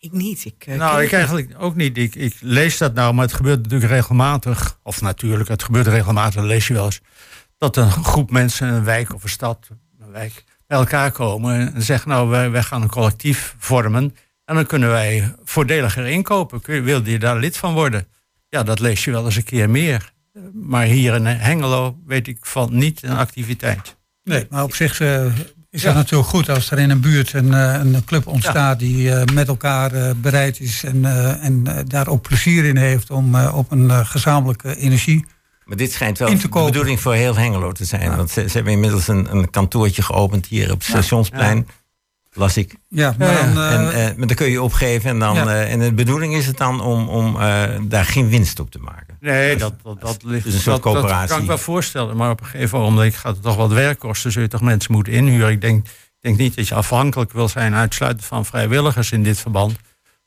Ik 0.00 0.12
niet. 0.12 0.44
Ik, 0.44 0.66
Nou, 0.66 1.02
ik 1.02 1.12
eigenlijk 1.12 1.54
ook 1.58 1.76
niet. 1.76 1.98
Ik, 1.98 2.14
ik 2.14 2.36
lees 2.40 2.78
dat 2.78 2.94
nou, 2.94 3.14
maar 3.14 3.24
het 3.24 3.34
gebeurt 3.34 3.62
natuurlijk 3.62 3.90
regelmatig. 3.90 4.78
Of 4.82 5.00
natuurlijk, 5.00 5.48
het 5.48 5.62
gebeurt 5.62 5.86
regelmatig, 5.86 6.34
dat 6.34 6.44
lees 6.44 6.66
je 6.66 6.74
wel 6.74 6.84
eens. 6.84 7.00
Dat 7.58 7.76
een 7.76 7.90
groep 7.90 8.30
mensen, 8.30 8.68
een 8.68 8.84
wijk 8.84 9.14
of 9.14 9.22
een 9.22 9.28
stad, 9.28 9.68
een 10.00 10.10
wijk, 10.10 10.44
bij 10.72 10.80
elkaar 10.80 11.10
komen 11.10 11.74
en 11.74 11.82
zeggen: 11.82 12.08
Nou, 12.08 12.28
wij, 12.28 12.50
wij 12.50 12.62
gaan 12.62 12.82
een 12.82 12.88
collectief 12.88 13.54
vormen. 13.58 14.16
En 14.44 14.54
dan 14.54 14.66
kunnen 14.66 14.90
wij 14.90 15.34
voordeliger 15.44 16.06
inkopen. 16.06 16.60
Kun 16.60 16.84
wilde 16.84 17.10
je 17.10 17.18
daar 17.18 17.38
lid 17.38 17.56
van 17.56 17.74
worden? 17.74 18.06
Ja, 18.48 18.62
dat 18.62 18.80
lees 18.80 19.04
je 19.04 19.10
wel 19.10 19.24
eens 19.24 19.36
een 19.36 19.44
keer 19.44 19.70
meer. 19.70 20.12
Maar 20.52 20.84
hier 20.84 21.14
in 21.14 21.26
Hengelo 21.26 21.98
weet 22.06 22.28
ik 22.28 22.38
van 22.40 22.76
niet 22.76 23.02
een 23.02 23.16
activiteit. 23.16 23.96
Nee, 24.24 24.46
maar 24.50 24.62
op 24.62 24.74
zich 24.74 25.00
eh, 25.00 25.24
is 25.70 25.82
Ja. 25.82 25.86
het 25.86 25.96
natuurlijk 25.96 26.28
goed 26.28 26.48
als 26.48 26.70
er 26.70 26.78
in 26.78 26.90
een 26.90 27.00
buurt 27.00 27.32
een, 27.32 27.54
eh, 27.54 27.80
een 27.82 28.04
club 28.04 28.26
ontstaat 28.26 28.78
die 28.78 29.14
eh, 29.14 29.34
met 29.34 29.48
elkaar 29.48 30.16
bereid 30.16 30.60
is 30.60 30.84
en, 30.84 31.04
en 31.40 31.84
daar 31.86 32.08
ook 32.08 32.22
plezier 32.22 32.64
in 32.64 32.76
heeft 32.76 33.10
om 33.10 33.36
op 33.36 33.70
een 33.70 34.06
gezamenlijke 34.06 34.76
energie. 34.76 35.24
Maar 35.72 35.80
dit 35.80 35.92
schijnt 35.92 36.18
wel 36.18 36.38
de 36.38 36.48
bedoeling 36.48 37.00
voor 37.00 37.14
heel 37.14 37.36
Hengelo 37.36 37.72
te 37.72 37.84
zijn. 37.84 38.16
Want 38.16 38.30
ze, 38.30 38.48
ze 38.48 38.52
hebben 38.54 38.72
inmiddels 38.72 39.08
een, 39.08 39.36
een 39.36 39.50
kantoortje 39.50 40.02
geopend 40.02 40.46
hier 40.46 40.70
op 40.72 40.78
het 40.78 40.88
stationsplein. 40.88 41.68
Las 42.32 42.56
ik. 42.56 42.76
Ja, 42.88 43.14
maar 43.18 43.32
Ja, 43.32 43.42
dan, 43.52 43.56
eh, 43.62 43.74
en, 43.74 43.92
eh, 44.10 44.16
maar 44.16 44.26
dan 44.26 44.36
kun 44.36 44.50
je 44.50 44.62
opgeven. 44.62 45.10
En, 45.10 45.18
dan, 45.18 45.34
Ja. 45.34 45.46
eh, 45.46 45.72
en 45.72 45.78
de 45.78 45.92
bedoeling 45.92 46.34
is 46.34 46.46
het 46.46 46.56
dan 46.56 46.80
om, 46.80 47.08
om 47.08 47.40
eh, 47.40 47.62
daar 47.82 48.04
geen 48.04 48.28
winst 48.28 48.60
op 48.60 48.70
te 48.70 48.78
maken. 48.78 49.16
Nee, 49.20 49.56
dat, 49.56 49.74
dat, 49.82 50.00
dat 50.00 50.22
ligt. 50.22 50.44
Dus 50.44 50.54
een 50.54 50.60
soort 50.60 50.82
dat, 50.82 50.92
dat 50.92 51.02
coöperatie. 51.02 51.28
kan 51.28 51.40
ik 51.40 51.46
wel 51.46 51.58
voorstellen. 51.58 52.16
Maar 52.16 52.30
op 52.30 52.40
een 52.40 52.46
gegeven 52.46 52.78
moment 52.78 53.14
gaat 53.14 53.34
het 53.34 53.42
toch 53.42 53.56
wat 53.56 53.72
werk 53.72 53.98
kosten. 53.98 54.32
Zul 54.32 54.42
je 54.42 54.48
toch 54.48 54.60
mensen 54.60 54.92
moeten 54.92 55.12
inhuren. 55.12 55.50
Ik 55.50 55.60
denk, 55.60 55.86
ik 55.86 55.92
denk 56.20 56.36
niet 56.38 56.56
dat 56.56 56.68
je 56.68 56.74
afhankelijk 56.74 57.32
wil 57.32 57.48
zijn 57.48 57.74
uitsluitend 57.74 58.24
van 58.24 58.44
vrijwilligers 58.44 59.12
in 59.12 59.22
dit 59.22 59.38
verband. 59.38 59.76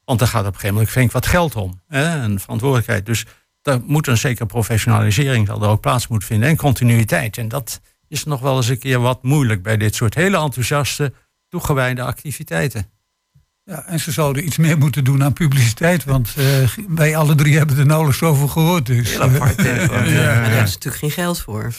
Want 0.06 0.20
daar 0.20 0.28
gaat 0.28 0.40
op 0.42 0.46
een 0.48 0.54
gegeven 0.54 0.74
moment 0.76 0.92
flink 0.94 1.12
wat 1.12 1.26
geld 1.26 1.56
om. 1.56 1.82
Hè, 1.88 2.22
en 2.22 2.40
verantwoordelijkheid. 2.40 3.06
Dus 3.06 3.26
daar 3.66 3.82
moet 3.86 4.08
een 4.08 4.18
zekere 4.18 4.46
professionalisering 4.46 5.48
zal 5.48 5.62
er 5.64 5.70
ook 5.70 5.82
plaats 5.82 6.08
moeten 6.08 6.28
vinden. 6.28 6.50
En 6.50 6.56
continuïteit. 6.56 7.38
En 7.38 7.48
dat 7.48 7.82
is 8.08 8.24
nog 8.24 8.40
wel 8.40 8.56
eens 8.56 8.68
een 8.68 8.80
keer 8.80 9.00
wat 9.00 9.24
moeilijk 9.24 9.64
bij 9.64 9.78
dit 9.78 9.96
soort 9.96 10.16
hele 10.16 10.38
enthousiaste, 10.38 11.14
toegewijde 11.50 12.02
activiteiten. 12.02 12.90
Ja, 13.66 13.86
en 13.86 14.00
ze 14.00 14.12
zouden 14.12 14.46
iets 14.46 14.58
meer 14.58 14.78
moeten 14.78 15.04
doen 15.04 15.24
aan 15.24 15.34
publiciteit, 15.34 16.04
want 16.04 16.34
eh, 16.38 16.46
wij 16.88 17.16
alle 17.16 17.36
drie 17.36 17.58
hebben 17.58 17.78
er 17.78 17.86
nauwelijks 17.86 18.22
over 18.22 18.50
gehoord. 18.50 18.86
Dus, 18.86 19.10
Heel 19.12 19.22
apart. 19.22 19.58
hè, 19.64 19.78
want, 19.78 19.90
Maar 19.92 20.06
eh, 20.08 20.16
daar 20.16 20.44
hebben 20.44 20.68
ze 20.68 20.74
natuurlijk 20.74 20.96
geen 20.98 21.12
geld 21.12 21.40
voor. 21.42 21.74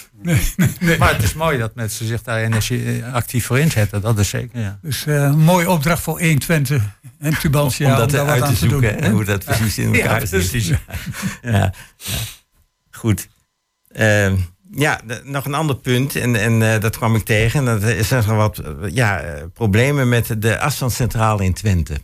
Maar 0.99 1.13
het 1.15 1.23
is 1.23 1.35
mooi 1.35 1.59
dat 1.59 1.75
mensen 1.75 2.07
zich 2.07 2.23
daar 2.23 2.39
energie, 2.43 3.03
eh, 3.03 3.13
actief 3.15 3.47
voor 3.47 3.59
inzetten. 3.59 4.01
Dat 4.01 4.19
is 4.19 4.29
zeker, 4.29 4.61
ja. 4.61 4.79
Dus 4.83 5.07
eh, 5.07 5.15
een 5.23 5.39
mooie 5.39 5.71
opdracht 5.71 6.03
voor 6.03 6.19
120 6.21 6.83
en 7.19 7.39
Tubantia 7.39 7.91
om 7.93 7.99
dat 7.99 8.11
daar 8.11 8.25
wat 8.25 8.35
uit 8.35 8.43
aan 8.43 8.49
te 8.55 8.57
zoeken, 8.69 8.93
doen. 8.93 9.03
hè, 9.03 9.11
hoe 9.11 9.25
dat 9.25 9.45
precies 9.45 9.79
in 9.79 9.95
elkaar 9.95 10.21
Ja, 10.21 10.27
zit. 10.27 10.31
precies. 10.31 10.67
Ja, 10.69 10.79
ja. 11.43 11.73
Goed. 12.91 13.29
Ehm, 13.93 14.37
ja, 14.77 15.01
nog 15.25 15.45
een 15.45 15.55
ander 15.55 15.77
punt, 15.77 16.17
en, 16.17 16.37
en 16.37 16.73
eh, 16.73 16.81
dat 16.81 16.97
kwam 16.97 17.15
ik 17.15 17.25
tegen. 17.25 17.59
En 17.69 17.81
dat 17.81 17.91
is 17.91 18.11
er 18.11 18.37
wat 18.37 18.59
eh, 18.59 18.71
ja, 18.91 19.21
eh, 19.21 19.43
problemen 19.55 20.09
met 20.09 20.43
de 20.43 20.59
afstandscentrale 20.59 21.45
in 21.45 21.53
Twente. 21.53 21.95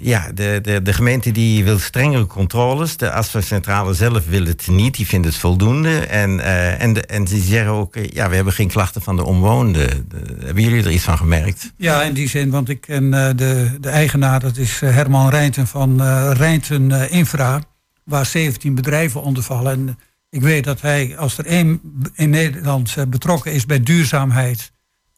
Ja, 0.00 0.32
de, 0.34 0.58
de, 0.62 0.82
de 0.82 0.92
gemeente 0.92 1.32
die 1.32 1.64
wil 1.64 1.78
strengere 1.78 2.26
controles. 2.26 2.96
De 2.96 3.12
afstandscentrale 3.12 3.94
zelf 3.94 4.26
wil 4.26 4.44
het 4.44 4.66
niet, 4.68 4.96
die 4.96 5.06
vindt 5.06 5.26
het 5.26 5.36
voldoende. 5.36 5.98
En, 5.98 6.40
en, 6.78 6.92
de, 6.92 7.00
en 7.00 7.26
ze 7.26 7.38
zeggen 7.38 7.72
ook, 7.72 7.94
ja, 8.12 8.28
we 8.28 8.34
hebben 8.34 8.52
geen 8.52 8.68
klachten 8.68 9.02
van 9.02 9.16
de 9.16 9.24
omwonenden. 9.24 10.06
De- 10.08 10.44
hebben 10.44 10.62
jullie 10.62 10.84
er 10.84 10.90
iets 10.90 11.04
van 11.04 11.16
gemerkt? 11.16 11.72
Ja, 11.76 12.02
in 12.02 12.14
die 12.14 12.28
zin, 12.28 12.50
want 12.50 12.68
ik 12.68 12.80
ken 12.80 13.10
de, 13.10 13.76
de 13.80 13.88
eigenaar, 13.88 14.40
dat 14.40 14.56
is 14.56 14.80
Herman 14.80 15.30
Rijnten 15.30 15.66
van 15.66 16.02
Rijnten 16.32 17.10
Infra, 17.10 17.60
waar 18.04 18.26
17 18.26 18.74
bedrijven 18.74 19.22
onder 19.22 19.42
vallen. 19.42 19.72
En 19.72 19.98
ik 20.34 20.42
weet 20.42 20.64
dat 20.64 20.80
hij, 20.80 21.18
als 21.18 21.38
er 21.38 21.46
één 21.46 21.80
in 22.14 22.30
Nederland 22.30 22.96
eh, 22.96 23.04
betrokken 23.06 23.52
is 23.52 23.66
bij 23.66 23.82
duurzaamheid, 23.82 24.72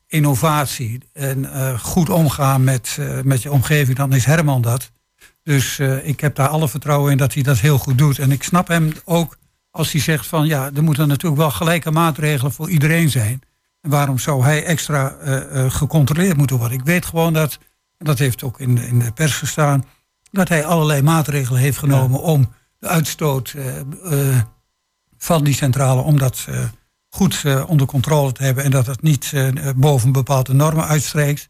innovatie 0.07 1.01
en 1.13 1.53
eh, 1.53 1.79
goed 1.79 2.11
omgaan 2.11 2.65
met, 2.65 2.97
eh, 3.01 3.21
met 3.23 3.43
je 3.43 3.53
omgeving, 3.53 3.97
dan 3.97 4.13
is 4.13 4.25
Herman 4.25 4.63
dat. 4.63 4.93
Dus 5.43 5.79
ik 6.03 6.21
heb 6.21 6.35
daar 6.35 6.49
alle 6.49 6.69
vertrouwen 6.69 7.11
in 7.11 7.17
dat 7.17 7.35
hij 7.35 7.43
dat 7.43 7.59
heel 7.59 7.79
goed 7.79 7.99
doet. 7.99 8.19
En 8.19 8.33
ik 8.33 8.43
snap 8.43 8.69
hem 8.69 8.93
ook 9.05 9.37
als 9.71 9.93
hij 9.93 10.01
zegt 10.01 10.27
van 10.27 10.47
ja, 10.47 10.71
er 10.75 10.83
moeten 10.83 11.09
natuurlijk 11.09 11.41
wel 11.41 11.51
gelijke 11.51 11.91
maatregelen 11.91 12.53
voor 12.53 12.71
iedereen 12.71 13.11
zijn. 13.11 13.41
En 13.81 13.91
waarom 13.91 14.19
zou 14.19 14.45
hij 14.45 14.65
extra 14.65 15.17
gecontroleerd 15.69 16.37
moeten 16.37 16.57
worden? 16.57 16.79
Ik 16.79 16.85
weet 16.85 17.07
gewoon 17.07 17.33
dat, 17.33 17.59
en 17.99 18.07
dat 18.07 18.19
heeft 18.19 18.43
ook 18.43 18.61
in, 18.61 18.79
in 18.79 18.99
de 18.99 19.13
pers 19.13 19.35
gestaan, 19.35 19.85
dat 20.31 20.49
hij 20.49 20.65
allerlei 20.65 21.03
maatregelen 21.03 21.61
heeft 21.61 21.79
genomen 21.79 22.21
om 22.21 22.53
de 22.79 22.89
uitstoot 22.89 23.55
van 25.19 25.45
die 25.45 25.55
centrale, 25.55 26.01
om 26.01 26.19
dat 26.19 26.47
eh, 26.49 26.65
goed 27.09 27.43
eh, 27.45 27.69
onder 27.69 27.87
controle 27.87 28.33
te 28.33 28.43
hebben 28.43 28.65
en 28.65 28.71
dat 28.71 28.87
het 28.87 29.03
niet 29.03 29.31
eh, 29.35 29.49
boven 29.77 30.13
bepaalde 30.13 30.55
normen 30.55 30.87
uitstreekt. 30.87 31.49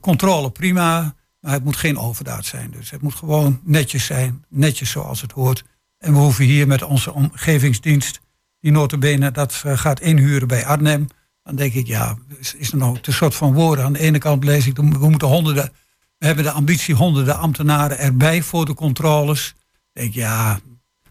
Controle 0.00 0.50
prima, 0.50 1.14
maar 1.40 1.52
het 1.52 1.64
moet 1.64 1.76
geen 1.76 1.98
overdaad 1.98 2.44
zijn. 2.44 2.70
Dus 2.70 2.90
het 2.90 3.02
moet 3.02 3.14
gewoon 3.14 3.60
netjes 3.62 4.04
zijn, 4.04 4.44
netjes 4.48 4.90
zoals 4.90 5.20
het 5.20 5.32
hoort. 5.32 5.64
En 5.98 6.12
we 6.12 6.18
hoeven 6.18 6.44
hier 6.44 6.66
met 6.66 6.82
onze 6.82 7.12
omgevingsdienst, 7.12 8.20
die 8.60 8.72
notabene 8.72 9.30
dat 9.30 9.62
gaat 9.64 10.00
inhuren 10.00 10.48
bij 10.48 10.66
Arnhem. 10.66 11.06
Dan 11.42 11.56
denk 11.56 11.72
ik, 11.72 11.86
ja, 11.86 12.16
is, 12.38 12.54
is 12.54 12.72
er 12.72 12.78
nou 12.78 12.98
een 13.02 13.12
soort 13.12 13.34
van 13.34 13.54
woorden. 13.54 13.84
Aan 13.84 13.92
de 13.92 13.98
ene 13.98 14.18
kant 14.18 14.44
lees 14.44 14.66
ik, 14.66 14.76
we 14.76 15.08
moeten 15.08 15.28
honderden, 15.28 15.72
we 16.18 16.26
hebben 16.26 16.44
de 16.44 16.50
ambitie 16.50 16.94
honderden 16.94 17.38
ambtenaren 17.38 17.98
erbij 17.98 18.42
voor 18.42 18.64
de 18.66 18.74
controles. 18.74 19.54
Ik 19.92 20.02
denk, 20.02 20.14
ja, 20.14 20.58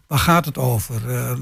waar 0.06 0.18
gaat 0.18 0.44
het 0.44 0.58
over? 0.58 1.14
Eh, 1.16 1.36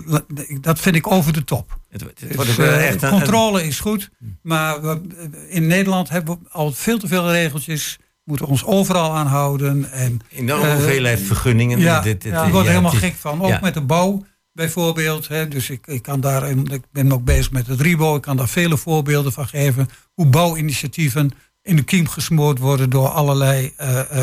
dat 0.60 0.78
vind 0.78 0.96
ik 0.96 1.10
over 1.12 1.32
de 1.32 1.44
top. 1.44 1.78
Het, 1.90 2.00
het 2.00 2.18
Dus, 2.36 2.58
eh, 2.58 2.86
echt 2.88 3.02
een- 3.02 3.10
controle 3.10 3.66
is 3.66 3.80
goed, 3.80 4.10
maar 4.42 4.82
we, 4.82 5.00
in 5.48 5.66
Nederland 5.66 6.08
hebben 6.08 6.38
we 6.42 6.48
al 6.50 6.72
veel 6.72 6.98
te 6.98 7.06
veel 7.08 7.30
regeltjes. 7.30 7.98
Moeten 8.24 8.46
ons 8.46 8.64
overal 8.64 9.14
aan 9.16 9.26
houden. 9.26 9.90
En, 9.92 10.20
eh, 10.30 10.72
hoeveelheid 10.72 11.20
vergunningen. 11.20 11.78
ja, 11.78 12.00
Dit- 12.00 12.22
dit- 12.22 12.32
ja, 12.32 12.44
ik 12.44 12.52
word 12.52 12.64
er 12.64 12.70
helemaal 12.70 12.90
gek 12.92 13.14
van. 13.14 13.42
Ook 13.42 13.48
ja. 13.48 13.58
met 13.62 13.74
de 13.74 13.80
bouw 13.80 14.24
bijvoorbeeld. 14.52 15.28
Hè. 15.28 15.48
Dus 15.48 15.70
ik, 15.70 15.86
ik, 15.86 16.02
kan 16.02 16.20
daar, 16.20 16.50
ik 16.50 16.82
ben 16.92 17.12
ook 17.12 17.24
bezig 17.24 17.50
met 17.50 17.66
het 17.66 17.80
RIBO. 17.80 18.16
Ik 18.16 18.22
kan 18.22 18.36
daar 18.36 18.48
vele 18.48 18.76
voorbeelden 18.76 19.32
van 19.32 19.46
geven. 19.48 19.88
Hoe 20.14 20.26
bouwinitiatieven 20.26 21.30
in 21.62 21.76
de 21.76 21.82
kiem 21.82 22.08
gesmoord 22.08 22.58
worden 22.58 22.90
door 22.90 23.08
allerlei 23.08 23.72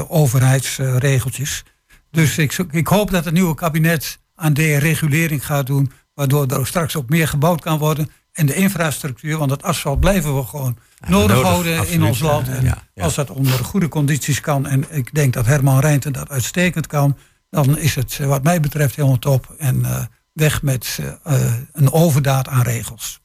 overheidsregeltjes. 0.08 1.64
dus 2.12 2.38
ik, 2.38 2.58
ik 2.72 2.88
hoop 2.88 3.12
dat 3.12 3.26
het 3.26 3.34
nieuwe 3.34 3.56
kabinet 3.56 4.20
aan 4.42 4.54
deregulering 4.54 5.46
gaat 5.46 5.66
doen. 5.66 5.92
Waardoor 6.14 6.48
er 6.48 6.68
straks 6.68 6.96
ook 6.96 7.10
meer 7.10 7.28
gebouwd 7.28 7.62
kan 7.62 7.78
worden. 7.78 8.10
En 8.32 8.46
de 8.46 8.54
infrastructuur, 8.54 9.38
want 9.38 9.52
het 9.52 9.64
asfalt 9.64 10.00
blijven 10.00 10.36
we 10.36 10.44
gewoon 10.44 10.78
nodig, 11.08 11.36
nodig, 11.36 11.48
houden 11.50 11.88
in 11.88 12.04
ons 12.04 12.20
land. 12.20 12.48
En 12.48 12.64
ja, 12.64 12.84
ja. 12.94 13.04
als 13.04 13.16
dat 13.16 13.30
onder 13.30 13.54
goede 13.54 13.88
condities 13.88 14.42
kan, 14.42 14.68
en 14.68 14.86
ik 14.90 15.14
denk 15.14 15.34
dat 15.34 15.46
Herman 15.46 15.80
Rijnten 15.80 16.14
dat 16.14 16.30
uitstekend 16.30 16.88
kan, 16.88 17.18
dan 17.50 17.78
is 17.78 17.96
het 17.96 18.18
eh, 18.22 18.28
wat 18.28 18.44
mij 18.44 18.60
betreft 18.60 18.96
helemaal 18.96 19.20
top. 19.20 19.56
En 19.58 19.86
eh, 19.86 20.06
weg 20.34 20.62
met 20.62 21.00
eh, 21.24 21.54
een 21.72 21.92
overdaad 21.92 22.48
aan 22.48 22.62
regels. 22.62 23.22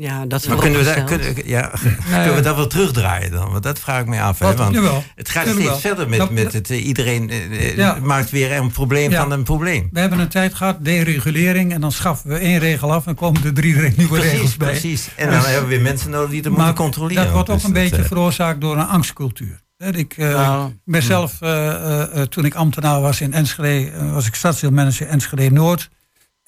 Ja, 0.00 0.26
dat 0.26 0.48
Maar 0.48 0.56
kunnen 0.56 0.78
we, 0.78 0.84
daar, 0.84 1.04
kunnen, 1.04 1.34
ja, 1.44 1.70
kunnen 2.12 2.34
we 2.34 2.40
dat 2.40 2.56
wel 2.56 2.66
terugdraaien 2.66 3.30
dan? 3.30 3.50
Want 3.50 3.62
dat 3.62 3.78
vraag 3.78 4.00
ik 4.00 4.06
me 4.06 4.20
af. 4.20 4.38
Hè? 4.38 4.56
Want 4.56 4.74
Jawel, 4.74 5.04
het 5.14 5.28
gaat 5.28 5.46
steeds 5.46 5.64
wel. 5.64 5.78
verder 5.78 6.08
met, 6.08 6.18
Dat- 6.18 6.30
met 6.30 6.52
het. 6.52 6.70
eh, 6.70 6.86
iedereen 6.86 7.30
eh, 7.30 7.44
eh, 7.44 7.76
Ja. 7.76 7.98
maakt 8.02 8.30
weer 8.30 8.52
een 8.52 8.70
probleem 8.72 9.10
Ja. 9.10 9.22
van 9.22 9.32
een 9.32 9.42
probleem. 9.42 9.88
We 9.92 10.00
hebben 10.00 10.18
een 10.18 10.28
tijd 10.28 10.54
gehad, 10.54 10.76
deregulering, 10.84 11.72
en 11.72 11.80
dan 11.80 11.92
schaffen 11.92 12.30
we 12.30 12.36
één 12.38 12.58
regel 12.58 12.92
af 12.92 13.06
en 13.06 13.14
komen 13.14 13.44
er 13.44 13.54
drie 13.54 13.74
nieuwe 13.96 14.20
regels 14.20 14.32
Precies, 14.32 14.56
bij. 14.56 14.68
precies. 14.70 15.08
En 15.16 15.30
dan 15.30 15.40
hebben 15.40 15.62
we 15.62 15.68
weer 15.68 15.80
mensen 15.80 16.10
nodig 16.10 16.30
die 16.30 16.40
het 16.40 16.48
moeten 16.48 16.74
controleren. 16.74 17.24
Dat 17.24 17.32
wordt 17.32 17.48
ook 17.50 17.56
Dus 17.56 17.64
een 17.64 17.72
beetje 17.72 18.04
veroorzaakt 18.04 18.60
door 18.60 18.76
een 18.76 18.86
angstcultuur. 18.86 19.60
Hè, 19.76 19.90
Ik 19.96 20.14
eh, 20.16 20.28
Nou, 20.28 20.72
ben 20.84 21.02
zelf, 21.02 21.40
eh, 21.40 21.68
eh, 21.68 22.02
eh, 22.20 22.22
toen 22.22 22.44
ik 22.44 22.54
ambtenaar 22.54 23.00
was 23.00 23.20
in 23.20 23.32
Enschede, 23.32 23.90
was 24.12 24.26
ik 24.26 24.34
stadsdeelmanager 24.34 25.06
Enschede 25.06 25.50
Noord. 25.50 25.90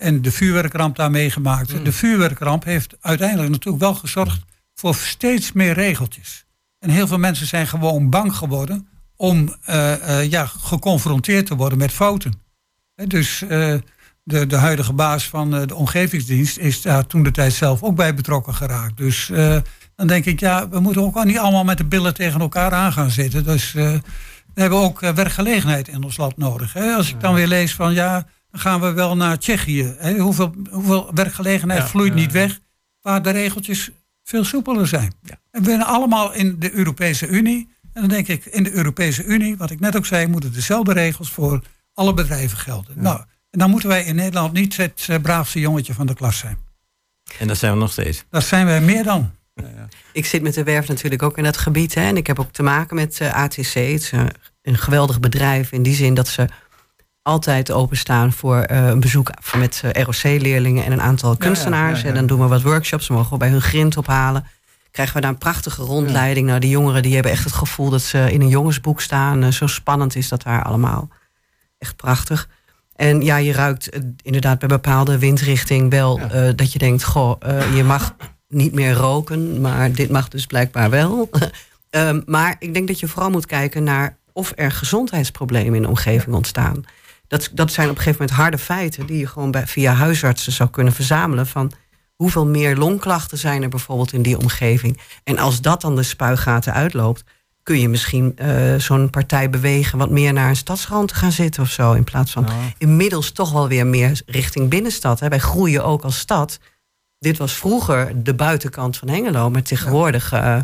En 0.01 0.23
de 0.23 0.33
vuurwerkramp 0.33 0.97
daar 0.97 1.11
meegemaakt. 1.11 1.71
Hmm. 1.71 1.85
De 1.85 1.93
vuurwerkramp 1.93 2.65
heeft 2.65 2.97
uiteindelijk 3.01 3.51
natuurlijk 3.51 3.83
wel 3.83 3.95
gezorgd 3.95 4.41
voor 4.75 4.95
steeds 4.95 5.53
meer 5.53 5.73
regeltjes. 5.73 6.45
En 6.79 6.91
heel 6.91 7.07
veel 7.07 7.19
mensen 7.19 7.47
zijn 7.47 7.67
gewoon 7.67 8.11
bang 8.11 8.35
geworden 8.35 8.89
om 9.17 9.55
eh, 9.65 10.19
eh, 10.19 10.31
ja, 10.31 10.47
geconfronteerd 10.47 11.47
te 11.47 11.57
worden 11.57 11.79
met 11.79 11.93
fouten. 11.93 12.33
Dus 12.95 13.43
eh, 13.43 13.75
de, 14.23 14.47
de 14.47 14.57
huidige 14.57 14.93
baas 14.93 15.29
van 15.29 15.51
de 15.51 15.75
omgevingsdienst 15.75 16.59
is 16.59 16.83
daar 16.83 17.07
toen 17.07 17.23
de 17.23 17.31
tijd 17.31 17.53
zelf 17.53 17.83
ook 17.83 17.97
bij 17.97 18.15
betrokken 18.15 18.55
geraakt. 18.55 18.97
Dus 18.97 19.31
Dan 19.97 20.07
denk 20.07 20.25
ik, 20.25 20.41
ja, 20.41 20.69
we 20.69 20.81
moeten 20.81 21.03
ook 21.03 21.25
niet 21.25 21.39
allemaal 21.39 21.65
met 21.65 21.79
de 21.79 21.85
billen 21.85 22.15
tegen 22.15 22.41
elkaar 22.41 22.73
aan 22.73 22.93
gaan 22.93 23.11
zitten. 23.11 23.45
Dus 23.45 23.73
we 23.73 24.01
hebben 24.55 24.79
ook 24.79 25.01
werkgelegenheid 25.01 25.89
in 25.89 26.05
ons 26.05 26.17
land 26.17 26.37
nodig. 26.37 26.77
Als 26.77 27.11
ik 27.11 27.21
dan 27.21 27.35
weer 27.35 27.47
lees 27.47 27.75
van, 27.75 27.93
ja, 27.95 28.27
dan 28.51 28.61
gaan 28.61 28.81
we 28.81 28.93
wel 28.93 29.17
naar 29.17 29.39
Tsjechië. 29.39 29.95
Hè? 29.99 30.19
Hoeveel, 30.19 30.55
hoeveel 30.71 31.11
werkgelegenheid 31.15 31.81
Ja, 31.81 31.89
vloeit 31.89 32.13
ja, 32.13 32.19
niet 32.19 32.33
ja. 32.33 32.39
weg, 32.39 32.61
waar 33.01 33.23
de 33.23 33.31
regeltjes 33.31 33.91
veel 34.25 34.45
soepeler 34.45 34.87
zijn. 34.87 35.13
En 35.51 35.63
we 35.63 35.69
zijn 35.69 35.83
allemaal 35.83 36.33
in 36.33 36.57
de 36.59 36.73
Europese 36.73 37.27
Unie. 37.27 37.69
En 37.93 38.01
dan 38.01 38.11
denk 38.11 38.29
ik, 38.29 38.45
in 38.45 38.63
de 38.63 38.73
Europese 38.73 39.25
Unie, 39.25 39.57
wat 39.57 39.71
ik 39.71 39.81
net 39.81 39.97
ook 39.97 40.07
zei, 40.07 40.27
moeten 40.27 40.53
dezelfde 40.53 40.93
regels 40.93 41.31
voor 41.31 41.63
alle 41.95 42.15
bedrijven 42.15 42.59
gelden. 42.59 42.95
Nou, 43.03 43.21
en 43.51 43.59
dan 43.59 43.71
moeten 43.71 43.89
wij 43.89 44.05
in 44.05 44.15
Nederland 44.15 44.53
niet 44.53 44.77
het 44.77 45.07
eh, 45.09 45.19
braafste 45.21 45.61
jongetje 45.61 45.95
van 45.95 46.07
de 46.07 46.15
klas 46.15 46.39
zijn. 46.39 46.59
En 47.39 47.47
dat 47.47 47.59
zijn 47.59 47.73
we 47.73 47.79
nog 47.79 47.93
steeds. 47.93 48.25
Dat 48.31 48.45
zijn 48.45 48.67
wij 48.67 48.81
meer 48.81 49.05
dan. 49.05 49.31
Ik 50.13 50.27
zit 50.27 50.43
met 50.43 50.55
de 50.55 50.63
werf 50.63 50.89
natuurlijk 50.89 51.23
ook 51.23 51.39
in 51.39 51.45
dat 51.45 51.57
gebied. 51.57 51.95
Hè, 51.95 52.01
en 52.01 52.17
ik 52.17 52.27
heb 52.27 52.39
ook 52.39 52.53
te 52.53 52.63
maken 52.63 52.97
met 52.97 53.21
eh, 53.21 53.35
ATC. 53.35 53.57
Het 53.57 53.75
is 53.75 54.13
een, 54.13 54.31
een 54.63 54.79
geweldig 54.79 55.21
bedrijf 55.21 55.73
in 55.73 55.83
die 55.83 55.95
zin 55.95 56.15
dat 56.15 56.29
ze 56.29 56.49
altijd 57.31 57.73
openstaan 57.73 58.33
voor 58.33 58.59
eh, 58.59 58.87
een 58.87 59.01
bezoek 59.01 59.31
met 59.57 59.83
eh, 59.85 60.03
ROC-leerlingen 60.03 60.85
en 60.85 60.93
een 60.93 61.01
aantal 61.01 61.37
kunstenaars. 61.37 61.99
ja, 61.99 62.03
ja. 62.05 62.09
En 62.09 62.15
dan 62.15 62.27
doen 62.27 62.41
we 62.41 62.47
wat 62.47 62.63
workshops. 62.63 63.07
Ze 63.07 63.13
mogen 63.13 63.33
we 63.33 63.39
bij 63.39 63.49
hun 63.49 63.61
grind 63.61 63.97
ophalen. 63.97 64.47
Krijgen 64.91 65.15
we 65.15 65.21
daar 65.21 65.31
een 65.31 65.39
prachtige 65.39 65.83
rondleiding. 65.83 66.47
Nou, 66.47 66.61
die 66.61 66.71
jongeren 66.71 67.03
die 67.03 67.15
hebben 67.15 67.33
echt 67.33 67.45
het 67.45 67.53
gevoel 67.53 67.91
dat 67.91 68.03
ze 68.03 68.33
in 68.33 68.41
een 68.41 68.49
jongensboek 68.49 69.01
staan. 69.01 69.43
Eh, 69.43 69.51
zo 69.51 69.67
spannend 69.67 70.17
is 70.17 70.29
dat 70.29 70.43
daar 70.43 70.63
allemaal. 70.63 71.09
Echt 71.79 71.97
prachtig. 71.97 72.49
En 72.97 73.21
ja, 73.21 73.37
je 73.37 73.53
ruikt 73.53 73.91
inderdaad 74.23 74.59
bij 74.59 74.69
bepaalde 74.69 75.19
windrichting 75.19 75.91
wel 75.91 76.21
dat 76.57 76.73
je 76.73 76.79
denkt: 76.79 77.05
goh, 77.05 77.41
je 77.75 77.85
mag 77.85 78.15
niet 78.49 78.73
meer 78.73 78.93
roken, 78.93 79.61
maar 79.61 79.93
dit 79.93 80.11
mag 80.11 80.29
dus 80.29 80.47
blijkbaar 80.47 80.91
wel. 80.91 81.29
Ehm, 81.91 82.21
maar 82.27 82.57
ik 82.59 82.75
denk 82.75 82.87
dat 82.89 83.01
je 83.01 83.09
vooral 83.09 83.31
moet 83.31 83.47
kijken 83.47 83.85
naar 83.85 84.17
of 84.33 84.53
er 84.57 84.73
gezondheidsproblemen 84.73 85.75
in 85.75 85.83
de 85.83 85.89
omgeving 85.89 86.35
ontstaan. 86.35 86.85
Dat, 87.31 87.51
dat 87.53 87.73
zijn 87.73 87.89
op 87.89 87.97
een 87.97 88.03
gegeven 88.03 88.21
moment 88.21 88.41
harde 88.41 88.59
feiten 88.59 89.07
die 89.07 89.19
je 89.19 89.27
gewoon 89.27 89.51
bij, 89.51 89.67
via 89.67 89.93
huisartsen 89.93 90.53
zou 90.53 90.71
kunnen 90.71 90.93
verzamelen. 90.93 91.47
Van 91.47 91.73
hoeveel 92.17 92.47
meer 92.47 92.77
longklachten 92.77 93.39
zijn 93.39 93.63
er 93.63 93.69
bijvoorbeeld 93.69 94.13
in 94.13 94.23
die 94.23 94.39
omgeving. 94.39 95.01
En 95.25 95.39
als 95.39 95.61
dat 95.61 95.81
dan 95.81 95.97
de 95.97 96.03
spuigaten 96.03 96.73
uitloopt, 96.73 97.25
kun 97.63 97.81
je 97.81 97.89
misschien 97.89 98.37
eh, 98.37 98.75
zo'n 98.77 99.11
partij 99.11 99.51
bewegen 99.51 99.99
wat 99.99 100.11
meer 100.11 100.33
naar 100.33 100.49
een 100.49 100.57
stadsrand 100.57 101.09
te 101.09 101.15
gaan 101.15 101.33
zitten 101.33 101.63
of 101.63 101.71
zo. 101.71 101.93
In 101.93 102.05
plaats 102.05 102.33
van 102.33 102.49
inmiddels 102.79 103.33
toch 103.33 103.53
wel 103.53 103.69
weer 103.69 103.87
meer 103.87 104.23
richting 104.27 104.69
binnenstad. 104.69 105.21
Hè. 105.21 105.29
Wij 105.29 105.39
groeien 105.39 105.85
ook 105.85 106.03
als 106.03 106.19
stad. 106.19 106.59
Dit 107.21 107.39
was 107.39 107.53
vroeger 107.53 108.23
de 108.23 108.35
buitenkant 108.35 108.97
van 108.97 109.09
Hengelo, 109.09 109.51
maar 109.51 109.63
tegenwoordig. 109.63 110.33
eh, 110.33 110.59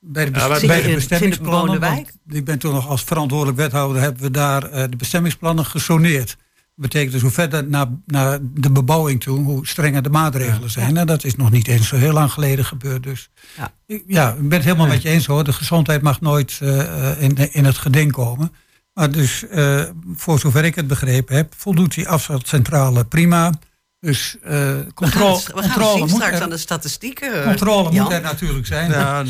Bij 0.00 0.24
de, 0.24 0.38
Ja, 0.38 0.48
best- 0.48 0.66
bij 0.66 0.80
zie 0.80 0.88
de 0.88 0.94
bestemmingsplannen. 0.94 2.06
Ik 2.28 2.44
ben 2.44 2.58
toen 2.58 2.74
nog 2.74 2.88
als 2.88 3.02
verantwoordelijk 3.04 3.56
wethouder 3.58 4.02
hebben 4.02 4.22
we 4.22 4.30
daar 4.30 4.62
eh, 4.70 4.84
de 4.90 4.96
bestemmingsplannen 4.96 5.64
gesoneerd. 5.64 6.26
Dat 6.28 6.36
betekent 6.74 7.12
dus 7.12 7.22
hoe 7.22 7.30
verder 7.30 7.66
naar, 7.68 7.86
naar 8.06 8.38
de 8.42 8.70
bebouwing 8.70 9.20
toe, 9.20 9.38
hoe 9.44 9.66
strenger 9.66 10.02
de 10.02 10.10
maatregelen 10.10 10.70
zijn. 10.70 10.96
En 10.96 11.06
dat 11.06 11.24
is 11.24 11.36
nog 11.36 11.50
niet 11.50 11.68
eens 11.68 11.88
zo 11.88 11.96
heel 11.96 12.12
lang 12.12 12.32
geleden 12.32 12.64
gebeurd. 12.64 13.02
Dus 13.02 13.28
Ja. 13.56 13.72
ik, 13.86 14.02
ja, 14.06 14.30
ik 14.32 14.48
ben 14.48 14.58
het 14.58 14.64
helemaal 14.64 14.86
met 14.86 15.02
je 15.02 15.08
eens 15.08 15.26
hoor. 15.26 15.44
De 15.44 15.52
gezondheid 15.52 16.02
mag 16.02 16.20
nooit 16.20 16.58
eh, 16.62 17.22
in, 17.22 17.52
in 17.52 17.64
het 17.64 17.78
geding 17.78 18.12
komen. 18.12 18.52
Maar 18.94 19.10
dus, 19.10 19.48
eh, 19.48 19.82
voor 20.14 20.38
zover 20.38 20.64
ik 20.64 20.74
het 20.74 20.86
begrepen 20.86 21.36
heb, 21.36 21.52
voldoet 21.56 21.94
die 21.94 22.08
afvalcentrale 22.08 23.04
prima. 23.04 23.52
Dus 24.00 24.36
eh, 24.42 24.50
we 24.50 24.56
gaan, 24.76 24.92
controle, 24.94 25.34
het- 25.36 25.46
we 25.46 25.52
gaan 25.52 25.62
controle, 25.62 25.90
zien 25.92 26.00
moet, 26.00 26.10
straks 26.10 26.36
er, 26.36 26.42
aan 26.42 26.50
de 26.50 26.56
statistieken. 26.56 27.34
eh, 27.40 27.44
controle 27.44 27.90
Jan. 27.92 28.04
moet 28.04 28.12
er 28.12 28.20
natuurlijk 28.20 28.66
zijn. 28.66 28.90
Ja? 28.90 29.24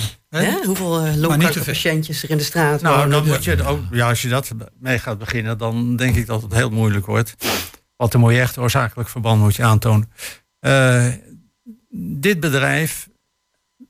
Hoeveel 0.64 1.06
uh, 1.06 1.14
longkankerpatiëntjes 1.16 2.22
er 2.22 2.30
in 2.30 2.36
de 2.36 2.42
straat 2.44 2.80
Nou, 2.80 2.94
wonen. 2.96 3.10
dan 3.10 3.26
moet 3.26 3.44
je 3.44 3.64
ook, 3.64 3.80
ja, 3.90 4.08
als 4.08 4.22
je 4.22 4.28
dat 4.28 4.50
mee 4.78 4.98
gaat 4.98 5.18
beginnen, 5.18 5.58
dan 5.58 5.96
denk 5.96 6.16
ik 6.16 6.26
dat 6.26 6.42
het 6.42 6.52
heel 6.54 6.70
moeilijk 6.70 7.06
wordt. 7.06 7.34
Want 7.96 8.14
een 8.14 8.20
mooi 8.20 8.38
echt 8.38 8.58
oorzakelijk 8.58 9.08
verband 9.08 9.40
moet 9.40 9.56
je 9.56 9.62
aantonen. 9.64 10.10
Eh, 10.58 11.06
dit 12.18 12.40
bedrijf 12.40 13.08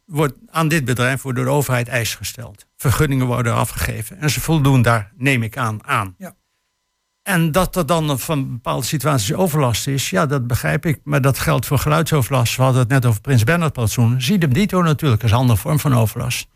wordt, 0.04 0.34
aan 0.50 0.68
dit 0.68 0.84
bedrijf 0.84 1.22
wordt 1.22 1.36
door 1.38 1.46
de 1.46 1.52
overheid 1.52 1.88
eisen 1.88 2.16
gesteld. 2.18 2.66
Vergunningen 2.76 3.26
worden 3.26 3.54
afgegeven. 3.54 4.18
En 4.18 4.30
ze 4.30 4.40
voldoen 4.40 4.82
daar, 4.82 5.12
neem 5.16 5.42
ik 5.42 5.56
aan, 5.56 5.84
aan. 5.86 6.14
Ja. 6.18 6.34
En 7.26 7.52
dat 7.52 7.76
er 7.76 7.86
dan 7.86 8.18
van 8.18 8.52
bepaalde 8.52 8.86
situaties 8.86 9.34
overlast 9.34 9.86
is, 9.86 10.10
ja, 10.10 10.26
dat 10.26 10.46
begrijp 10.46 10.86
ik. 10.86 11.00
Maar 11.04 11.20
dat 11.20 11.38
geldt 11.38 11.66
voor 11.66 11.78
geluidsoverlast. 11.78 12.56
We 12.56 12.62
hadden 12.62 12.80
het 12.80 12.90
net 12.90 13.06
over 13.06 13.20
Prins 13.20 13.44
Bernhard 13.44 13.72
plantsoen. 13.72 14.20
Zie 14.20 14.38
hem 14.38 14.52
dito 14.52 14.82
natuurlijk, 14.82 15.22
is 15.22 15.30
een 15.30 15.36
andere 15.36 15.58
vorm 15.58 15.78
van 15.78 15.94
overlast. 15.94 16.48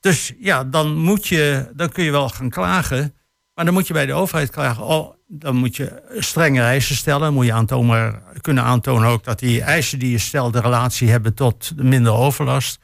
Dus 0.00 0.32
ja, 0.38 0.64
dan, 0.64 0.96
moet 0.96 1.26
je, 1.26 1.70
dan 1.74 1.88
kun 1.88 2.04
je 2.04 2.10
wel 2.10 2.28
gaan 2.28 2.50
klagen. 2.50 3.14
Maar 3.54 3.64
dan 3.64 3.74
moet 3.74 3.86
je 3.86 3.92
bij 3.92 4.06
de 4.06 4.12
overheid 4.12 4.50
klagen. 4.50 4.84
Oh, 4.84 5.14
dan 5.26 5.56
moet 5.56 5.76
je 5.76 6.02
strenge 6.18 6.60
eisen 6.60 6.96
stellen. 6.96 7.34
Moet 7.34 7.46
je 7.46 7.52
aantonen, 7.52 8.22
kunnen 8.40 8.64
aantonen 8.64 9.08
ook 9.08 9.24
dat 9.24 9.38
die 9.38 9.62
eisen 9.62 9.98
die 9.98 10.10
je 10.10 10.18
stelt... 10.18 10.52
de 10.52 10.60
relatie 10.60 11.10
hebben 11.10 11.34
tot 11.34 11.72
minder 11.76 12.12
overlast. 12.12 12.80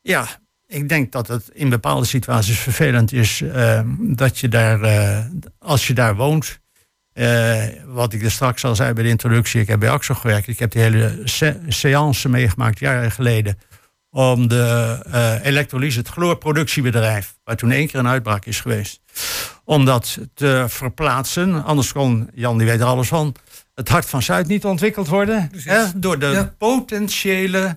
Ja, 0.00 0.26
ik 0.66 0.88
denk 0.88 1.12
dat 1.12 1.28
het 1.28 1.48
in 1.52 1.68
bepaalde 1.68 2.06
situaties 2.06 2.58
vervelend 2.58 3.12
is... 3.12 3.40
eh, 3.40 3.80
dat 3.98 4.38
je 4.38 4.48
daar, 4.48 4.82
eh, 4.82 5.24
als 5.58 5.86
je 5.86 5.94
daar 5.94 6.16
woont... 6.16 6.60
eh, 7.12 7.64
wat 7.86 8.12
ik 8.12 8.22
er 8.22 8.30
straks 8.30 8.64
al 8.64 8.74
zei 8.74 8.92
bij 8.92 9.02
de 9.02 9.08
introductie... 9.08 9.60
ik 9.60 9.68
heb 9.68 9.80
bij 9.80 9.90
AXO 9.90 10.14
gewerkt. 10.14 10.48
Ik 10.48 10.58
heb 10.58 10.70
die 10.70 10.82
hele 10.82 11.20
se- 11.24 11.60
seance 11.68 12.28
meegemaakt 12.28 12.78
jaren 12.78 13.10
geleden 13.10 13.58
om 14.10 14.48
de 14.48 14.98
eh 15.10 15.44
elektrolyse, 15.44 15.98
het 15.98 16.08
chloorproductiebedrijf, 16.08 17.36
waar 17.44 17.56
toen 17.56 17.70
één 17.70 17.86
keer 17.86 17.98
een 18.00 18.08
uitbraak 18.08 18.44
is 18.44 18.60
geweest, 18.60 19.00
om 19.64 19.84
dat 19.84 20.18
te 20.34 20.64
verplaatsen. 20.68 21.64
Anders 21.64 21.92
kon, 21.92 22.30
Jan 22.34 22.58
die 22.58 22.66
weet 22.66 22.80
er 22.80 22.86
alles 22.86 23.08
van, 23.08 23.34
het 23.74 23.88
hart 23.88 24.06
van 24.06 24.22
Zuid 24.22 24.46
niet 24.46 24.64
ontwikkeld 24.64 25.08
worden. 25.08 25.50
Hè, 25.64 25.84
door 25.96 26.18
de 26.18 26.26
Ja. 26.26 26.54
potentiële 26.58 27.76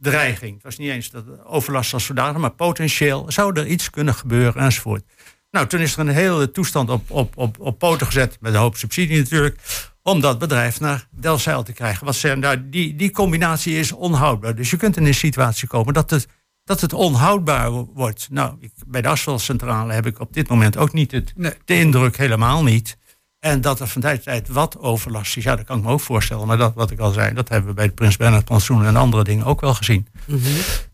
dreiging. 0.00 0.54
Het 0.54 0.62
was 0.62 0.76
niet 0.76 0.90
eens 0.90 1.10
dat 1.10 1.24
overlast 1.44 1.92
als 1.92 2.04
zodanig, 2.04 2.40
maar 2.40 2.50
potentieel 2.50 3.24
zou 3.28 3.60
er 3.60 3.66
iets 3.66 3.90
kunnen 3.90 4.14
gebeuren 4.14 4.62
enzovoort. 4.62 5.02
Nou, 5.50 5.66
toen 5.66 5.80
is 5.80 5.92
er 5.92 5.98
een 5.98 6.08
hele 6.08 6.50
toestand 6.50 6.90
op, 6.90 7.10
op, 7.10 7.36
op, 7.36 7.60
op 7.60 7.78
poten 7.78 8.06
gezet, 8.06 8.36
met 8.40 8.54
een 8.54 8.60
hoop 8.60 8.76
subsidie 8.76 9.18
natuurlijk, 9.18 9.56
om 10.02 10.20
dat 10.20 10.38
bedrijf 10.38 10.80
naar 10.80 11.06
Delfzijl 11.10 11.62
te 11.62 11.72
krijgen. 11.72 12.04
Want 12.04 12.16
ze, 12.16 12.34
nou, 12.34 12.68
die, 12.70 12.96
die 12.96 13.10
combinatie 13.10 13.78
is 13.78 13.92
onhoudbaar. 13.92 14.54
Dus 14.54 14.70
je 14.70 14.76
kunt 14.76 14.96
in 14.96 15.06
een 15.06 15.14
situatie 15.14 15.68
komen 15.68 15.94
dat 15.94 16.10
het, 16.10 16.26
dat 16.64 16.80
het 16.80 16.92
onhoudbaar 16.92 17.70
wo- 17.70 17.90
wordt. 17.94 18.28
Nou, 18.30 18.56
ik, 18.60 18.72
bij 18.86 19.02
de 19.02 19.08
asfaltcentrale 19.08 19.92
heb 19.92 20.06
ik 20.06 20.20
op 20.20 20.32
dit 20.32 20.48
moment 20.48 20.76
ook 20.76 20.92
niet 20.92 21.10
het, 21.12 21.32
de 21.64 21.74
indruk, 21.74 22.16
helemaal 22.16 22.62
niet. 22.62 22.96
En 23.40 23.60
dat 23.60 23.80
er 23.80 23.86
van 23.86 24.00
tijd 24.00 24.14
tot 24.14 24.24
tijd 24.24 24.48
wat 24.48 24.78
overlast 24.78 25.36
is, 25.36 25.44
ja, 25.44 25.56
dat 25.56 25.64
kan 25.64 25.78
ik 25.78 25.84
me 25.84 25.90
ook 25.90 26.00
voorstellen. 26.00 26.46
Maar 26.46 26.56
dat, 26.56 26.74
wat 26.74 26.90
ik 26.90 26.98
al 26.98 27.10
zei, 27.10 27.34
dat 27.34 27.48
hebben 27.48 27.68
we 27.68 27.74
bij 27.74 27.84
het 27.84 27.94
Prins 27.94 28.16
Bernhard 28.16 28.44
Plantsoen 28.44 28.84
en 28.84 28.96
andere 28.96 29.24
dingen 29.24 29.44
ook 29.44 29.60
wel 29.60 29.74
gezien. 29.74 30.06
Mhm. 30.24 30.38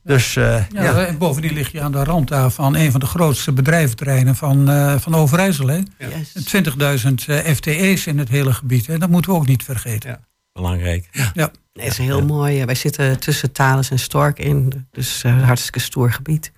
Dus 0.03 0.37
eh, 0.37 0.69
ja, 0.71 0.83
Ja, 0.83 1.07
en 1.07 1.19
bovendien 1.19 1.53
lig 1.53 1.73
je 1.73 1.81
aan 1.81 1.93
de 1.93 2.05
rand 2.05 2.29
daar 2.29 2.51
van 2.51 2.77
een 2.77 2.91
van 2.91 3.01
de 3.01 3.07
grootste 3.07 3.53
bedrijventerreinen 3.53 4.37
van, 4.37 4.69
eh, 4.69 4.99
van 4.99 5.15
Overijssel. 5.15 5.67
Hè? 5.67 5.81
Yes. 5.99 6.33
20.000 6.45 7.29
eh, 7.29 7.55
FTE's 7.55 8.07
in 8.07 8.19
het 8.19 8.29
hele 8.29 8.53
gebied. 8.53 8.87
Hè? 8.87 8.99
Dat 8.99 9.11
moeten 9.11 9.31
we 9.31 9.37
ook 9.37 9.47
niet 9.47 9.65
vergeten. 9.65 10.11
Ja. 10.11 10.21
Belangrijk. 10.53 11.09
Ja. 11.13 11.51
Nee, 11.73 11.85
het 11.85 11.99
is 11.99 11.99
heel 11.99 12.25
mooi. 12.25 12.65
Wij 12.65 12.75
zitten 12.75 13.21
tussen 13.21 13.53
Thales 13.53 13.91
en 13.91 13.99
Stork 13.99 14.39
in. 14.39 14.87
Dus 14.91 15.23
eh, 15.25 15.33
een 15.33 15.45
hartstikke 15.45 15.81
stoer 15.81 16.13
gebied. 16.13 16.53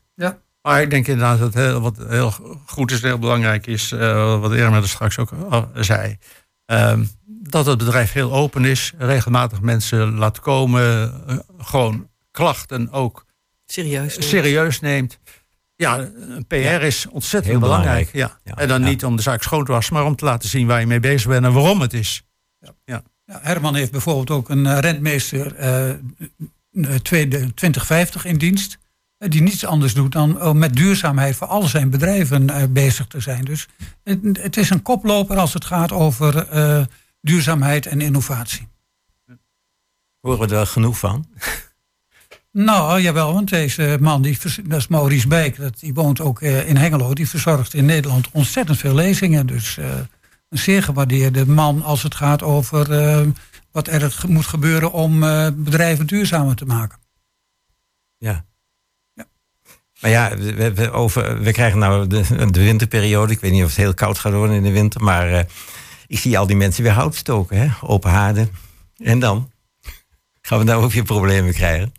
Maar 0.62 0.82
ik 0.82 0.90
denk 0.90 1.06
inderdaad 1.06 1.38
dat 1.38 1.54
heel, 1.54 1.80
wat 1.80 1.96
heel 2.09 2.30
goed 2.66 2.90
is, 2.90 3.02
heel 3.02 3.18
belangrijk 3.18 3.66
is, 3.66 3.92
eh, 3.92 4.40
wat 4.40 4.52
Irma 4.52 4.76
er 4.76 4.88
straks 4.88 5.18
ook 5.18 5.30
al 5.50 5.68
zei. 5.74 6.16
ehm, 6.64 7.04
dat 7.26 7.66
het 7.66 7.78
bedrijf 7.78 8.12
heel 8.12 8.32
open 8.32 8.64
is, 8.64 8.92
regelmatig 8.98 9.61
mensen 9.61 10.14
laat 10.14 10.40
komen, 10.40 11.12
eh, 11.26 11.36
gewoon 11.59 12.09
klachten 12.30 12.90
ook 12.90 13.24
Serieus. 13.66 14.18
nee. 14.18 14.28
serieus 14.28 14.80
neemt. 14.80 15.18
Ja, 15.76 15.98
een 15.98 16.46
PR 16.46 16.54
is 16.56 17.06
ontzettend 17.06 17.52
Heel 17.52 17.61
belangrijk. 17.61 18.12
belangrijk. 18.12 18.36
Ja. 18.44 18.52
Ja, 18.52 18.59
En 18.62 18.68
dan 18.68 18.80
ja. 18.80 18.86
niet 18.88 19.04
om 19.04 19.16
de 19.16 19.22
zaak 19.22 19.42
schoon 19.42 19.64
te 19.64 19.72
wassen, 19.72 19.94
maar 19.94 20.04
om 20.04 20.16
te 20.16 20.24
laten 20.24 20.48
zien 20.48 20.66
waar 20.66 20.80
je 20.80 20.86
mee 20.86 21.00
bezig 21.00 21.28
bent 21.28 21.44
en 21.44 21.52
waarom 21.52 21.80
het 21.80 21.92
is. 21.92 22.22
Ja, 22.84 23.02
Herman 23.32 23.74
heeft 23.74 23.90
bijvoorbeeld 23.92 24.30
ook 24.30 24.48
een 24.48 24.66
eh, 24.66 24.78
rentmeester 24.78 25.54
eh, 25.54 25.90
eh, 25.90 25.96
tweede- 27.02 27.54
2050 27.54 28.24
in 28.24 28.36
dienst. 28.38 28.78
Die 29.18 29.42
niets 29.42 29.64
anders 29.64 29.94
doet 29.94 30.12
dan 30.12 30.40
eh, 30.40 30.52
met 30.52 30.76
duurzaamheid 30.76 31.36
voor 31.36 31.46
al 31.46 31.62
zijn 31.62 31.90
bedrijven 31.90 32.50
eh, 32.50 32.62
bezig 32.68 33.06
te 33.06 33.20
zijn. 33.20 33.44
Dus 33.44 33.68
het, 34.04 34.20
het 34.40 34.56
is 34.56 34.70
een 34.70 34.82
koploper 34.82 35.36
als 35.36 35.54
het 35.54 35.64
gaat 35.64 35.92
over 35.92 36.48
eh, 36.48 36.82
duurzaamheid 37.20 37.86
en 37.86 38.00
innovatie. 38.00 38.68
Horen 40.20 40.48
we 40.48 40.56
er 40.56 40.66
genoeg 40.66 40.98
van? 40.98 41.26
Nou, 42.52 43.00
jawel, 43.00 43.32
want 43.32 43.48
deze 43.48 43.96
man, 44.00 44.22
die, 44.22 44.38
dat 44.64 44.78
is 44.78 44.88
Maurice 44.88 45.28
Beek, 45.28 45.56
dat, 45.56 45.78
die 45.78 45.94
woont 45.94 46.20
ook 46.20 46.42
in 46.42 46.76
Hengelo. 46.76 47.14
Die 47.14 47.28
verzorgt 47.28 47.74
in 47.74 47.84
Nederland 47.84 48.28
ontzettend 48.32 48.78
veel 48.78 48.94
lezingen. 48.94 49.46
Dus 49.46 49.76
een 50.48 50.58
zeer 50.58 50.82
gewaardeerde 50.82 51.46
man 51.46 51.82
als 51.82 52.02
het 52.02 52.14
gaat 52.14 52.42
over 52.42 52.86
wat 53.70 53.88
er 53.88 54.14
moet 54.28 54.46
gebeuren 54.46 54.92
om 54.92 55.20
bedrijven 55.64 56.06
duurzamer 56.06 56.54
te 56.54 56.64
maken. 56.64 56.98
Ja. 58.16 58.44
Maar 60.01 60.11
ja, 60.11 60.36
we, 60.36 60.72
we, 60.72 60.90
over, 60.90 61.42
we 61.42 61.53
krijgen 61.53 61.78
nou 61.78 62.07
de, 62.07 62.51
de 62.51 62.64
winterperiode. 62.64 63.32
Ik 63.32 63.40
weet 63.40 63.53
niet 63.53 63.62
of 63.62 63.68
het 63.68 63.78
heel 63.78 63.94
koud 63.94 64.18
gaat 64.18 64.32
worden 64.32 64.57
in 64.57 64.62
de 64.62 64.72
winter. 64.72 65.03
Maar 65.03 65.32
eh, 65.32 65.44
ik 66.07 66.18
zie 66.18 66.38
al 66.38 66.46
die 66.46 66.57
mensen 66.57 66.82
weer 66.82 66.92
hout 66.92 67.14
stoken. 67.14 67.59
Hè? 67.59 67.68
Open 67.80 68.11
haarden. 68.11 68.51
En 68.96 69.18
dan? 69.18 69.51
Gaan 70.40 70.59
we 70.59 70.64
nou 70.64 70.84
ook 70.84 70.92
weer 70.92 71.03
problemen 71.03 71.55
krijgen? 71.55 71.92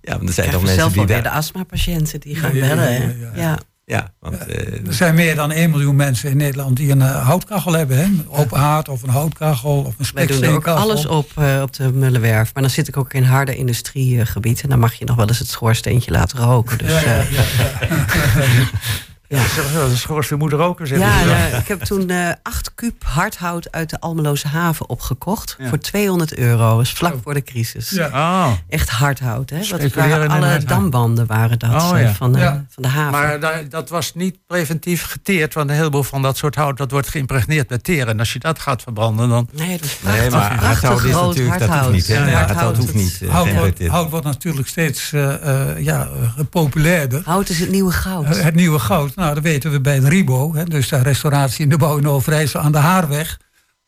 Ja, 0.00 0.16
want 0.16 0.28
er 0.28 0.34
zijn 0.34 0.48
Krijgen 0.48 0.52
toch 0.52 0.62
mensen 0.62 0.80
zelf 0.80 0.92
die 0.92 1.00
alweer 1.00 1.22
daar... 1.22 1.32
de 1.32 1.38
astmapatiënten 1.38 2.20
die 2.20 2.36
gaan 2.36 2.52
bellen. 2.52 2.92
ja, 2.92 2.98
hè? 2.98 3.04
ja, 3.04 3.12
ja. 3.20 3.30
Ja. 3.34 3.58
Ja, 3.92 4.12
want 4.20 4.46
eh, 4.46 4.86
Er 4.86 4.94
zijn 4.94 5.14
meer 5.14 5.34
dan 5.34 5.50
1 5.50 5.70
miljoen 5.70 5.96
mensen 5.96 6.30
in 6.30 6.36
Nederland 6.36 6.76
die 6.76 6.90
een 6.90 7.02
eh, 7.02 7.26
houtkachel 7.26 7.72
hebben. 7.72 7.96
Hè? 7.96 8.02
Een 8.02 8.26
open 8.28 8.58
haard 8.58 8.88
of 8.88 9.02
een 9.02 9.08
houtkachel 9.08 9.82
of 9.86 9.94
een 9.98 10.06
Wij 10.14 10.26
doen 10.26 10.42
er 10.42 10.54
ook 10.54 10.66
alles 10.66 11.06
op, 11.06 11.30
eh, 11.36 11.60
op 11.62 11.72
de 11.72 11.92
Mullenwerf. 11.92 12.54
Maar 12.54 12.62
dan 12.62 12.72
zit 12.72 12.88
ik 12.88 12.96
ook 12.96 13.12
in 13.12 13.22
harde 13.22 13.56
industriegebied. 13.56 14.62
En 14.62 14.68
dan 14.68 14.78
mag 14.78 14.94
je 14.94 15.04
nog 15.04 15.16
wel 15.16 15.28
eens 15.28 15.38
het 15.38 15.48
schoorsteentje 15.48 16.10
laten 16.10 16.38
roken. 16.38 16.78
Dus, 16.78 17.02
Ja, 17.02 17.22
ja, 17.30 17.44
eh, 19.32 19.56
ja. 19.72 19.80
ja. 19.80 19.88
De 19.88 19.96
schoorste 19.96 20.36
moet 20.36 20.52
roken, 20.52 20.86
zeg 20.86 20.98
Ja, 20.98 21.20
eh, 21.22 21.58
ik 21.58 21.68
heb 21.68 21.82
toen 21.82 22.10
eh 22.10 22.28
8 22.42 22.74
kuub 22.74 23.04
hardhout 23.04 23.72
uit 23.72 23.90
de 23.90 24.00
Almeloze 24.00 24.48
haven 24.48 24.88
opgekocht. 24.88 25.56
Ja. 25.58 25.68
Voor 25.68 25.78
200 25.78 26.34
euro. 26.36 26.76
Dat 26.76 26.84
is 26.84 26.92
vlak 26.92 27.14
voor 27.22 27.34
de 27.34 27.42
crisis. 27.42 27.90
Ja. 27.90 28.06
Oh. 28.06 28.52
Echt 28.68 28.88
hardhout. 28.88 29.50
Hè? 29.50 29.58
Dat 29.58 29.92
waren 29.94 30.22
in 30.24 30.30
alle 30.30 30.46
hardhout. 30.46 30.68
dambanden 30.68 31.26
waren 31.26 31.58
dat 31.58 31.70
Oh, 31.82 31.90
eh, 31.98 32.02
ja. 32.02 32.12
van, 32.12 32.32
de, 32.32 32.38
Ja. 32.38 32.64
van 32.68 32.82
de 32.82 32.88
haven. 32.88 33.10
Maar 33.20 33.40
da- 33.40 33.62
dat 33.68 33.88
was 33.88 34.14
niet 34.14 34.36
preventief 34.46 35.04
geteerd, 35.04 35.54
want 35.54 35.70
een 35.70 35.76
heleboel 35.76 36.02
van 36.02 36.22
dat 36.22 36.36
soort 36.36 36.54
hout 36.54 36.76
dat 36.76 36.90
wordt 36.90 37.08
geïmpregneerd 37.08 37.68
met 37.70 37.84
teer. 37.84 38.08
En 38.08 38.18
als 38.18 38.32
je 38.32 38.38
dat 38.38 38.58
gaat 38.58 38.82
verbranden, 38.82 39.28
dan. 39.28 39.48
nee, 39.52 39.76
dat 39.76 39.86
is 39.86 39.98
nee, 40.02 40.30
maar 40.30 40.56
prachtig 40.56 40.60
hardhout 40.88 41.04
is 41.04 41.12
natuurlijk... 41.14 41.36
Dat 41.36 41.58
hoeft 41.58 41.70
hardhout. 41.70 41.92
niet, 41.92 42.06
hè? 42.06 42.14
Ja, 42.14 42.20
hardhout, 42.20 42.46
hardhout 42.48 42.76
hoeft 42.76 42.86
dat- 42.92 43.02
niet. 43.02 43.18
eh, 43.22 43.28
Hout, 43.30 43.52
wordt, 43.54 43.86
hout 43.86 44.10
wordt 44.10 44.26
natuurlijk 44.26 44.68
steeds 44.68 45.12
eh, 45.12 45.70
eh, 45.70 45.78
ja, 45.84 46.08
eh, 46.36 46.44
populairder. 46.50 47.22
Hout 47.24 47.48
is 47.48 47.58
het 47.58 47.70
nieuwe 47.70 47.92
goud. 47.92 48.24
Eh, 48.24 48.42
Het 48.44 48.54
nieuwe 48.54 48.78
goud, 48.78 49.14
nou 49.22 49.34
dat 49.34 49.42
weten 49.42 49.70
we 49.70 49.80
bij 49.80 50.00
de 50.00 50.08
Ribo. 50.08 50.54
Hè, 50.54 50.64
dus 50.64 50.88
de 50.88 51.02
restauratie 51.02 51.64
in 51.64 51.68
de 51.68 51.76
bouw 51.76 51.96
in 51.96 52.08
Overijssel 52.08 52.60
aan 52.60 52.72
de 52.72 52.78
Haarweg. 52.78 53.38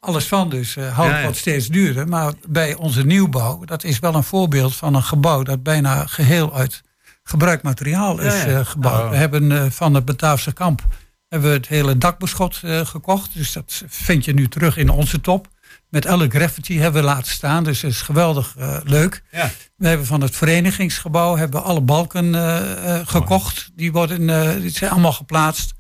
Alles 0.01 0.29
van 0.29 0.51
dus. 0.51 0.77
eh, 0.77 0.97
hout 0.97 1.11
Ja, 1.11 1.17
ja. 1.17 1.23
wordt 1.23 1.37
steeds 1.37 1.69
duurder. 1.69 2.09
Maar 2.09 2.33
bij 2.49 2.75
onze 2.75 3.05
nieuwbouw, 3.07 3.65
dat 3.65 3.85
is 3.85 3.99
wel 3.99 4.15
een 4.15 4.25
voorbeeld 4.25 4.77
van 4.77 4.95
een 4.95 5.03
gebouw... 5.03 5.43
dat 5.43 5.63
bijna 5.63 6.07
geheel 6.07 6.55
uit 6.55 6.83
gebruikt 7.23 7.63
materiaal 7.63 8.21
is 8.21 8.35
Ja, 8.35 8.47
eh, 8.47 8.67
gebouwd. 8.67 9.05
Oh. 9.05 9.11
We 9.11 9.17
hebben 9.17 9.53
eh, 9.53 9.71
van 9.71 9.95
het 9.95 10.05
Bataafse 10.05 10.53
kamp 10.53 10.85
hebben 11.29 11.51
we 11.51 11.57
het 11.57 11.69
hele 11.69 11.99
dakbeschot 11.99 12.61
gekocht. 12.65 13.35
Dus 13.35 13.53
dat 13.53 13.83
vind 13.87 14.25
je 14.25 14.35
nu 14.35 14.49
terug 14.49 14.77
in 14.77 14.89
onze 14.89 15.21
top. 15.21 15.49
Met 15.95 16.05
elk 16.05 16.35
graffiti 16.35 16.81
hebben 16.81 17.01
we 17.01 17.09
laten 17.09 17.33
staan. 17.33 17.65
Dus 17.65 17.81
dat 17.81 17.91
is 17.91 18.03
geweldig 18.03 18.55
eh, 18.59 18.77
leuk. 18.85 19.23
Ja. 19.31 19.51
We 19.77 19.89
hebben 19.89 20.07
van 20.07 20.21
het 20.21 20.37
verenigingsgebouw 20.37 21.37
hebben 21.37 21.61
we 21.61 21.67
alle 21.67 21.81
balken 21.81 22.35
eh, 22.35 22.99
eh, 22.99 23.07
gekocht. 23.07 23.71
Die, 23.75 23.93
worden, 23.93 24.27
die 24.61 24.71
zijn 24.71 24.91
allemaal 24.91 25.13
geplaatst. 25.13 25.75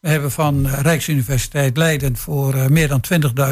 We 0.00 0.08
hebben 0.08 0.30
van 0.30 0.66
Rijksuniversiteit 0.66 1.76
Leiden 1.76 2.16
voor 2.16 2.72
meer 2.72 2.88
dan 2.88 3.04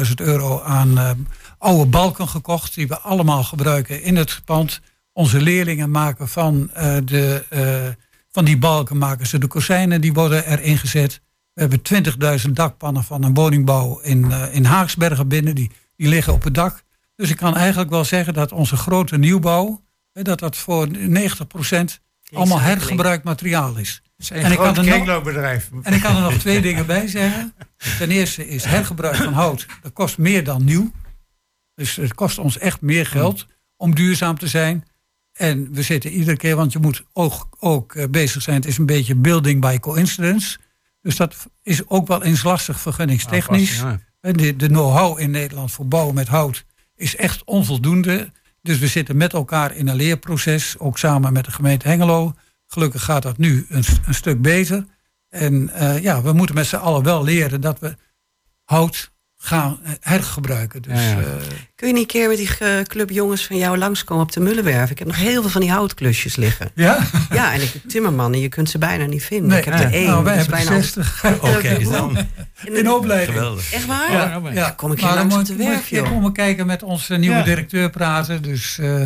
20.000 0.05 0.13
euro 0.15 0.61
aan 0.61 1.25
oude 1.57 1.85
balken 1.85 2.27
gekocht. 2.27 2.75
Die 2.75 2.87
we 2.87 2.99
allemaal 2.99 3.43
gebruiken 3.43 4.03
in 4.03 4.15
het 4.15 4.41
pand. 4.45 4.81
Onze 5.13 5.41
leerlingen 5.41 5.91
maken 5.91 6.27
van, 6.27 6.69
de, 7.05 7.43
van 8.31 8.45
die 8.45 8.57
balken 8.57 8.97
maken 8.97 9.27
ze 9.27 9.37
de 9.37 9.47
kozijnen. 9.47 10.01
Die 10.01 10.13
worden 10.13 10.45
erin 10.45 10.77
gezet. 10.77 11.21
We 11.53 11.61
hebben 11.61 11.81
20.000 12.45 12.51
dakpannen 12.51 13.03
van 13.03 13.23
een 13.23 13.33
woningbouw 13.33 13.99
in, 13.99 14.31
in 14.51 14.65
Haaksbergen 14.65 15.27
binnen. 15.27 15.55
Die, 15.55 15.71
die 15.97 16.07
liggen 16.07 16.33
op 16.33 16.43
het 16.43 16.53
dak. 16.53 16.83
Dus 17.15 17.29
ik 17.29 17.37
kan 17.37 17.55
eigenlijk 17.55 17.89
wel 17.89 18.03
zeggen 18.05 18.33
dat 18.33 18.51
onze 18.51 18.75
grote 18.75 19.17
nieuwbouw... 19.17 19.81
dat 20.11 20.39
dat 20.39 20.57
voor 20.57 20.87
90% 20.87 20.91
allemaal 22.33 22.59
hergebruikt 22.59 23.23
materiaal 23.23 23.77
is. 23.77 24.01
Zijn 24.17 24.43
En 24.43 24.51
ik 24.51 24.57
kan 24.57 24.77
er 24.77 24.85
nog-. 24.85 25.83
En 25.83 25.93
ik 25.93 26.01
kan 26.01 26.15
er 26.15 26.21
nog 26.21 26.33
twee 26.33 26.61
dingen 26.61 26.85
bij 26.85 27.07
zeggen. 27.07 27.53
Ten 27.97 28.11
eerste 28.11 28.47
is 28.47 28.63
hergebruik 28.63 29.15
van 29.15 29.33
hout. 29.33 29.65
Dat 29.81 29.93
kost 29.93 30.17
meer 30.17 30.43
dan 30.43 30.63
nieuw. 30.63 30.91
Dus 31.75 31.95
het 31.95 32.13
kost 32.13 32.37
ons 32.37 32.57
echt 32.57 32.81
meer 32.81 33.05
geld 33.05 33.47
om 33.75 33.95
duurzaam 33.95 34.37
te 34.37 34.47
zijn. 34.47 34.85
En 35.33 35.73
we 35.73 35.81
zitten 35.81 36.11
iedere 36.11 36.37
keer, 36.37 36.55
want 36.55 36.71
je 36.71 36.79
moet 36.79 37.03
ook, 37.13 37.47
ook 37.59 37.95
eh, 37.95 38.09
bezig 38.09 38.41
zijn. 38.41 38.55
Het 38.55 38.65
is 38.65 38.77
een 38.77 38.85
beetje 38.85 39.15
building 39.15 39.61
by 39.61 39.77
coincidence. 39.77 40.57
Dus 41.01 41.15
dat 41.15 41.47
is 41.63 41.89
ook 41.89 42.07
wel 42.07 42.23
eens 42.23 42.43
lastig 42.43 42.79
vergunningstechnisch. 42.79 43.77
Ja. 43.79 43.99
De, 44.35 44.55
de 44.55 44.67
know-how 44.67 45.19
in 45.19 45.31
Nederland 45.31 45.71
voor 45.71 45.87
bouwen 45.87 46.15
met 46.15 46.27
hout 46.27 46.65
is 46.95 47.15
echt 47.15 47.43
onvoldoende. 47.43 48.31
Dus 48.61 48.77
we 48.77 48.87
zitten 48.87 49.17
met 49.17 49.33
elkaar 49.33 49.75
in 49.75 49.87
een 49.87 49.95
leerproces, 49.95 50.75
ook 50.79 50.97
samen 50.97 51.33
met 51.33 51.45
de 51.45 51.51
gemeente 51.51 51.87
Hengelo. 51.87 52.33
Gelukkig 52.67 53.03
gaat 53.03 53.23
dat 53.23 53.37
nu 53.37 53.65
een, 53.69 53.83
een 54.05 54.13
stuk 54.13 54.41
beter. 54.41 54.85
En 55.29 55.69
eh, 55.69 56.01
ja, 56.01 56.21
we 56.21 56.33
moeten 56.33 56.55
met 56.55 56.65
z'n 56.65 56.75
allen 56.75 57.03
wel 57.03 57.23
leren 57.23 57.61
dat 57.61 57.79
we 57.79 57.95
hout 58.63 59.11
gaan 59.47 59.79
eh, 59.83 59.91
hergebruiken. 60.01 60.81
Dus, 60.81 60.93
Ja, 61.01 61.09
ja. 61.09 61.17
eh, 61.19 61.25
Kun 61.75 61.87
je 61.87 61.93
niet 61.93 62.01
een 62.01 62.07
keer 62.07 62.27
met 62.27 62.37
die 62.37 62.49
eh, 62.59 62.81
clubjongens 62.83 63.45
van 63.45 63.57
jou 63.57 63.77
langskomen 63.77 64.23
op 64.23 64.31
de 64.31 64.39
Mullenwerf? 64.39 64.89
Ik 64.89 64.99
heb 64.99 65.07
nog 65.07 65.17
heel 65.17 65.41
veel 65.41 65.51
van 65.51 65.61
die 65.61 65.71
houtklusjes 65.71 66.35
liggen. 66.35 66.71
ja? 66.75 66.99
Ja, 67.33 67.53
en 67.53 67.61
ik 67.61 67.73
heb 67.73 67.89
timmermannen, 67.89 68.39
je 68.39 68.49
kunt 68.49 68.69
ze 68.69 68.77
bijna 68.77 69.05
niet 69.05 69.23
vinden. 69.23 69.47
Nee, 69.49 69.57
ik 69.59 69.65
heb 69.65 69.73
er 69.79 69.91
één. 69.93 70.05
nou, 70.07 70.23
wij 70.23 70.35
hebben 70.35 70.51
bijna 70.55 70.71
60. 70.71 71.23
Oké, 71.41 71.67
is 71.67 71.89
dan. 71.99 72.17
In 72.63 72.89
opleiding. 72.91 73.33
Geweldig. 73.37 73.73
Echt 73.73 73.85
waar? 73.85 74.11
Ja, 74.53 74.69
kom 74.69 74.91
ik 74.91 74.97
hier 74.99 75.07
maar 75.07 75.17
dan 75.17 75.27
langs 75.29 75.35
moet, 75.35 75.49
op 75.51 75.57
de 75.57 75.63
moet 75.63 75.71
werf, 75.73 75.89
je 75.89 75.95
joh. 75.95 76.07
komen 76.09 76.31
kijken 76.33 76.65
met 76.65 76.83
onze 76.83 77.15
nieuwe 77.17 77.35
Ja. 77.35 77.43
directeur 77.43 77.89
praten. 77.89 78.41
Dus 78.41 78.77
eh, 78.79 79.01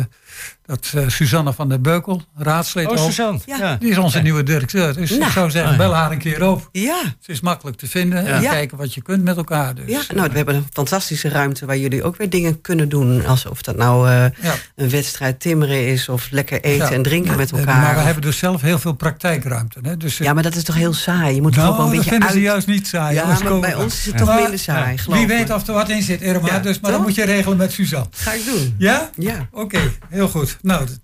dat 0.66 0.92
eh, 0.94 1.08
Suzanne 1.08 1.52
van 1.52 1.68
der 1.68 1.80
Beukel, 1.80 2.22
raadslid 2.36 2.86
Oh, 2.86 2.92
ook. 2.92 2.98
Suzanne. 2.98 3.40
Ja. 3.46 3.56
Ja. 3.58 3.76
Die 3.80 3.90
is 3.90 3.98
onze 3.98 4.18
nieuwe 4.20 4.42
directeur. 4.42 4.94
Dus 4.94 5.10
Nou. 5.10 5.22
ik 5.24 5.28
zou 5.30 5.50
zeggen, 5.50 5.70
Ah, 5.72 5.78
bel 5.78 5.94
haar 5.94 6.10
een 6.12 6.18
keer 6.18 6.48
op. 6.48 6.68
Ja, 6.72 7.02
Ze 7.20 7.32
is 7.32 7.40
makkelijk 7.40 7.76
te 7.76 7.86
vinden 7.86 8.26
en 8.26 8.42
Ja. 8.42 8.50
kijken 8.50 8.76
wat 8.78 8.94
je 8.94 9.02
kunt 9.02 9.24
met 9.24 9.36
elkaar. 9.36 9.74
Dus, 9.74 9.84
ja, 9.88 10.00
nou, 10.14 10.28
we 10.30 10.36
hebben 10.36 10.54
een 10.54 10.66
fantastische 10.72 11.28
ruimte 11.28 11.66
waar 11.66 11.76
jullie 11.78 12.02
ook 12.02 12.16
weer 12.16 12.30
dingen 12.30 12.60
kunnen 12.60 12.88
doen. 12.88 13.26
Alsof 13.26 13.62
dat 13.62 13.76
nou 13.76 14.08
eh, 14.08 14.14
ja. 14.42 14.54
een 14.76 14.90
wedstrijd 14.90 15.40
timmeren 15.40 15.86
is 15.86 16.08
of 16.08 16.30
lekker 16.30 16.60
eten 16.60 16.86
Ja. 16.88 16.92
en 16.92 17.02
drinken 17.02 17.36
met 17.36 17.52
Eh, 17.52 17.58
elkaar. 17.58 17.80
Maar 17.80 17.94
we 17.94 18.00
hebben 18.00 18.22
dus 18.22 18.38
zelf 18.38 18.60
heel 18.60 18.78
veel 18.78 18.92
praktijkruimte. 18.92 19.78
Hè? 19.82 19.96
Dus, 19.96 20.18
Ja, 20.18 20.32
maar 20.32 20.42
dat 20.42 20.54
is 20.54 20.62
toch 20.64 20.74
heel 20.74 20.92
saai? 20.94 21.34
Je 21.34 21.42
moet 21.42 21.52
toch 21.52 21.62
nou, 21.64 21.76
wel 21.76 21.84
een 21.86 21.90
dat 21.90 21.94
beetje 21.96 22.10
vinden 22.10 22.28
uit... 22.28 22.36
ze 22.38 22.42
juist 22.44 22.66
niet 22.66 22.86
saai. 22.86 23.14
ja, 23.14 23.26
maar 23.26 23.42
komen 23.44 23.60
bij 23.60 23.74
ons 23.74 23.98
is 23.98 24.06
het 24.06 24.16
toch 24.16 24.34
minder 24.34 24.58
saai, 24.58 24.98
geloof 24.98 25.18
Wie 25.18 25.26
me. 25.26 25.34
weet 25.34 25.52
of 25.52 25.66
er 25.66 25.74
wat 25.74 25.88
in 25.88 26.02
zit, 26.02 26.20
Irma. 26.20 26.46
Ja, 26.48 26.58
dus, 26.58 26.80
maar 26.80 26.90
toch? 26.90 26.98
dat 26.98 27.08
moet 27.08 27.16
je 27.16 27.24
regelen 27.24 27.56
met 27.56 27.72
Suzanne. 27.72 28.06
Ga 28.10 28.32
ik 28.32 28.44
doen. 28.44 28.74
Ja? 28.78 29.10
Ja. 29.18 29.48
Oké, 29.50 29.80
heel 30.08 30.28
goed. 30.28 30.31
Nou, 30.62 30.86
d- 30.86 31.00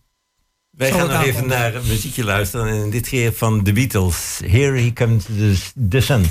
Wij 0.70 0.92
gaan 0.92 1.08
nog 1.08 1.22
even 1.22 1.46
naar 1.46 1.74
een 1.74 1.86
muziekje 1.86 2.24
luisteren. 2.24 2.82
En 2.82 2.90
dit 2.90 3.08
keer 3.08 3.32
van 3.32 3.62
The 3.64 3.72
Beatles. 3.72 4.40
Here 4.46 4.78
He 4.80 4.92
Comes 4.92 5.24
the, 5.24 5.58
the 5.88 6.00
Sun. 6.00 6.24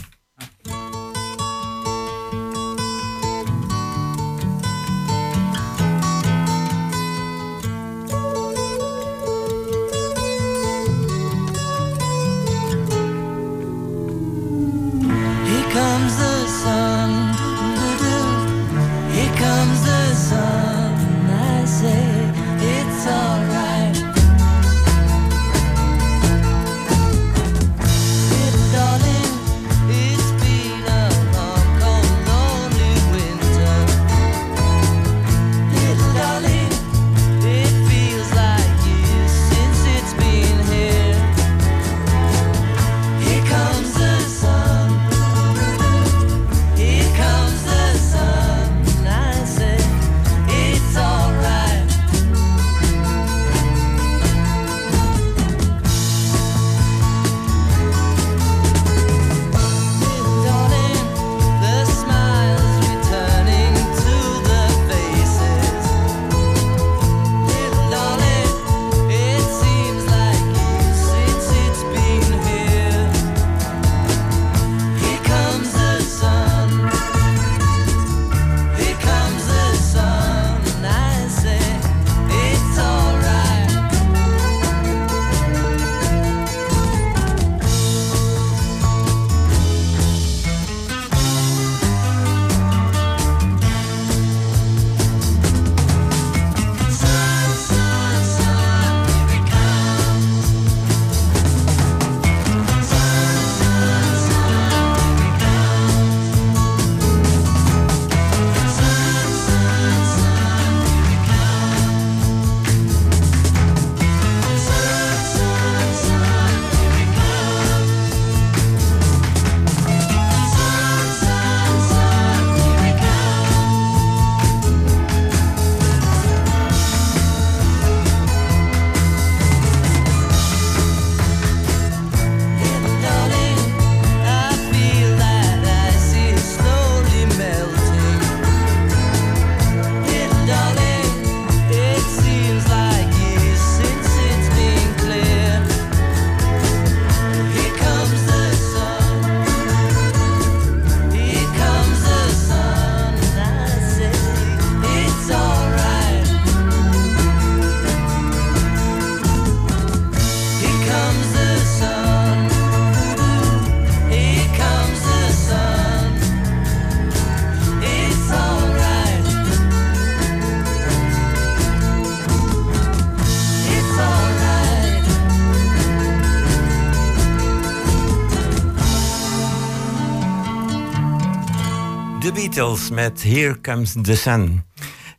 Beatles 182.58 182.90
met 182.90 183.24
Here 183.24 183.62
Comes 183.62 183.94
the 184.02 184.16
Sun. 184.16 184.64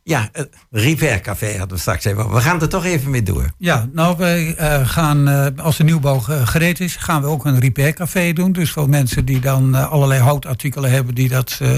Ja, 0.03 0.29
het 0.33 0.49
Repair 0.71 1.21
Café 1.21 1.51
hadden 1.59 1.69
we 1.77 1.79
straks 1.79 2.05
even. 2.05 2.31
We 2.31 2.41
gaan 2.41 2.61
er 2.61 2.69
toch 2.69 2.85
even 2.85 3.11
mee 3.11 3.23
door. 3.23 3.51
Ja, 3.59 3.89
nou 3.93 4.17
wij 4.17 4.55
eh, 4.55 4.89
gaan, 4.89 5.29
eh, 5.29 5.47
als 5.65 5.77
de 5.77 5.85
nieuwbouw 5.85 6.19
ge- 6.19 6.47
gereed 6.47 6.81
is, 6.81 6.97
gaan 6.97 7.23
we 7.23 7.29
ook 7.29 7.45
een 7.45 7.59
repaircafé 7.59 8.33
doen. 8.33 8.53
Dus 8.53 8.71
voor 8.71 8.89
mensen 8.89 9.25
die 9.25 9.41
dan 9.41 9.77
eh, 9.77 9.91
allerlei 9.91 10.21
houtartikelen 10.21 10.91
hebben 10.91 11.15
die 11.15 11.29
dat 11.29 11.59
eh, 11.63 11.71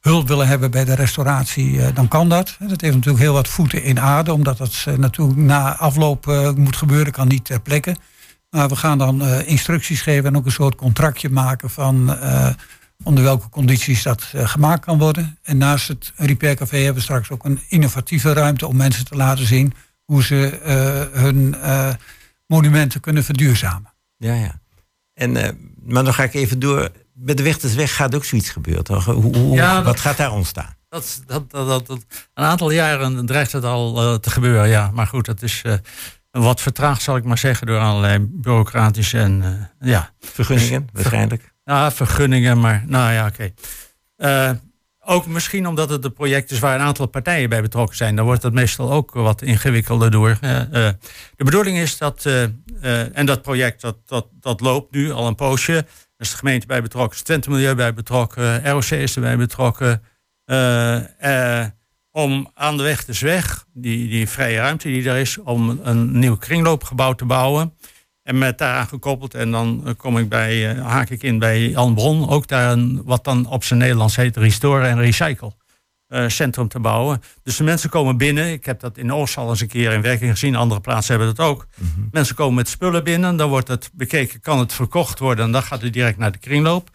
hulp 0.00 0.28
willen 0.28 0.46
hebben 0.48 0.70
bij 0.70 0.84
de 0.84 0.94
restauratie, 0.94 1.82
eh, 1.82 1.94
dan 1.94 2.08
kan 2.08 2.28
dat. 2.28 2.56
Dat 2.60 2.80
heeft 2.80 2.94
natuurlijk 2.94 3.24
heel 3.24 3.32
wat 3.32 3.48
voeten 3.48 3.82
in 3.82 4.00
aarde, 4.00 4.32
omdat 4.32 4.58
dat 4.58 4.84
eh, 4.86 4.94
natuurlijk 4.94 5.38
na 5.38 5.76
afloop 5.76 6.28
eh, 6.28 6.50
moet 6.52 6.76
gebeuren, 6.76 7.12
kan 7.12 7.28
niet 7.28 7.44
ter 7.44 7.60
plekke. 7.60 7.96
Maar 8.50 8.68
we 8.68 8.76
gaan 8.76 8.98
dan 8.98 9.22
eh, 9.22 9.48
instructies 9.48 10.00
geven 10.02 10.24
en 10.24 10.36
ook 10.36 10.46
een 10.46 10.52
soort 10.52 10.74
contractje 10.74 11.28
maken 11.30 11.70
van 11.70 12.16
eh, 12.20 12.46
onder 13.02 13.24
welke 13.24 13.48
condities 13.48 14.02
dat 14.02 14.24
eh, 14.32 14.48
gemaakt 14.48 14.84
kan 14.84 14.98
worden. 14.98 15.38
En 15.42 15.56
naast 15.58 15.88
het 15.88 16.12
repaircafé 16.16 16.76
hebben 16.76 16.94
we 16.94 17.00
straks 17.00 17.30
ook 17.30 17.44
een 17.44 17.60
innovatieve 17.68 18.32
ruimte 18.32 18.66
om 18.66 18.76
mensen 18.76 19.04
te 19.04 19.16
laten 19.16 19.46
zien 19.46 19.74
hoe 20.04 20.22
ze 20.24 20.48
eh, 20.58 21.20
hun 21.20 21.54
eh, 21.54 21.88
monumenten 22.46 23.00
kunnen 23.00 23.24
verduurzamen. 23.24 23.92
Ja, 24.16 24.34
ja. 24.34 24.60
En, 25.14 25.36
eh, 25.36 25.50
maar 25.84 26.04
dan 26.04 26.14
ga 26.14 26.22
ik 26.22 26.34
even 26.34 26.58
door. 26.58 26.90
Met 27.14 27.36
de 27.36 27.42
Wechtersweg 27.42 27.94
gaat 27.96 28.14
ook 28.14 28.24
zoiets 28.24 28.50
gebeuren, 28.50 28.84
toch? 28.84 29.04
Hoe, 29.04 29.36
hoe- 29.36 29.54
Ja, 29.56 29.74
wat 29.74 29.84
dat- 29.84 30.00
gaat 30.00 30.16
daar 30.16 30.32
ontstaan? 30.32 30.74
Dat, 30.88 31.22
dat, 31.26 31.50
dat, 31.50 31.66
dat, 31.68 31.86
dat- 31.86 32.04
een 32.34 32.44
aantal 32.44 32.70
jaren 32.70 33.26
dreigt 33.26 33.52
het 33.52 33.64
al 33.64 34.20
te 34.20 34.30
gebeuren, 34.30 34.68
ja. 34.68 34.90
Maar 34.90 35.06
goed, 35.06 35.24
dat 35.26 35.42
is 35.42 35.62
eh, 35.64 35.74
wat 36.30 36.60
vertraagd, 36.60 37.02
zal 37.02 37.16
ik 37.16 37.24
maar 37.24 37.38
zeggen, 37.38 37.66
door 37.66 37.78
allerlei 37.78 38.18
bureaucratische 38.20 39.18
en 39.18 39.42
eh, 39.80 39.88
ja. 39.90 40.10
Vergunningen, 40.20 40.88
waarschijnlijk. 40.92 41.53
Ja, 41.64 41.92
vergunningen, 41.92 42.60
maar 42.60 42.84
nou 42.86 43.12
ja, 43.12 43.26
oké. 43.26 43.52
Eh, 44.16 44.50
ook 45.00 45.26
misschien 45.26 45.66
omdat 45.66 45.90
het 45.90 46.04
een 46.04 46.12
project 46.12 46.50
is 46.50 46.58
waar 46.58 46.74
een 46.74 46.86
aantal 46.86 47.06
partijen 47.06 47.48
bij 47.48 47.62
betrokken 47.62 47.96
zijn. 47.96 48.16
Dan 48.16 48.24
wordt 48.24 48.42
het 48.42 48.52
meestal 48.52 48.92
ook 48.92 49.12
wat 49.12 49.42
ingewikkelder 49.42 50.10
door. 50.10 50.38
Eh, 50.40 50.60
eh, 50.60 50.94
de 51.36 51.44
bedoeling 51.44 51.78
is 51.78 51.98
dat, 51.98 52.26
en 53.12 53.26
dat 53.26 53.42
project 53.42 53.80
dat, 53.80 53.96
dat, 54.06 54.26
dat 54.40 54.60
loopt 54.60 54.92
nu 54.92 55.12
al 55.12 55.26
een 55.26 55.34
poosje. 55.34 55.76
Er 55.76 55.86
is 56.18 56.30
de 56.30 56.36
gemeente 56.36 56.66
bij 56.66 56.82
betrokken, 56.82 57.16
is 57.16 57.22
Twente 57.22 57.50
Milieu 57.50 57.74
bij 57.74 57.94
betrokken, 57.94 58.70
ROC 58.70 58.84
is 58.84 59.14
erbij 59.14 59.36
betrokken. 59.36 60.02
Om 62.10 62.50
aan 62.54 62.76
de 62.76 62.82
weg 62.82 63.04
dus 63.04 63.20
weg, 63.20 63.66
die, 63.72 64.08
die 64.08 64.28
vrije 64.28 64.58
ruimte 64.58 64.88
die 64.88 65.08
er 65.08 65.16
is, 65.16 65.38
om 65.38 65.80
een 65.82 66.18
nieuw 66.18 66.36
kringloopgebouw 66.36 67.12
te 67.12 67.24
bouwen. 67.24 67.74
En 68.24 68.38
met 68.38 68.58
daaraan 68.58 68.86
gekoppeld, 68.86 69.34
en 69.34 69.50
dan 69.50 69.82
eh, 69.84 69.92
kom 69.96 70.18
ik 70.18 70.28
bij, 70.28 70.70
eh, 70.70 70.86
haak 70.86 71.10
ik 71.10 71.22
in 71.22 71.38
bij 71.38 71.68
Jan 71.68 71.94
Bron, 71.94 72.28
ook 72.28 72.46
daar 72.46 72.72
een, 72.72 73.02
wat 73.04 73.24
dan 73.24 73.46
op 73.46 73.64
zijn 73.64 73.78
Nederlands 73.78 74.16
heet 74.16 74.36
Restore 74.36 74.86
en 74.86 75.00
Recycle 75.00 75.52
eh, 76.06 76.28
centrum 76.28 76.68
te 76.68 76.80
bouwen. 76.80 77.22
Dus 77.42 77.56
de 77.56 77.64
mensen 77.64 77.90
komen 77.90 78.16
binnen. 78.16 78.52
Ik 78.52 78.64
heb 78.64 78.80
dat 78.80 78.98
in 78.98 79.12
Oost 79.12 79.36
al 79.36 79.50
eens 79.50 79.60
een 79.60 79.68
keer 79.68 79.92
in 79.92 80.02
werking 80.02 80.30
gezien. 80.30 80.56
Andere 80.56 80.80
plaatsen 80.80 81.16
hebben 81.16 81.34
dat 81.34 81.46
ook. 81.46 81.66
Mensen 82.10 82.34
komen 82.34 82.54
met 82.54 82.68
spullen 82.68 83.04
binnen. 83.04 83.36
Dan 83.36 83.48
wordt 83.48 83.68
het 83.68 83.90
bekeken, 83.92 84.40
kan 84.40 84.58
het 84.58 84.72
verkocht 84.72 85.18
worden? 85.18 85.44
En 85.44 85.52
dan 85.52 85.62
gaat 85.62 85.82
het 85.82 85.92
direct 85.92 86.18
naar 86.18 86.32
de 86.32 86.38
kringloop. 86.38 86.90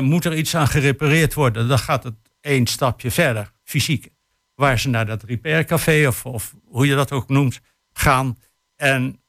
Moet 0.00 0.24
er 0.24 0.36
iets 0.36 0.54
aan 0.54 0.68
gerepareerd 0.68 1.34
worden? 1.34 1.68
Dan 1.68 1.78
gaat 1.78 2.04
het 2.04 2.14
één 2.40 2.66
stapje 2.66 3.10
verder, 3.10 3.52
fysiek. 3.64 4.08
Waar 4.54 4.78
ze 4.78 4.88
naar 4.88 5.06
dat 5.06 5.22
repaircafé 5.22 6.06
of, 6.06 6.26
of 6.26 6.54
hoe 6.64 6.86
je 6.86 6.94
dat 6.94 7.12
ook 7.12 7.28
noemt, 7.28 7.60
gaan. 7.92 8.38
En 8.76 9.19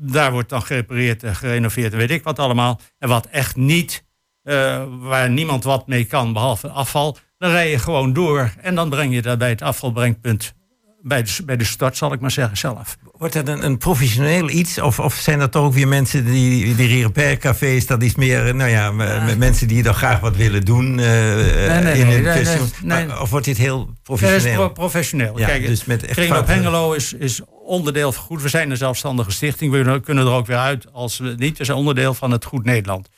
daar 0.00 0.32
wordt 0.32 0.48
dan 0.48 0.62
gerepareerd 0.62 1.22
en 1.22 1.36
gerenoveerd 1.36 1.92
en 1.92 1.98
weet 1.98 2.10
ik 2.10 2.24
wat 2.24 2.38
allemaal. 2.38 2.80
En 2.98 3.08
wat 3.08 3.26
echt 3.26 3.56
niet, 3.56 4.04
eh, 4.42 4.82
waar 5.00 5.30
niemand 5.30 5.64
wat 5.64 5.86
mee 5.86 6.04
kan 6.04 6.32
behalve 6.32 6.68
afval, 6.68 7.16
dan 7.38 7.50
rij 7.50 7.70
je 7.70 7.78
gewoon 7.78 8.12
door. 8.12 8.52
En 8.60 8.74
dan 8.74 8.88
breng 8.88 9.14
je 9.14 9.22
dat 9.22 9.38
bij 9.38 9.48
het 9.48 9.62
afvalbrengpunt, 9.62 10.54
bij 11.02 11.22
de, 11.22 11.36
bij 11.44 11.56
de 11.56 11.64
start 11.64 11.96
zal 11.96 12.12
ik 12.12 12.20
maar 12.20 12.30
zeggen 12.30 12.56
zelf. 12.56 12.96
Wordt 13.18 13.34
dat 13.34 13.48
een, 13.48 13.64
een 13.64 13.78
professioneel 13.78 14.48
iets? 14.50 14.78
Of, 14.80 15.00
of 15.00 15.14
zijn 15.14 15.38
dat 15.38 15.52
toch 15.52 15.64
ook 15.64 15.72
weer 15.74 15.88
mensen 15.88 16.24
die, 16.24 16.74
die 16.74 17.02
repaircafés, 17.02 17.86
dat 17.86 18.02
is 18.02 18.14
meer, 18.14 18.46
eh, 18.46 18.54
nou 18.54 18.70
ja, 18.70 18.90
m- 18.90 19.38
mensen 19.38 19.68
die 19.68 19.82
dan 19.82 19.94
graag 19.94 20.20
wat 20.20 20.36
willen 20.36 20.64
doen 20.64 20.98
eh, 20.98 21.04
nee, 21.06 21.68
in 21.78 21.82
nee, 21.84 22.02
hun 22.02 22.22
nee, 22.22 22.44
nee. 22.82 23.06
Maar- 23.06 23.20
Of 23.20 23.30
wordt 23.30 23.46
dit 23.46 23.56
heel 23.56 23.78
Ja, 23.78 23.84
dat 23.86 23.94
is 23.94 24.00
professioneel? 24.02 24.56
pro- 24.56 24.68
professioneel. 24.72 25.38
Ja, 25.38 25.46
Kijk, 25.46 25.66
dus 25.66 25.84
met 25.84 26.04
echt 26.04 26.20
fouten. 26.20 26.54
Hengelo 26.54 26.92
is, 26.92 27.12
is 27.12 27.40
onderdeel 27.64 28.12
van 28.12 28.22
Goed. 28.24 28.42
We 28.42 28.48
zijn 28.48 28.70
een 28.70 28.76
zelfstandige 28.76 29.30
stichting. 29.30 29.72
We 29.72 30.00
kunnen- 30.00 30.26
er 30.26 30.32
ook 30.32 30.46
weer 30.46 30.56
uit 30.56 30.92
als 30.92 31.18
we 31.18 31.34
niet. 31.38 31.58
We 31.58 31.64
zijn 31.64 31.78
onderdeel 31.78 32.14
van 32.14 32.30
het 32.30 32.44
Goed 32.44 32.64
Nederland. 32.64 33.08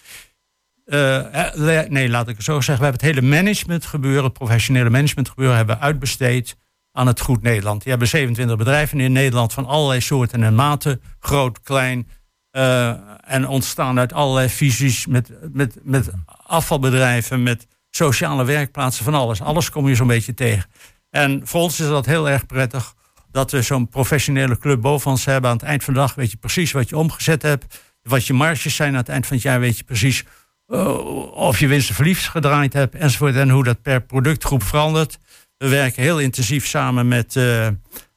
Eh, 0.84 1.78
eh, 1.80 1.88
nee, 1.88 2.08
laat 2.08 2.28
ik 2.28 2.36
het 2.36 2.44
zo 2.44 2.60
zeggen. 2.60 2.78
We 2.78 2.90
hebben 2.90 3.08
het 3.08 3.16
hele 3.16 3.42
managementgebeuren, 3.42 4.24
het 4.24 4.32
professionele 4.32 4.90
managementgebeuren, 4.90 5.56
hebben 5.56 5.76
we 5.76 5.82
uitbesteed 5.82 6.56
aan 6.92 7.06
het 7.06 7.20
Goed 7.20 7.42
Nederland. 7.42 7.80
Die 7.80 7.90
hebben 7.90 8.08
27 8.08 8.56
bedrijven 8.56 9.00
in 9.00 9.12
Nederland 9.12 9.52
van 9.52 9.66
allerlei 9.66 10.00
soorten 10.00 10.42
en 10.42 10.54
maten, 10.54 11.02
groot, 11.20 11.60
klein. 11.62 12.08
eh, 12.50 12.94
en 13.20 13.48
ontstaan 13.48 13.98
uit 13.98 14.12
allerlei 14.12 14.48
visies 14.48 15.06
met, 15.06 15.30
met, 15.52 15.78
met 15.82 16.10
afvalbedrijven, 16.46 17.42
met 17.42 17.66
sociale 17.90 18.44
werkplaatsen, 18.44 19.04
van 19.04 19.14
alles. 19.14 19.40
Alles 19.42 19.70
kom 19.70 19.88
je 19.88 19.94
zo'n 19.94 20.06
beetje 20.06 20.34
tegen. 20.34 20.70
En 21.10 21.40
voor 21.44 21.60
ons 21.60 21.80
is 21.80 21.86
dat 21.86 22.06
heel 22.06 22.28
erg 22.28 22.46
prettig 22.46 22.94
dat 23.36 23.50
we 23.50 23.62
zo'n 23.62 23.88
professionele 23.88 24.58
club 24.58 24.80
boven 24.80 25.10
ons 25.10 25.24
hebben. 25.24 25.50
Aan 25.50 25.56
het 25.56 25.66
eind 25.66 25.84
van 25.84 25.94
de 25.94 26.00
dag 26.00 26.14
weet 26.14 26.30
je 26.30 26.36
precies 26.36 26.72
wat 26.72 26.88
je 26.88 26.96
omgezet 26.96 27.42
hebt. 27.42 27.80
Wat 28.02 28.26
je 28.26 28.32
marges 28.32 28.74
zijn. 28.76 28.90
Aan 28.92 28.96
het 28.98 29.08
eind 29.08 29.26
van 29.26 29.36
het 29.36 29.44
jaar 29.44 29.60
weet 29.60 29.78
je 29.78 29.84
precies 29.84 30.24
eh, 30.66 30.98
of 31.34 31.58
je 31.58 31.66
winst 31.66 31.90
of 31.90 31.96
verlies 31.96 32.28
gedraaid 32.28 32.72
hebt. 32.72 32.94
Enzovoort. 32.94 33.34
En 33.36 33.50
hoe 33.50 33.64
dat 33.64 33.82
per 33.82 34.00
productgroep 34.02 34.62
verandert. 34.62 35.18
We 35.56 35.68
werken 35.68 36.02
heel 36.02 36.18
intensief 36.20 36.66
samen 36.66 37.08
met 37.08 37.36
eh, 37.36 37.68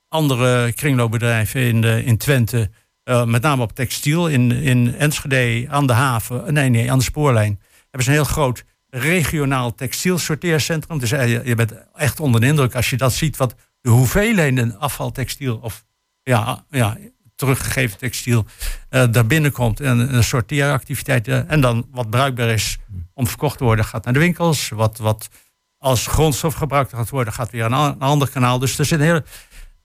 andere 0.07 0.74
kringloopbedrijven 0.74 1.61
in, 1.61 1.82
de, 1.82 2.03
in 2.05 2.17
Twente. 2.17 2.70
eh, 3.03 3.26
met 3.26 3.41
name 3.41 3.61
op 3.61 3.76
textiel. 3.76 4.28
In, 4.28 4.51
in 4.51 4.95
Enschede 4.97 5.65
aan 5.70 5.88
de 5.88 5.93
haven. 5.93 6.45
eh, 6.45 6.51
Nee, 6.51 6.70
nee, 6.70 6.91
aan 6.91 6.97
de 6.97 7.03
spoorlijn. 7.03 7.59
Hebben 7.82 8.03
ze 8.03 8.09
een 8.09 8.15
heel 8.26 8.34
groot 8.34 8.63
regionaal 8.89 9.76
textielsorteercentrum. 9.76 10.99
Dus 10.99 11.11
eh, 11.11 11.30
je, 11.32 11.41
je 11.43 11.55
bent 11.55 11.74
echt 11.95 12.20
onder 12.20 12.41
de 12.41 12.47
indruk 12.47 12.76
als 12.76 12.89
je 12.89 12.97
dat 12.97 13.13
ziet. 13.13 13.38
Wat 13.38 13.55
de 13.82 13.89
hoeveelheden 13.89 14.80
afvaltextiel 14.80 15.57
of 15.61 15.86
ja, 16.23 16.65
ja, 16.69 16.97
teruggegeven 17.36 17.97
textiel 17.97 18.45
eh 18.89 19.05
daar 19.11 19.25
binnenkomt. 19.27 19.80
En 19.80 20.15
een 20.15 20.23
sorteeractiviteit. 20.23 21.27
eh, 21.27 21.51
en 21.51 21.61
dan 21.61 21.88
wat 21.91 22.09
bruikbaar 22.09 22.49
is 22.49 22.77
om 23.13 23.27
verkocht 23.27 23.57
te 23.57 23.63
worden, 23.63 23.86
gaat 23.86 24.03
naar 24.03 24.13
de 24.13 24.19
winkels. 24.19 24.69
Wat, 24.69 24.97
wat 24.97 25.30
als 25.77 26.07
grondstof 26.07 26.53
gebruikt 26.53 26.93
gaat 26.93 27.09
worden, 27.09 27.34
gaat 27.34 27.51
weer 27.51 27.73
a- 27.73 27.88
een 27.89 27.99
ander 27.99 28.30
kanaal. 28.30 28.59
Dus 28.59 28.80
er 28.80 28.86
zit 28.86 28.99
een 28.99 29.05
hele 29.05 29.23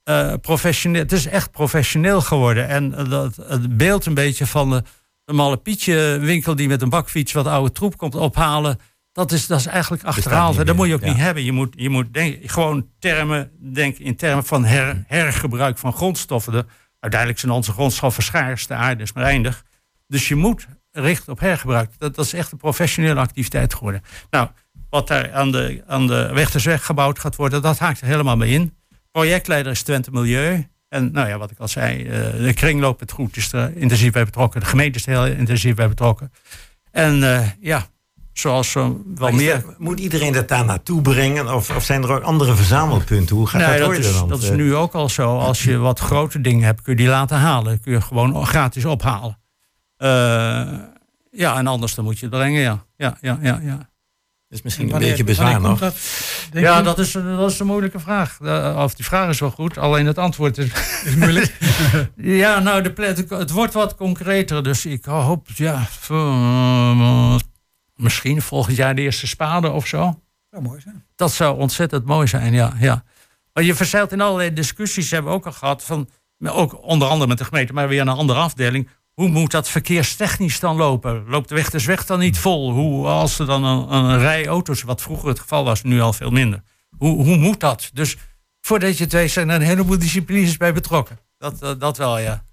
eh, 0.03 0.33
professioneel. 0.41 1.01
Het 1.01 1.11
is 1.11 1.25
echt 1.25 1.51
professioneel 1.51 2.21
geworden. 2.21 2.67
En 2.67 2.89
dat, 3.09 3.35
het 3.35 3.77
beeld 3.77 4.05
een 4.05 4.13
beetje 4.13 4.45
van 4.47 4.69
de, 4.69 4.83
de 5.25 5.33
malle 5.33 5.57
Pietje 5.57 6.17
winkel 6.21 6.55
die 6.55 6.67
met 6.67 6.81
een 6.81 6.89
bakfiets 6.89 7.31
wat 7.33 7.47
oude 7.47 7.71
troep 7.71 7.97
komt 7.97 8.15
ophalen. 8.15 8.79
Dat 9.15 9.31
is, 9.31 9.47
dat 9.47 9.59
is 9.59 9.65
eigenlijk 9.65 10.03
achterhaald. 10.03 10.65
dat 10.65 10.75
moet 10.75 10.87
je 10.87 10.93
ook 10.93 11.01
ja. 11.01 11.07
niet 11.07 11.17
hebben. 11.17 11.43
Je 11.43 11.51
moet, 11.51 11.73
je 11.77 11.89
moet 11.89 12.13
denk, 12.13 12.51
gewoon 12.51 12.89
termen 12.99 13.51
denken 13.73 14.05
in 14.05 14.15
termen 14.15 14.45
van 14.45 14.65
her, 14.65 15.03
hergebruik 15.07 15.77
van 15.77 15.93
grondstoffen. 15.93 16.53
De, 16.53 16.65
uiteindelijk 16.99 17.41
zijn 17.41 17.51
onze 17.51 17.71
grondstoffen 17.71 18.23
schaars, 18.23 18.67
de 18.67 18.73
aarde 18.73 19.03
is 19.03 19.13
maar 19.13 19.23
eindig. 19.23 19.63
Dus 20.07 20.27
je 20.27 20.35
moet 20.35 20.67
richten 20.91 21.31
op 21.31 21.39
hergebruik. 21.39 21.89
Dat, 21.97 22.15
dat 22.15 22.25
is 22.25 22.33
echt 22.33 22.51
een 22.51 22.57
professionele 22.57 23.19
activiteit 23.19 23.73
geworden. 23.73 24.01
Nou, 24.29 24.49
wat 24.89 25.07
daar 25.07 25.33
aan 25.33 25.51
de, 25.51 25.83
aan 25.87 26.07
de 26.07 26.77
gebouwd 26.79 27.19
gaat 27.19 27.35
worden, 27.35 27.61
dat 27.61 27.79
haakt 27.79 28.01
er 28.01 28.07
helemaal 28.07 28.37
mee 28.37 28.51
in. 28.51 28.73
Projectleider 29.11 29.71
is 29.71 29.81
Twente 29.81 30.11
Milieu. 30.11 30.67
En 30.89 31.11
nou 31.11 31.27
ja, 31.27 31.37
wat 31.37 31.51
ik 31.51 31.59
al 31.59 31.67
zei, 31.67 32.03
eh, 32.03 32.19
de 32.43 32.53
kringloop 32.53 32.99
het 32.99 33.11
goed 33.11 33.37
is 33.37 33.53
er 33.53 33.77
intensief 33.77 34.11
bij 34.11 34.25
betrokken. 34.25 34.59
De 34.59 34.65
gemeente 34.65 34.97
is 34.97 35.07
er 35.07 35.11
heel 35.11 35.37
intensief 35.37 35.75
bij 35.75 35.87
betrokken. 35.87 36.31
En 36.91 37.23
eh, 37.23 37.47
ja, 37.59 37.87
zoals 38.39 38.71
zo 38.71 38.81
wel 38.83 39.27
Maar 39.29 39.33
meer. 39.35 39.61
dat- 39.65 39.79
moet 39.79 39.99
iedereen 39.99 40.33
dat 40.33 40.47
daar 40.47 40.65
naartoe 40.65 41.01
brengen? 41.01 41.53
Of, 41.53 41.75
of 41.75 41.83
zijn 41.83 42.03
er 42.03 42.11
ook 42.11 42.23
andere 42.23 42.55
verzamelpunten? 42.55 43.35
Hoe 43.35 43.47
gaat 43.47 43.61
Nee, 43.67 43.79
dat 43.79 43.89
dat, 43.89 43.97
is, 43.97 44.13
dan? 44.13 44.29
dat 44.29 44.41
is 44.43 44.49
Eh, 44.49 44.55
nu 44.55 44.75
ook 44.75 44.93
al 44.93 45.09
zo. 45.09 45.37
Als 45.37 45.63
je 45.63 45.77
wat 45.77 45.99
grote 45.99 46.41
dingen 46.41 46.63
hebt, 46.65 46.81
kun 46.81 46.91
je 46.93 46.99
die 46.99 47.07
laten 47.07 47.37
halen. 47.37 47.79
Kun 47.81 47.91
je 47.91 48.01
gewoon 48.01 48.45
gratis 48.45 48.85
ophalen. 48.85 49.37
Eh, 49.97 50.09
ja, 51.31 51.57
en 51.57 51.67
anders 51.67 51.95
dan 51.95 52.05
moet 52.05 52.19
je 52.19 52.25
het 52.25 52.35
brengen, 52.35 52.61
ja. 52.61 52.85
Ja, 52.97 53.17
ja, 53.21 53.39
ja, 53.41 53.59
ja. 53.63 53.77
Dat 54.47 54.57
is 54.59 54.61
misschien 54.61 54.93
een 54.93 54.99
beetje 54.99 55.23
bezwaar 55.23 55.61
nog. 55.61 55.79
dat, 55.79 55.95
Ja, 56.51 56.81
dat 56.81 56.99
is, 56.99 57.11
dat 57.11 57.51
is 57.51 57.59
een 57.59 57.65
moeilijke 57.65 57.99
vraag. 57.99 58.37
Eh, 58.41 58.79
Of 58.83 58.93
die 58.95 59.05
vraag 59.05 59.29
is 59.29 59.39
wel 59.39 59.51
goed, 59.51 59.77
alleen 59.77 60.05
het 60.05 60.17
antwoord 60.17 60.57
is, 60.57 60.71
is 61.05 61.15
moeilijk. 61.15 61.57
ja, 62.15 62.59
nou, 62.59 62.81
de, 62.93 63.25
het 63.29 63.51
wordt 63.51 63.73
wat 63.73 63.95
concreter. 63.95 64.63
Dus 64.63 64.85
ik 64.85 65.05
hoop, 65.05 65.47
ja, 65.55 65.87
misschien 67.95 68.41
volgend 68.41 68.77
jaar 68.77 68.95
de 68.95 69.01
eerste 69.01 69.27
spade 69.27 69.71
of 69.71 69.87
zo. 69.87 70.19
zou 70.49 70.63
mooi 70.63 70.81
zijn. 70.81 71.05
Dat 71.15 71.31
zou 71.31 71.57
ontzettend 71.57 72.05
mooi 72.05 72.27
zijn, 72.27 72.53
ja. 72.53 72.73
ja. 72.79 73.03
Maar 73.53 73.63
je 73.63 73.75
verzeilt 73.75 74.11
in 74.11 74.21
allerlei 74.21 74.53
discussies, 74.53 75.11
hebben 75.11 75.31
we 75.31 75.37
ook 75.37 75.45
al 75.45 75.51
gehad, 75.51 75.83
van, 75.83 76.09
ook 76.45 76.83
onder 76.83 77.07
andere 77.07 77.27
met 77.27 77.37
de 77.37 77.45
gemeente, 77.45 77.73
maar 77.73 77.87
weer 77.87 78.01
een 78.01 78.07
andere 78.07 78.39
afdeling. 78.39 78.89
hoe 79.13 79.27
moet 79.27 79.51
dat 79.51 79.69
verkeerstechnisch 79.69 80.59
dan 80.59 80.75
lopen? 80.75 81.23
Loopt 81.27 81.49
de 81.49 81.55
weg 81.55 81.69
de 81.69 81.83
weg 81.83 82.05
dan 82.05 82.19
niet 82.19 82.37
vol? 82.37 82.71
Hoe, 82.71 83.07
als 83.07 83.39
er 83.39 83.45
dan 83.45 83.63
een, 83.63 83.93
een 83.93 84.19
rij 84.19 84.47
auto's, 84.47 84.81
wat 84.81 85.01
vroeger 85.01 85.27
het 85.27 85.39
geval 85.39 85.63
was, 85.63 85.83
nu 85.83 86.01
al 86.01 86.13
veel 86.13 86.31
minder. 86.31 86.61
Hoe, 86.97 87.23
hoe 87.23 87.37
moet 87.37 87.59
dat? 87.59 87.89
Dus 87.93 88.17
voordat 88.61 88.97
je 88.97 89.03
het 89.03 89.13
weet 89.13 89.31
zijn 89.31 89.49
er 89.49 89.55
een 89.55 89.61
heleboel 89.61 89.99
disciplines 89.99 90.57
bij 90.57 90.73
betrokken. 90.73 91.19
Dat, 91.37 91.59
dat, 91.59 91.79
dat 91.79 91.97
wel, 91.97 92.19
ja. 92.19 92.45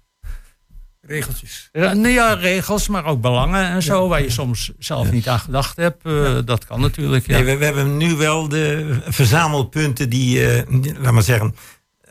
Regeltjes. 1.07 1.69
Ja, 1.71 1.93
nee, 1.93 2.13
ja, 2.13 2.33
regels, 2.33 2.87
maar 2.87 3.05
ook 3.05 3.21
belangen 3.21 3.69
en 3.69 3.81
zo, 3.83 4.07
waar 4.07 4.21
je 4.21 4.29
soms 4.29 4.71
zelf 4.79 5.11
niet 5.11 5.27
aan 5.27 5.39
gedacht 5.39 5.77
hebt. 5.77 6.05
Eh, 6.05 6.37
Dat 6.45 6.65
kan 6.65 6.81
natuurlijk. 6.81 7.27
Ja. 7.27 7.33
Nee, 7.33 7.43
we, 7.45 7.57
we 7.57 7.65
hebben 7.65 7.97
nu 7.97 8.15
wel 8.15 8.47
de 8.49 8.97
verzamelpunten 9.07 10.09
die, 10.09 10.47
eh, 10.47 10.63
laat 11.01 11.13
maar 11.13 11.23
zeggen, 11.23 11.55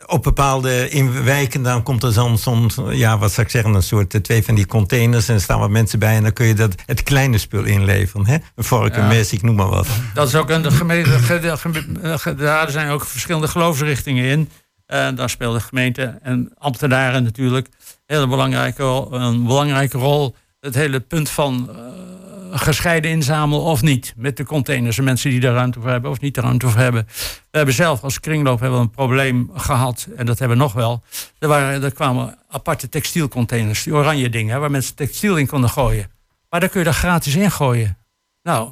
op 0.05 0.23
bepaalde 0.23 0.89
in 0.89 1.23
wijken, 1.23 1.63
dan 1.63 1.83
komt 1.83 2.03
er 2.03 2.11
zo'n, 2.11 2.37
zo'n 2.37 2.71
ja, 2.91 3.17
wat 3.17 3.31
zou 3.31 3.45
ik 3.45 3.51
zeggen, 3.51 3.73
een 3.73 3.83
soort 3.83 4.13
eh, 4.13 4.21
twee 4.21 4.43
van 4.43 4.55
die 4.55 4.65
containers 4.65 5.27
en 5.27 5.35
er 5.35 5.41
staan 5.41 5.59
wat 5.59 5.69
mensen 5.69 5.99
bij 5.99 6.15
en 6.15 6.23
dan 6.23 6.33
kun 6.33 6.45
je 6.45 6.53
dat, 6.53 6.75
het 6.85 7.03
kleine 7.03 7.37
spul 7.37 7.63
inleveren. 7.63 8.25
Hè? 8.25 8.37
Een 8.55 8.63
vork, 8.63 8.95
een 8.95 9.01
Ja. 9.01 9.07
mes, 9.07 9.31
ik 9.33 9.41
noem 9.41 9.55
maar 9.55 9.69
wat. 9.69 9.87
Dat 10.13 10.27
is 10.27 10.35
ook 10.35 10.49
een 10.49 10.61
de 10.61 10.71
gemeente. 10.71 12.35
Daar 12.37 12.69
zijn 12.71 12.89
ook 12.89 13.05
verschillende 13.05 13.47
geloofsrichtingen 13.47 14.23
in. 14.25 14.49
En 14.85 15.15
daar 15.15 15.29
speelt 15.29 15.53
de 15.55 15.61
gemeente 15.65 16.19
en 16.21 16.51
ambtenaren 16.57 17.23
natuurlijk 17.23 17.67
hele 18.13 18.27
belangrijke, 18.27 18.83
een 19.09 19.45
belangrijke 19.45 19.97
rol. 19.97 20.35
Het 20.59 20.75
hele 20.75 20.99
punt 20.99 21.29
van 21.29 21.69
eh, 21.69 22.59
gescheiden 22.59 23.11
inzamelen 23.11 23.63
of 23.63 23.81
niet. 23.81 24.13
Met 24.17 24.37
de 24.37 24.43
containers 24.45 24.97
en 24.97 25.03
mensen 25.03 25.29
die 25.29 25.39
daar 25.39 25.53
ruimte 25.53 25.79
voor 25.79 25.89
hebben 25.89 26.11
of 26.11 26.19
niet 26.19 26.35
de 26.35 26.41
ruimte 26.41 26.69
voor 26.69 26.79
hebben. 26.79 27.07
We 27.51 27.57
hebben 27.57 27.75
zelf 27.75 28.03
als 28.03 28.19
kringloop 28.19 28.59
hebben 28.59 28.79
we 28.79 28.85
een 28.85 28.91
probleem 28.91 29.51
gehad. 29.53 30.07
En 30.15 30.25
dat 30.25 30.39
hebben 30.39 30.57
we 30.57 30.63
nog 30.63 30.73
wel. 30.73 31.03
Er, 31.39 31.47
waren, 31.47 31.83
er 31.83 31.93
kwamen 31.93 32.37
aparte 32.49 32.89
textielcontainers. 32.89 33.83
Die 33.83 33.93
oranje 33.93 34.29
dingen 34.29 34.59
waar 34.59 34.71
mensen 34.71 34.95
textiel 34.95 35.37
in 35.37 35.47
konden 35.47 35.69
gooien. 35.69 36.11
Maar 36.49 36.59
daar 36.59 36.69
kun 36.69 36.81
je 36.81 36.87
er 36.87 36.93
gratis 36.93 37.35
in 37.35 37.51
gooien. 37.51 37.97
Nou, 38.41 38.71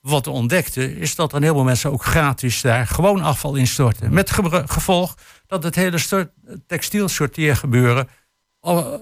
wat 0.00 0.24
we 0.24 0.30
ontdekten 0.30 0.96
is 0.96 1.14
dat 1.14 1.32
een 1.32 1.42
heleboel 1.42 1.64
mensen 1.64 1.92
ook 1.92 2.04
gratis 2.04 2.60
daar 2.60 2.86
gewoon 2.86 3.22
afval 3.22 3.54
instorten. 3.54 4.12
Met 4.12 4.30
gevolg 4.66 5.14
dat 5.46 5.62
het 5.62 5.74
hele 5.74 5.98
stort, 5.98 6.30
textielsorteergebeuren 6.66 8.08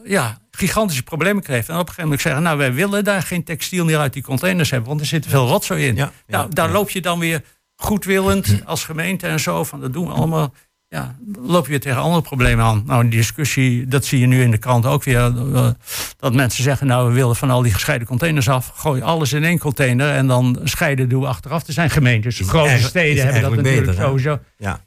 ja, 0.04 0.38
gigantische 0.50 1.02
problemen 1.02 1.42
kreeg. 1.42 1.66
En 1.68 1.74
op 1.74 1.78
een 1.80 1.84
gegeven 1.86 2.02
moment 2.02 2.20
zeggen, 2.20 2.42
nou 2.42 2.58
wij 2.58 2.72
willen 2.72 3.04
daar 3.04 3.22
geen 3.22 3.44
textiel 3.44 3.84
meer 3.84 3.98
uit 3.98 4.12
die 4.12 4.22
containers 4.22 4.70
hebben, 4.70 4.88
want 4.88 5.00
er 5.00 5.06
zit 5.06 5.26
veel 5.26 5.46
rotzooi 5.46 5.86
in. 5.86 5.96
Ja, 5.96 6.12
ja, 6.26 6.36
nou, 6.36 6.54
daar 6.54 6.66
ja. 6.66 6.72
loop 6.72 6.90
je 6.90 7.00
dan 7.00 7.18
weer 7.18 7.42
goedwillend 7.76 8.60
als 8.64 8.84
gemeente 8.84 9.26
en 9.26 9.40
zo, 9.40 9.64
van 9.64 9.80
dat 9.80 9.92
doen 9.92 10.06
we 10.06 10.12
allemaal. 10.12 10.54
Ja, 10.88 11.16
dan 11.20 11.46
loop 11.46 11.64
je 11.64 11.70
weer 11.70 11.80
tegen 11.80 12.00
andere 12.00 12.22
problemen 12.22 12.64
aan. 12.64 12.82
Nou, 12.86 13.02
die 13.02 13.18
discussie, 13.18 13.86
dat 13.86 14.04
zie 14.04 14.18
je 14.20 14.26
nu 14.26 14.42
in 14.42 14.50
de 14.50 14.58
krant 14.58 14.86
ook 14.86 15.04
weer. 15.04 15.20
eh, 15.54 15.68
Dat 16.16 16.34
mensen 16.34 16.62
zeggen, 16.62 16.86
nou, 16.86 17.08
we 17.08 17.14
willen 17.14 17.36
van 17.36 17.50
al 17.50 17.62
die 17.62 17.72
gescheiden 17.72 18.06
containers 18.06 18.48
af. 18.48 18.72
Gooi 18.74 19.02
alles 19.02 19.32
in 19.32 19.44
één 19.44 19.58
container 19.58 20.10
en 20.14 20.26
dan 20.26 20.60
scheiden 20.64 21.08
doen 21.08 21.20
we 21.20 21.26
achteraf. 21.26 21.66
Er 21.66 21.72
zijn 21.72 21.90
gemeentes, 21.90 22.40
Is 22.40 22.48
grote 22.48 22.78
steden 22.78 23.24
hebben 23.24 23.42
dat 23.42 23.50
natuurlijk 23.50 23.86
beter, 23.86 24.02
sowieso. 24.02 24.38
Ja. 24.56 24.80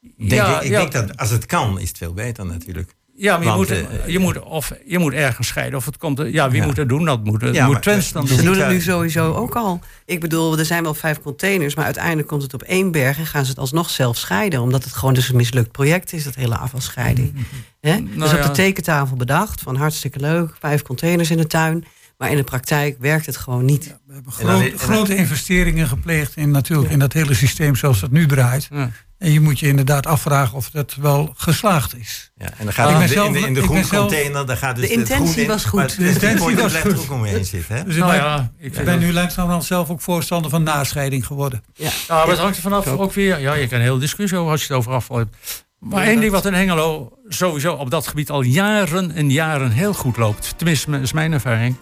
Ik 0.00 0.12
denk, 0.30 0.32
Ja, 0.32 0.56
ik, 0.60 0.64
ik 0.64 0.70
denk 0.70 0.92
dat 0.92 1.16
als 1.16 1.30
het 1.30 1.46
kan, 1.46 1.80
is 1.80 1.88
het 1.88 1.98
veel 1.98 2.12
beter 2.14 2.46
natuurlijk. 2.46 2.94
Ja, 3.16 3.32
maar 3.36 3.42
je, 3.46 3.52
Want, 3.52 3.58
moet, 3.68 3.70
eh, 3.70 4.06
je, 4.06 4.18
moet, 4.18 4.38
of, 4.42 4.72
je 4.86 4.98
moet 4.98 5.12
ergens 5.12 5.46
scheiden. 5.48 5.78
Of 5.78 5.84
het 5.84 5.96
komt, 5.96 6.18
ja, 6.26 6.50
wie 6.50 6.60
Ja. 6.60 6.66
moet 6.66 6.76
het 6.76 6.88
doen? 6.88 7.04
Dat 7.04 7.24
moet, 7.24 7.40
dat 7.40 7.54
Ja, 7.54 7.66
moet 7.66 7.82
Twents 7.82 8.12
dan 8.12 8.26
Ze 8.26 8.34
Ze 8.34 8.42
doen. 8.42 8.52
doen 8.52 8.62
het 8.62 8.72
nu 8.72 8.80
sowieso 8.80 9.32
ook 9.34 9.54
al. 9.56 9.80
Ik 10.04 10.20
bedoel, 10.20 10.58
er 10.58 10.64
zijn 10.64 10.82
wel 10.82 10.94
vijf 10.94 11.20
containers, 11.20 11.74
maar 11.74 11.84
uiteindelijk 11.84 12.28
komt 12.28 12.42
het 12.42 12.54
op 12.54 12.62
één 12.62 12.90
berg 12.90 13.18
en 13.18 13.26
gaan 13.26 13.44
ze 13.44 13.50
het 13.50 13.58
alsnog 13.58 13.90
zelf 13.90 14.16
scheiden. 14.16 14.60
Omdat 14.60 14.84
het 14.84 14.92
gewoon 14.92 15.14
dus 15.14 15.28
een 15.28 15.36
mislukt 15.36 15.72
project 15.72 16.12
is, 16.12 16.24
dat 16.24 16.34
hele 16.34 16.56
afvalscheiding. 16.56 17.34
Hè? 17.80 17.96
dus 18.02 18.14
Nou 18.16 18.30
op 18.30 18.36
ja. 18.36 18.46
de 18.46 18.50
tekentafel 18.52 19.16
bedacht 19.16 19.60
van 19.60 19.76
hartstikke 19.76 20.20
leuk, 20.20 20.54
vijf 20.60 20.82
containers 20.82 21.30
in 21.30 21.36
de 21.36 21.46
tuin. 21.46 21.84
Maar 22.22 22.30
in 22.30 22.36
de 22.36 22.44
praktijk 22.44 22.96
werkt 22.98 23.26
het 23.26 23.36
gewoon 23.36 23.64
niet. 23.64 23.96
We 24.06 24.14
hebben 24.14 24.32
groot- 24.32 24.72
grote 24.76 25.16
investeringen 25.16 25.88
gepleegd 25.88 26.36
in, 26.36 26.50
natuurlijk, 26.50 26.90
in 26.90 26.98
dat 26.98 27.12
hele 27.12 27.34
systeem 27.34 27.76
zoals 27.76 28.00
het 28.00 28.10
nu 28.10 28.26
draait. 28.26 28.68
Ja. 28.72 28.90
En 29.18 29.32
je 29.32 29.40
moet 29.40 29.58
je 29.58 29.66
inderdaad 29.66 30.06
afvragen 30.06 30.56
of 30.56 30.70
dat 30.70 30.94
wel 31.00 31.32
geslaagd 31.36 31.96
is. 31.96 32.32
Ja, 32.36 32.46
en 32.58 32.64
dan 32.64 32.72
gaat 32.72 32.90
Ik 32.90 32.96
het 32.96 32.98
ben 32.98 33.02
in 33.02 33.06
de, 33.08 33.12
zelf- 33.14 33.26
in 33.26 33.32
de, 33.32 33.46
in 33.46 33.54
de 33.54 33.62
groencontainer, 33.62 34.46
daar 34.46 34.56
gaat 34.56 34.76
dus 34.76 34.88
De 34.88 34.94
intentie 34.94 35.42
in, 35.42 35.48
was 35.48 35.64
goed. 35.64 35.96
De 35.98 36.08
intentie 36.08 36.56
was 36.56 36.74
goed. 36.74 36.98
ook 36.98 37.10
omheen 37.10 37.44
zitten. 37.44 37.76
Hè? 37.76 37.84
Dus 37.84 37.94
ik 37.94 38.00
Nou 38.00 38.12
ben, 38.12 38.20
ja, 38.22 38.52
ik 38.58 38.84
ben 38.84 38.98
nu 38.98 39.12
langzamerhand 39.12 39.64
zelf 39.64 39.90
ook 39.90 40.00
voorstander 40.00 40.50
van 40.50 40.62
nascheiding 40.62 41.26
geworden. 41.26 41.62
Ja. 41.74 41.90
Nou, 42.08 42.20
maar 42.20 42.28
het 42.28 42.38
hangt 42.38 42.56
er 42.56 42.62
vanaf 42.62 42.86
ook 42.86 43.12
weer. 43.12 43.38
Ja, 43.40 43.54
je 43.54 43.66
kan 43.68 43.78
een 43.78 43.84
hele 43.84 43.98
discussie 43.98 44.38
over 44.38 44.50
als 44.50 44.60
je 44.60 44.66
het 44.66 44.76
over 44.76 44.92
afval 44.92 45.16
hebt. 45.16 45.36
Maar 45.78 46.04
één 46.04 46.20
ding 46.20 46.32
wat 46.32 46.46
in 46.46 46.54
Hengelo 46.54 47.12
sowieso 47.28 47.72
op 47.74 47.90
dat 47.90 48.06
gebied 48.06 48.30
al 48.30 48.42
jaren 48.42 49.10
en 49.10 49.30
jaren 49.30 49.70
heel 49.70 49.94
goed 49.94 50.16
loopt. 50.16 50.54
Tenminste, 50.56 50.90
dat 50.90 51.00
is 51.00 51.12
mijn 51.12 51.32
ervaring. 51.32 51.76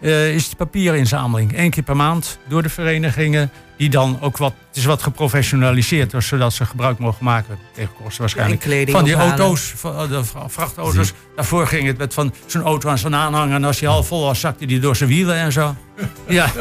Eh, 0.00 0.34
is 0.34 0.48
de 0.48 0.56
papierinzameling. 0.56 1.58
Eén 1.58 1.70
keer 1.70 1.82
per 1.82 1.96
maand 1.96 2.38
door 2.48 2.62
de 2.62 2.68
verenigingen. 2.68 3.50
Die 3.76 3.88
dan 3.90 4.18
ook 4.20 4.36
wat, 4.36 4.52
het 4.68 4.76
is 4.76 4.84
wat 4.84 5.02
geprofessionaliseerd, 5.02 6.10
dus 6.10 6.26
zodat 6.26 6.52
ze 6.52 6.64
gebruik 6.66 6.98
mogen 6.98 7.24
maken, 7.24 7.58
tegen 7.74 7.92
kosten 8.02 8.20
waarschijnlijk, 8.20 8.62
van 8.90 9.04
die 9.04 9.14
ophalen. 9.14 9.38
auto's, 9.38 9.72
van 9.76 10.08
de 10.08 10.24
vra- 10.24 10.48
vrachtauto's. 10.48 11.12
Daarvoor 11.36 11.66
ging 11.66 11.86
het 11.86 11.98
met 11.98 12.14
van 12.14 12.32
zo'n 12.46 12.62
auto 12.62 12.88
aan 12.88 12.98
zo'n 12.98 13.14
aanhanger. 13.14 13.54
En 13.54 13.64
als 13.64 13.80
hij 13.80 13.88
half 13.88 14.06
vol 14.06 14.22
was, 14.22 14.40
zakte 14.40 14.66
die 14.66 14.80
door 14.80 14.96
zijn 14.96 15.08
wielen 15.08 15.36
en 15.36 15.52
zo. 15.52 15.74
Ja. 16.28 16.52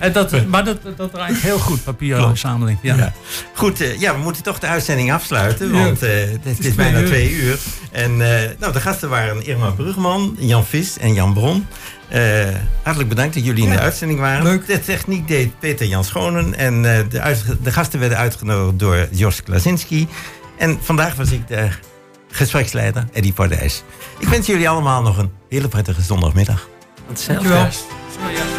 en 0.00 0.12
dat, 0.12 0.46
maar 0.46 0.64
dat, 0.64 0.78
dat 0.96 1.12
draait 1.12 1.36
heel 1.36 1.58
goed, 1.58 1.84
papierinzameling. 1.84 2.78
Ja. 2.82 2.96
Ja. 2.96 3.12
Goed, 3.54 3.80
eh, 3.80 4.00
ja, 4.00 4.14
we 4.14 4.20
moeten 4.20 4.42
toch 4.42 4.58
de 4.58 4.66
uitzending 4.66 5.12
afsluiten, 5.12 5.72
want 5.72 6.02
eh, 6.02 6.10
het 6.42 6.64
is 6.64 6.74
bijna 6.74 7.02
twee 7.06 7.30
uur. 7.32 7.36
twee 7.36 7.46
uur. 7.46 7.58
En 7.90 8.42
eh, 8.42 8.50
nou, 8.58 8.72
de 8.72 8.80
gasten 8.80 9.08
waren 9.08 9.46
Irma 9.46 9.70
Brugman, 9.70 10.36
Jan 10.38 10.64
Vis 10.64 10.98
en 10.98 11.14
Jan 11.14 11.32
Bron. 11.32 11.66
Eh, 12.08 12.46
hartelijk 12.82 13.08
bedankt 13.08 13.34
dat 13.34 13.44
jullie 13.44 13.64
in 13.64 13.70
de 13.70 13.78
uitzending 13.78 14.20
waren. 14.20 14.42
leuk. 14.42 14.66
De 14.66 14.80
techniek 14.80 15.28
deed 15.28 15.58
Peter 15.58 15.86
Jan 15.86 16.04
Schonen 16.04 16.54
en 16.54 16.74
eh, 16.74 17.00
de, 17.10 17.56
de 17.62 17.72
gasten 17.72 18.00
werden 18.00 18.18
uitgenodigd 18.18 18.78
door 18.78 19.08
Jos 19.10 19.42
Klasinski. 19.42 20.08
En 20.56 20.78
vandaag 20.82 21.14
was 21.14 21.30
ik 21.30 21.48
de 21.48 21.68
gespreksleider, 22.30 23.04
Eddie 23.12 23.32
Pardijs. 23.32 23.82
Ik 24.18 24.28
wens 24.28 24.46
jullie 24.46 24.68
allemaal 24.68 25.02
nog 25.02 25.18
een 25.18 25.30
hele 25.48 25.68
prettige 25.68 26.02
zondagmiddag. 26.02 26.68
Hetzelfde. 27.08 27.48
Dankjewel. 27.48 27.72
Zo, 27.72 28.30
ja. 28.32 28.57